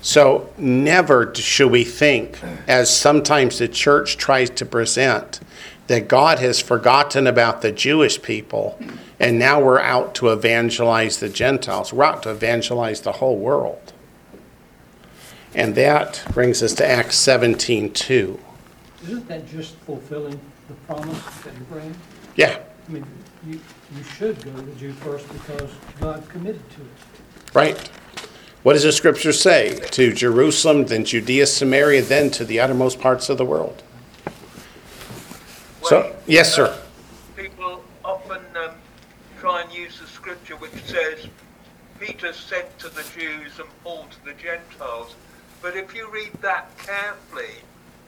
[0.07, 5.41] So never should we think, as sometimes the church tries to present,
[5.88, 8.79] that God has forgotten about the Jewish people
[9.19, 11.91] and now we're out to evangelize the Gentiles.
[11.91, 13.91] We're out to evangelize the whole world.
[15.53, 18.39] And that brings us to Acts 17 2.
[19.03, 20.39] Isn't that just fulfilling
[20.69, 21.93] the promise that Abraham?
[22.38, 23.05] Yeah, I mean,
[23.45, 23.59] you,
[23.93, 25.69] you should go to the Jew first because
[25.99, 27.53] God committed to it.
[27.53, 27.91] right.
[28.63, 29.79] What does the scripture say?
[29.91, 33.81] To Jerusalem, then Judea, Samaria, then to the uttermost parts of the world.
[35.84, 36.65] So, yes, sir.
[36.65, 36.77] uh,
[37.41, 38.71] People often um,
[39.39, 41.27] try and use the scripture which says
[41.99, 45.15] Peter sent to the Jews and Paul to the Gentiles.
[45.61, 47.55] But if you read that carefully,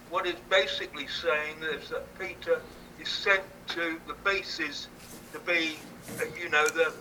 [0.10, 2.62] what it's basically saying is that Peter
[3.00, 4.88] is sent to the bases
[5.32, 5.78] to be,
[6.20, 6.92] uh, you know, the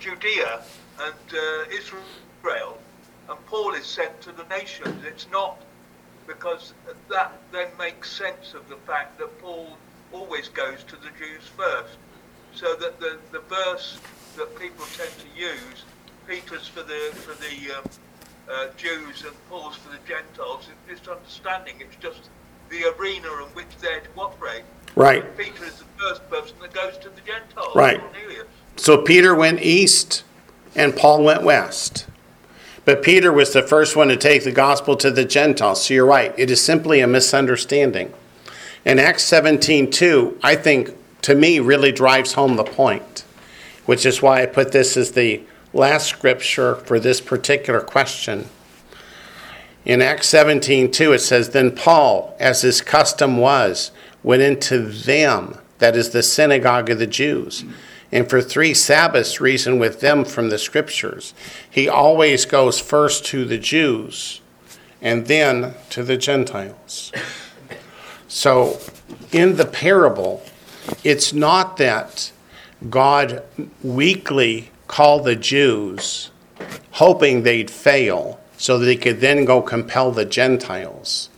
[0.00, 0.62] Judea
[1.00, 2.78] and uh, Israel,
[3.28, 5.04] and Paul is sent to the nations.
[5.04, 5.60] It's not
[6.26, 6.72] because
[7.08, 9.76] that then makes sense of the fact that Paul
[10.12, 11.96] always goes to the Jews first.
[12.54, 13.98] So that the, the verse
[14.36, 15.84] that people tend to use,
[16.26, 17.84] Peter's for the for the um,
[18.50, 21.74] uh, Jews and Paul's for the Gentiles, is misunderstanding.
[21.80, 22.30] It's just
[22.70, 24.62] the arena in which they're to operate.
[24.94, 25.36] Right.
[25.36, 27.74] Peter is the first person that goes to the Gentiles.
[27.74, 28.00] Right.
[28.00, 28.46] Cornelius.
[28.76, 30.22] So Peter went east
[30.76, 32.06] and Paul went west.
[32.84, 35.84] But Peter was the first one to take the gospel to the Gentiles.
[35.84, 36.34] So you're right.
[36.36, 38.12] It is simply a misunderstanding.
[38.84, 40.90] And Acts 17 2, I think,
[41.22, 43.24] to me, really drives home the point,
[43.86, 45.42] which is why I put this as the
[45.72, 48.48] last scripture for this particular question.
[49.86, 53.90] In Acts 17 2, it says, Then Paul, as his custom was,
[54.22, 57.64] went into them, that is the synagogue of the Jews,
[58.14, 61.34] and for three Sabbaths reason with them from the scriptures.
[61.68, 64.40] He always goes first to the Jews
[65.02, 67.10] and then to the Gentiles.
[68.28, 68.78] So
[69.32, 70.44] in the parable,
[71.02, 72.30] it's not that
[72.88, 73.42] God
[73.82, 76.30] weakly called the Jews
[76.92, 81.30] hoping they'd fail so that he could then go compel the Gentiles.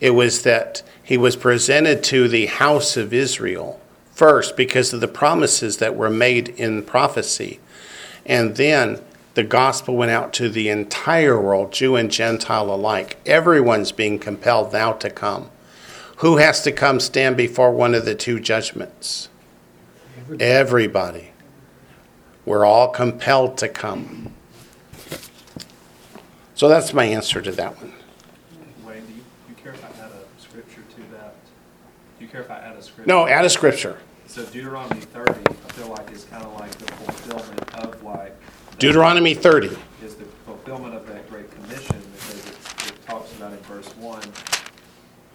[0.00, 3.78] It was that he was presented to the house of Israel
[4.14, 7.60] first because of the promises that were made in prophecy.
[8.24, 9.02] And then
[9.34, 13.18] the gospel went out to the entire world, Jew and Gentile alike.
[13.26, 15.50] Everyone's being compelled now to come.
[16.18, 19.28] Who has to come stand before one of the two judgments?
[20.38, 21.32] Everybody.
[22.46, 24.32] We're all compelled to come.
[26.54, 27.92] So that's my answer to that one.
[28.86, 31.34] Wayne, do you, you care if I add a scripture to that?
[32.18, 33.08] Do you care if I add a scripture?
[33.08, 33.98] No, add a scripture.
[34.34, 38.34] So Deuteronomy thirty, I feel like is kind of like the fulfillment of like.
[38.80, 39.68] Deuteronomy 30.
[40.02, 44.24] Is the fulfillment of that great commission because it, it talks about in verse one,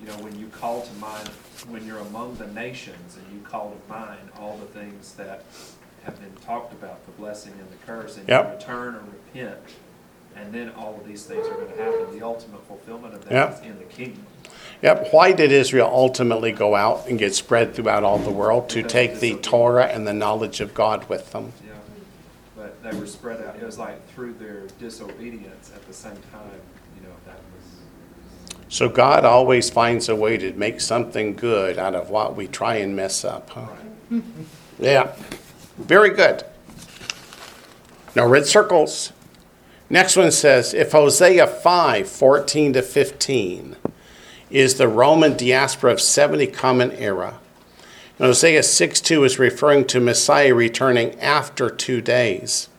[0.02, 1.30] you know, when you call to mind,
[1.70, 5.46] when you're among the nations and you call to mind all the things that
[6.04, 9.04] have been talked about, the blessing and the curse, and you return or
[9.34, 9.62] repent,
[10.40, 12.18] and then all of these things are gonna happen.
[12.18, 13.54] The ultimate fulfillment of that Yep.
[13.54, 14.26] is in the kingdom.
[14.82, 15.10] Yep.
[15.12, 18.70] Why did Israel ultimately go out and get spread throughout all the world?
[18.70, 21.52] To take the Torah and the knowledge of God with them.
[21.66, 21.74] Yeah,
[22.56, 26.62] but they were spread out, it was like through their disobedience at the same time,
[26.96, 31.96] you know, that was, So God always finds a way to make something good out
[31.96, 33.68] of what we try and mess up, huh?
[34.80, 35.12] Yeah.
[35.78, 36.44] Very good.
[38.16, 39.12] No red circles.
[39.90, 43.76] Next one says if Hosea 5 14 to 15
[44.52, 47.40] is the Roman diaspora of 70 common era,
[48.18, 52.70] and Hosea 6 2 is referring to Messiah returning after two days,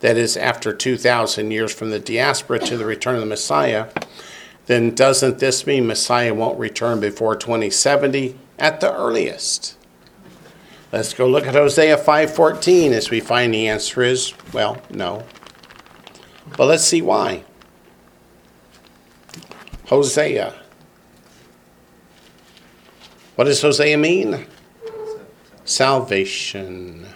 [0.00, 3.88] that is, after 2,000 years from the diaspora to the return of the Messiah,
[4.66, 9.76] then doesn't this mean Messiah won't return before 2070 at the earliest?
[10.92, 15.24] Let's go look at Hosea 5:14 as we find the answer is well, no.
[16.56, 17.44] But let's see why.
[19.86, 20.54] Hosea.
[23.34, 24.46] What does Hosea mean?
[25.64, 27.06] Salvation.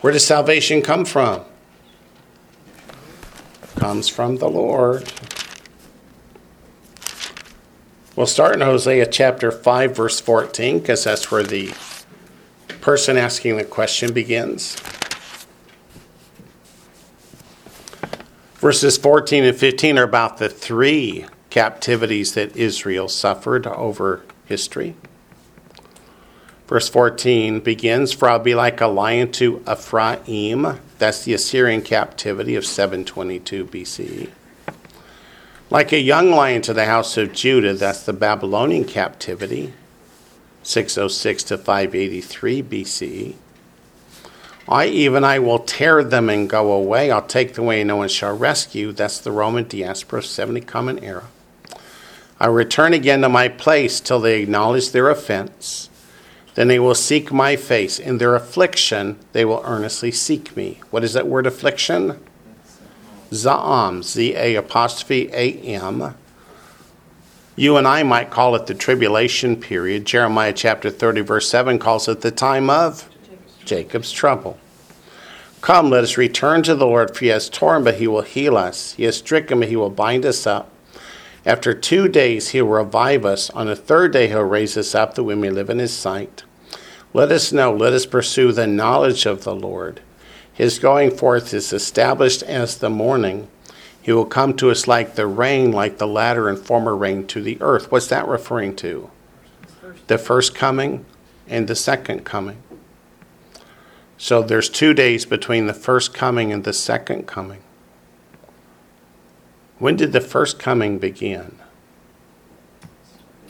[0.00, 1.42] Where does salvation come from?
[3.76, 5.10] Comes from the Lord.
[8.16, 11.74] We'll start in Hosea chapter 5, verse 14, because that's where the
[12.80, 14.76] person asking the question begins.
[18.58, 24.94] Verses 14 and 15 are about the three captivities that Israel suffered over history.
[26.66, 30.80] Verse 14 begins For I'll be like a lion to Ephraim.
[30.98, 34.30] That's the Assyrian captivity of 722 BCE.
[35.68, 39.74] Like a young lion to the house of Judah, that's the Babylonian captivity,
[40.62, 43.34] 606 to 583 BCE.
[44.68, 47.10] I, even I, will tear them and go away.
[47.10, 48.92] I'll take them away, and no one shall rescue.
[48.92, 51.24] That's the Roman diaspora, 70 Common Era.
[52.40, 55.88] I return again to my place till they acknowledge their offense.
[56.54, 57.98] Then they will seek my face.
[57.98, 60.80] In their affliction, they will earnestly seek me.
[60.90, 62.18] What is that word affliction?
[63.30, 66.14] Za'am, Z A apostrophe A M.
[67.56, 70.04] You and I might call it the tribulation period.
[70.04, 73.08] Jeremiah chapter 30, verse 7 calls it the time of
[73.66, 74.58] Jacob's trouble.
[75.60, 78.56] Come, let us return to the Lord, for he has torn, but he will heal
[78.56, 78.92] us.
[78.92, 80.70] He has stricken, but he will bind us up.
[81.44, 83.50] After two days, he will revive us.
[83.50, 86.44] On the third day, he'll raise us up that we may live in his sight.
[87.12, 90.00] Let us know, let us pursue the knowledge of the Lord.
[90.52, 93.48] His going forth is established as the morning.
[94.00, 97.42] He will come to us like the rain, like the latter and former rain to
[97.42, 97.90] the earth.
[97.90, 99.10] What's that referring to?
[100.06, 101.04] The first coming
[101.48, 102.58] and the second coming.
[104.18, 107.60] So there's two days between the first coming and the second coming.
[109.78, 111.58] When did the first coming begin?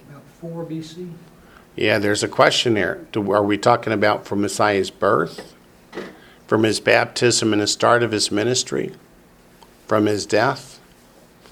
[0.09, 1.12] About four BC.
[1.76, 3.06] Yeah, there's a question there.
[3.12, 5.55] Do- Are we talking about from Messiah's birth?
[6.48, 8.93] From his baptism and the start of his ministry?
[9.86, 10.80] From his death?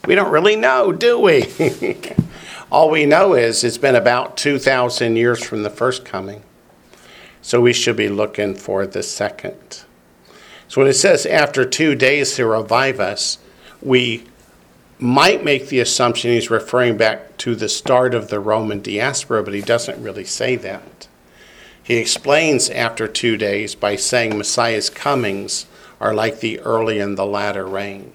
[0.07, 1.47] We don't really know, do we?
[2.73, 6.43] All we know is it's been about 2,000 years from the first coming.
[7.45, 9.85] So we should be looking for the second.
[10.67, 13.37] So when it says after two days to revive us,
[13.83, 14.25] we
[14.99, 19.53] might make the assumption he's referring back to the start of the Roman diaspora, but
[19.53, 21.07] he doesn't really say that.
[21.83, 25.67] He explains after two days by saying Messiah's comings
[26.01, 28.15] are like the early and the latter rain,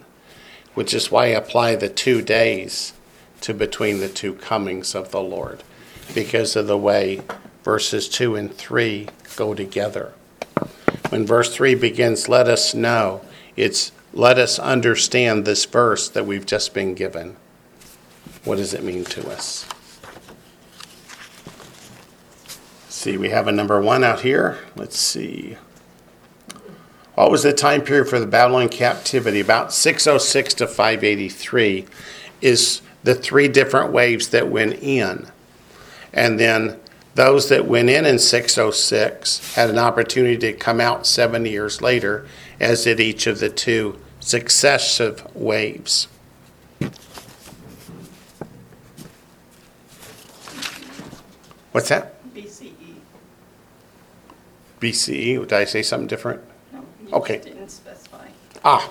[0.73, 2.93] which is why I apply the two days
[3.41, 5.61] to between the two comings of the Lord,
[6.15, 7.21] because of the way
[7.69, 10.11] verses 2 and 3 go together.
[11.09, 13.21] When verse 3 begins, let us know,
[13.55, 17.35] it's let us understand this verse that we've just been given.
[18.43, 19.69] What does it mean to us?
[22.87, 24.57] See, we have a number one out here.
[24.75, 25.55] Let's see.
[27.13, 29.41] What was the time period for the Babylon captivity?
[29.41, 31.85] About 606 to 583
[32.41, 35.27] is the three different waves that went in.
[36.11, 36.79] And then
[37.19, 42.25] those that went in in 606 had an opportunity to come out seven years later,
[42.61, 46.07] as did each of the two successive waves.
[51.73, 52.15] What's that?
[52.33, 52.71] BCE.
[54.79, 55.39] BCE?
[55.41, 56.41] Did I say something different?
[56.71, 56.85] No,
[57.17, 57.39] Okay.
[57.39, 58.27] didn't specify.
[58.63, 58.89] Ah.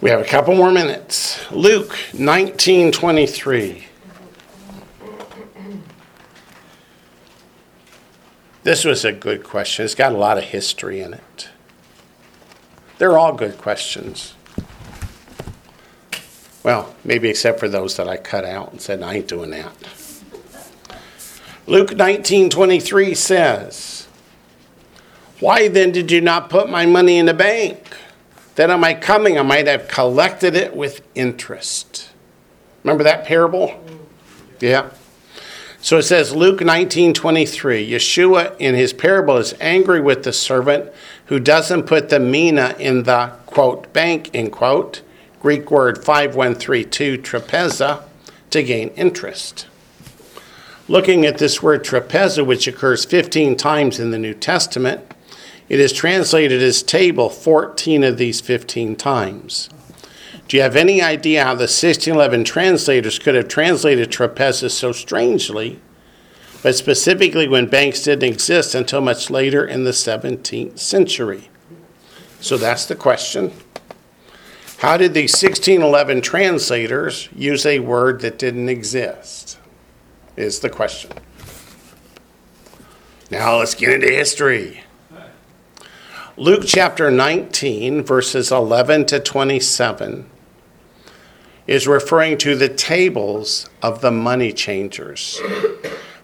[0.00, 1.40] We have a couple more minutes.
[1.50, 3.87] Luke 19:23.
[8.62, 9.84] This was a good question.
[9.84, 11.48] It's got a lot of history in it.
[12.98, 14.34] They're all good questions.
[16.64, 19.72] Well, maybe except for those that I cut out and said I ain't doing that.
[21.66, 24.08] Luke 19:23 says,
[25.40, 27.96] why then did you not put my money in the bank?
[28.56, 32.10] That on my coming I might have collected it with interest.
[32.82, 33.80] Remember that parable?
[34.60, 34.90] Yeah.
[35.80, 40.90] So it says Luke 19:23, Yeshua in his parable is angry with the servant
[41.26, 45.02] who doesn't put the mina in the quote bank in quote,
[45.40, 48.02] Greek word 5132 trapeza
[48.50, 49.66] to gain interest.
[50.88, 55.02] Looking at this word trapeza which occurs 15 times in the New Testament,
[55.68, 59.68] it is translated as table 14 of these 15 times.
[60.48, 65.78] Do you have any idea how the 1611 translators could have translated trapeza so strangely,
[66.62, 71.50] but specifically when banks didn't exist until much later in the 17th century?
[72.40, 73.52] So that's the question.
[74.78, 79.58] How did the 1611 translators use a word that didn't exist?
[80.34, 81.10] Is the question.
[83.30, 84.84] Now let's get into history.
[86.38, 90.30] Luke chapter 19, verses 11 to 27,
[91.68, 95.40] is referring to the tables of the money changers.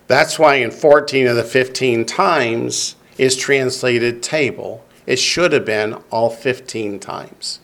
[0.06, 4.84] That's why in 14 of the 15 times is translated table.
[5.06, 7.60] It should have been all 15 times.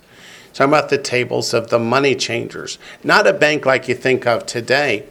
[0.52, 2.78] Talking about the tables of the money changers.
[3.02, 5.07] Not a bank like you think of today,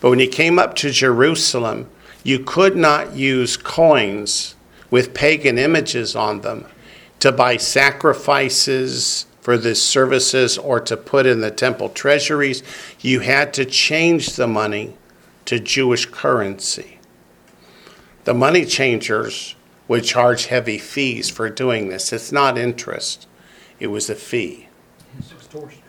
[0.00, 1.88] but when you came up to Jerusalem,
[2.22, 4.56] you could not use coins
[4.90, 6.66] with pagan images on them
[7.20, 12.62] to buy sacrifices for the services or to put in the temple treasuries.
[13.00, 14.94] You had to change the money
[15.46, 17.00] to Jewish currency.
[18.22, 19.56] The money changers
[19.88, 22.12] would charge heavy fees for doing this.
[22.12, 23.26] It's not interest,
[23.80, 24.68] it was a fee.
[25.18, 25.82] It's extortion.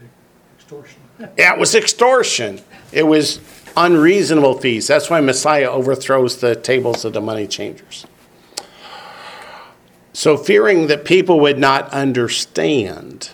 [0.58, 1.00] Extortion.
[1.38, 2.62] Yeah, it was extortion.
[2.92, 3.40] It was
[3.78, 4.88] unreasonable fees.
[4.88, 8.08] That's why Messiah overthrows the tables of the money changers.
[10.14, 13.30] So, fearing that people would not understand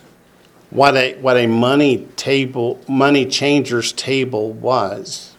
[0.69, 5.35] what a what a money table money changers table was,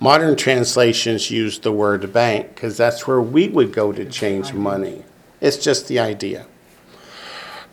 [0.00, 5.04] modern translations use the word bank because that's where we would go to change money.
[5.40, 6.46] It's just the idea.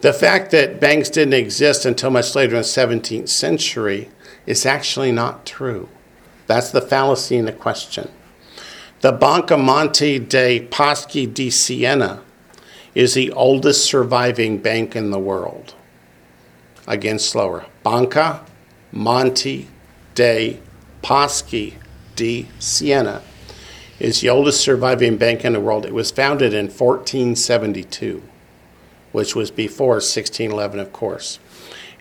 [0.02, 4.10] The fact that banks didn't exist until much later in the 17th century
[4.46, 5.90] is actually not true.
[6.48, 8.10] That's the fallacy in the question.
[9.02, 12.22] The Banca Monte dei Paschi di Siena
[12.94, 15.74] is the oldest surviving bank in the world.
[16.88, 17.66] Again, slower.
[17.84, 18.46] Banca
[18.92, 19.68] Monte
[20.14, 20.60] dei
[21.02, 21.76] Paschi
[22.16, 23.22] di Siena
[24.00, 25.86] is the oldest surviving bank in the world.
[25.86, 28.22] It was founded in 1472,
[29.12, 31.40] which was before 1611, of course,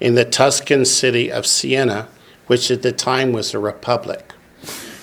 [0.01, 2.09] in the Tuscan city of Siena,
[2.47, 4.33] which at the time was a republic.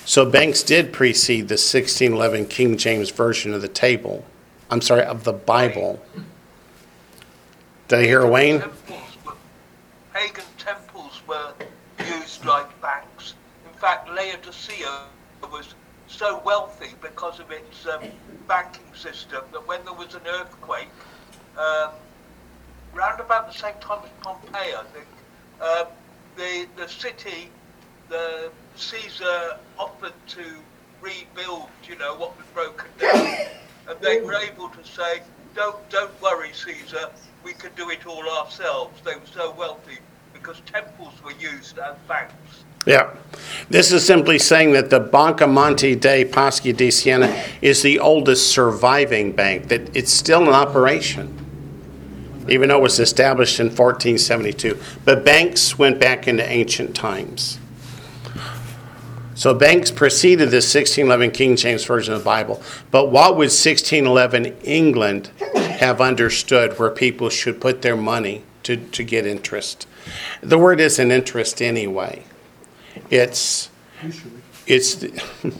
[0.06, 4.26] So banks did precede the 1611 King James Version of the table.
[4.70, 6.04] I'm sorry, of the Bible.
[7.88, 8.60] Did I hear Wayne?
[8.60, 9.34] Temples were-
[10.14, 11.54] Pagan temples were
[12.00, 13.34] used like banks.
[13.66, 15.06] In fact, Laodicea
[15.52, 15.74] was
[16.08, 18.04] so wealthy because of its um,
[18.48, 20.90] banking system that when there was an earthquake,
[21.58, 21.92] um,
[22.94, 25.08] round about the same time as Pompeii, I think,
[25.62, 25.88] um,
[26.36, 27.50] the the city,
[28.10, 30.44] the Caesar offered to
[31.02, 33.48] rebuild, you know, what was broken down,
[33.88, 35.22] and they were able to say,
[35.56, 37.10] "Don't don't worry, Caesar,
[37.44, 40.00] we can do it all ourselves." They were so wealthy
[40.34, 42.64] because temples were used as banks.
[42.86, 43.16] Yeah.
[43.70, 48.52] This is simply saying that the Banca Monte dei Paschi di Siena is the oldest
[48.52, 51.38] surviving bank, that it's still in operation,
[52.50, 54.78] even though it was established in 1472.
[55.06, 57.60] But banks went back into ancient times.
[59.36, 62.62] So banks preceded the 1611 King James Version of the Bible.
[62.92, 69.04] But what would 1611 England have understood where people should put their money to, to
[69.04, 69.88] get interest?
[70.42, 72.24] The word isn't interest anyway.
[73.10, 73.70] It's
[74.68, 75.22] it's the,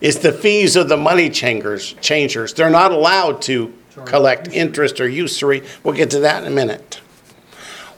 [0.00, 1.94] it's the fees of the money changers.
[1.94, 2.54] Changers.
[2.54, 3.72] They're not allowed to
[4.04, 5.62] collect interest or usury.
[5.82, 7.00] We'll get to that in a minute.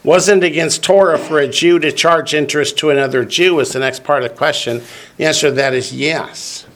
[0.03, 3.59] Wasn't against Torah for a Jew to charge interest to another Jew?
[3.59, 4.83] Is the next part of the question.
[5.17, 6.67] The answer to that is yes.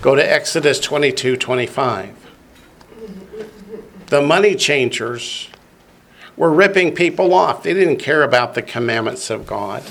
[0.00, 2.14] Go to Exodus 22 25.
[4.06, 5.48] The money changers
[6.36, 7.62] were ripping people off.
[7.62, 9.82] They didn't care about the commandments of God.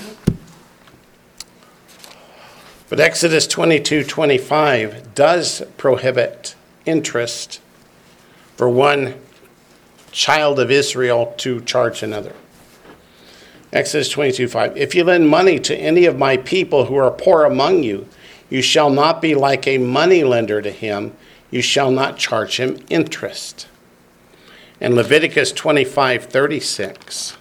[2.95, 6.55] But Exodus 22 25 does prohibit
[6.85, 7.59] interest
[8.55, 9.15] for one
[10.13, 12.31] child of Israel to charge another.
[13.73, 14.77] Exodus 22 5.
[14.77, 18.07] If you lend money to any of my people who are poor among you,
[18.49, 21.11] you shall not be like a money lender to him,
[21.51, 23.67] you shall not charge him interest.
[24.79, 27.35] And Leviticus 25 36.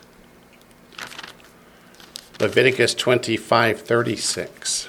[2.41, 4.89] Leviticus 25 36.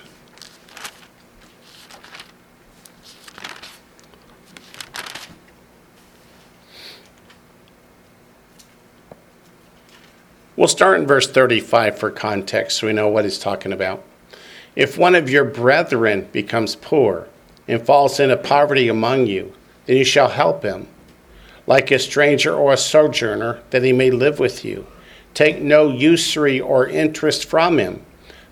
[10.58, 14.04] We'll start in verse 35 for context so we know what he's talking about.
[14.74, 17.28] If one of your brethren becomes poor
[17.68, 19.54] and falls into poverty among you,
[19.86, 20.88] then you shall help him,
[21.68, 24.88] like a stranger or a sojourner, that he may live with you.
[25.34, 28.06] Take no usury or interest from him,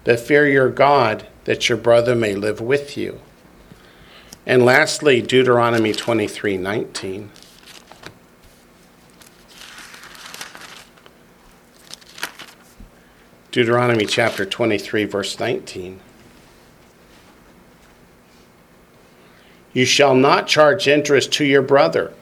[0.04, 3.22] but fear your God, that your brother may live with you.
[4.46, 7.32] And lastly, Deuteronomy 23 19.
[13.54, 16.00] Deuteronomy chapter 23, verse 19.
[19.74, 22.14] You shall not charge interest to your brother,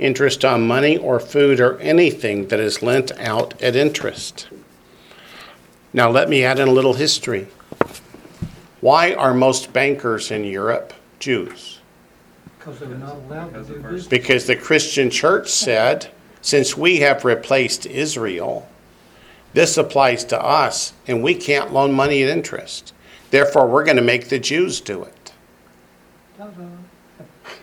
[0.00, 4.48] interest on money or food or anything that is lent out at interest.
[5.92, 7.46] Now, let me add in a little history.
[8.80, 11.78] Why are most bankers in Europe Jews?
[12.58, 14.08] Because they were not allowed to do business.
[14.08, 16.10] Because the Christian church said,
[16.40, 18.68] since we have replaced Israel,
[19.56, 22.92] this applies to us, and we can't loan money at interest.
[23.30, 25.32] Therefore, we're going to make the Jews do it.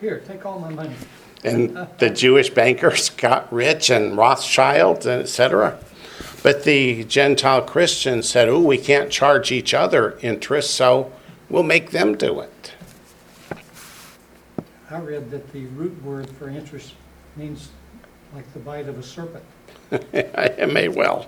[0.02, 0.96] Here, take all my money.
[1.44, 5.78] And the Jewish bankers got rich and Rothschild and et cetera.
[6.42, 11.14] But the Gentile Christians said, oh, we can't charge each other interest, so
[11.48, 12.74] we'll make them do it.
[14.90, 16.96] I read that the root word for interest
[17.36, 17.70] means
[18.34, 19.46] like the bite of a serpent.
[19.92, 21.28] it may well.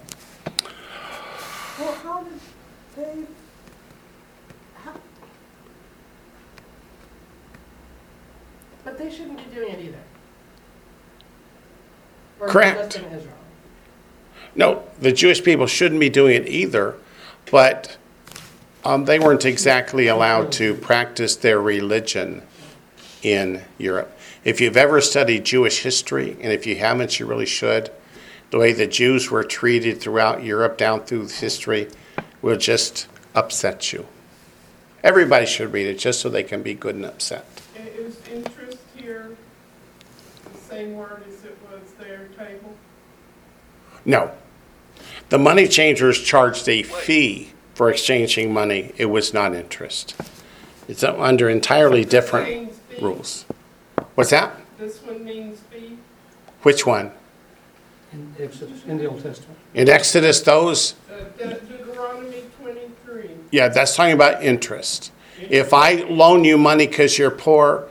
[1.79, 2.39] Well, how did
[2.95, 3.23] they,
[4.75, 4.93] how?
[8.85, 9.97] But they shouldn't be doing it either.
[12.39, 12.93] Or Correct.
[12.93, 13.33] just in Israel.
[14.55, 16.95] No, the Jewish people shouldn't be doing it either,
[17.51, 17.97] but
[18.85, 22.43] um, they weren't exactly allowed to practice their religion
[23.21, 24.17] in Europe.
[24.45, 27.91] If you've ever studied Jewish history, and if you haven't, you really should,
[28.51, 31.89] the way the Jews were treated throughout Europe down through history
[32.41, 34.05] will just upset you.
[35.03, 37.45] Everybody should read it just so they can be good and upset.
[37.97, 39.35] Is interest here
[40.51, 42.75] the same word as it was their table?
[44.03, 44.31] No.
[45.29, 48.93] The money changers charged a fee for exchanging money.
[48.97, 50.15] It was not interest.
[50.87, 53.45] It's under entirely different rules.
[54.13, 54.55] What's that?
[54.77, 55.97] This one means fee?
[56.61, 57.11] Which one?
[58.15, 59.57] In Exodus, in the Old Testament.
[59.73, 61.15] In Exodus, those, Uh,
[61.67, 63.29] Deuteronomy twenty-three.
[63.51, 65.11] yeah, that's talking about interest.
[65.49, 67.87] If I loan you money because you're poor,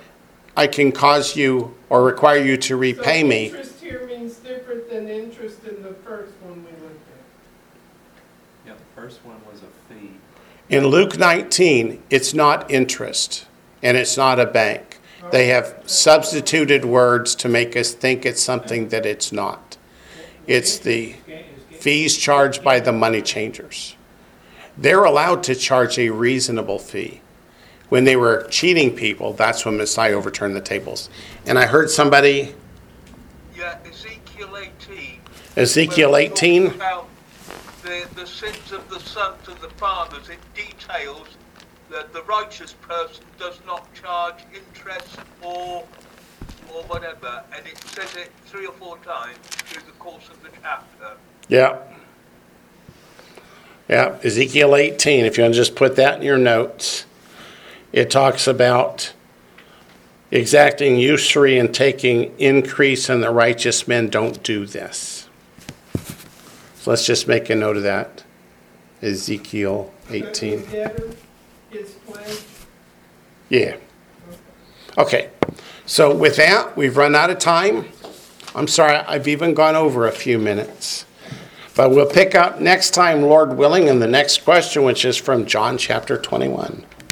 [0.56, 3.46] I can cause you or require you to repay So me.
[3.46, 7.00] interest here means different than interest in the first one we looked
[8.66, 10.12] Yeah, the first one was a fee.
[10.70, 13.44] In Luke 19, it's not interest
[13.82, 14.98] and it's not a bank.
[15.30, 19.63] They have substituted words to make us think it's something that it's not.
[20.46, 21.14] It's the
[21.70, 23.96] fees charged by the money changers.
[24.76, 27.20] They're allowed to charge a reasonable fee.
[27.88, 31.10] When they were cheating people, that's when Messiah overturned the tables.
[31.46, 32.54] And I heard somebody,
[33.56, 35.20] Yeah, Ezekiel 18.
[35.56, 37.08] Ezekiel where it talks 18, About
[37.82, 41.28] the, the sins of the sons and the fathers, it details
[41.90, 45.84] that the righteous person does not charge interest or
[46.74, 50.50] or whatever, and it says it three or four times through the course of the
[50.62, 51.16] chapter.
[51.48, 51.78] yeah.
[53.88, 57.04] Yeah, Ezekiel 18, if you want to just put that in your notes.
[57.92, 59.12] It talks about
[60.30, 65.28] exacting usury and taking increase, and the righteous men don't do this.
[66.76, 68.24] So let's just make a note of that.
[69.02, 70.60] Ezekiel 18.
[70.62, 71.10] The debtor
[71.70, 72.44] gets pledged.
[73.50, 73.76] Yeah.
[74.96, 75.28] Okay.
[75.86, 77.86] So with that, we've run out of time.
[78.54, 81.04] I'm sorry, I've even gone over a few minutes.
[81.76, 85.44] But we'll pick up next time, Lord willing, in the next question, which is from
[85.44, 86.84] John chapter 21.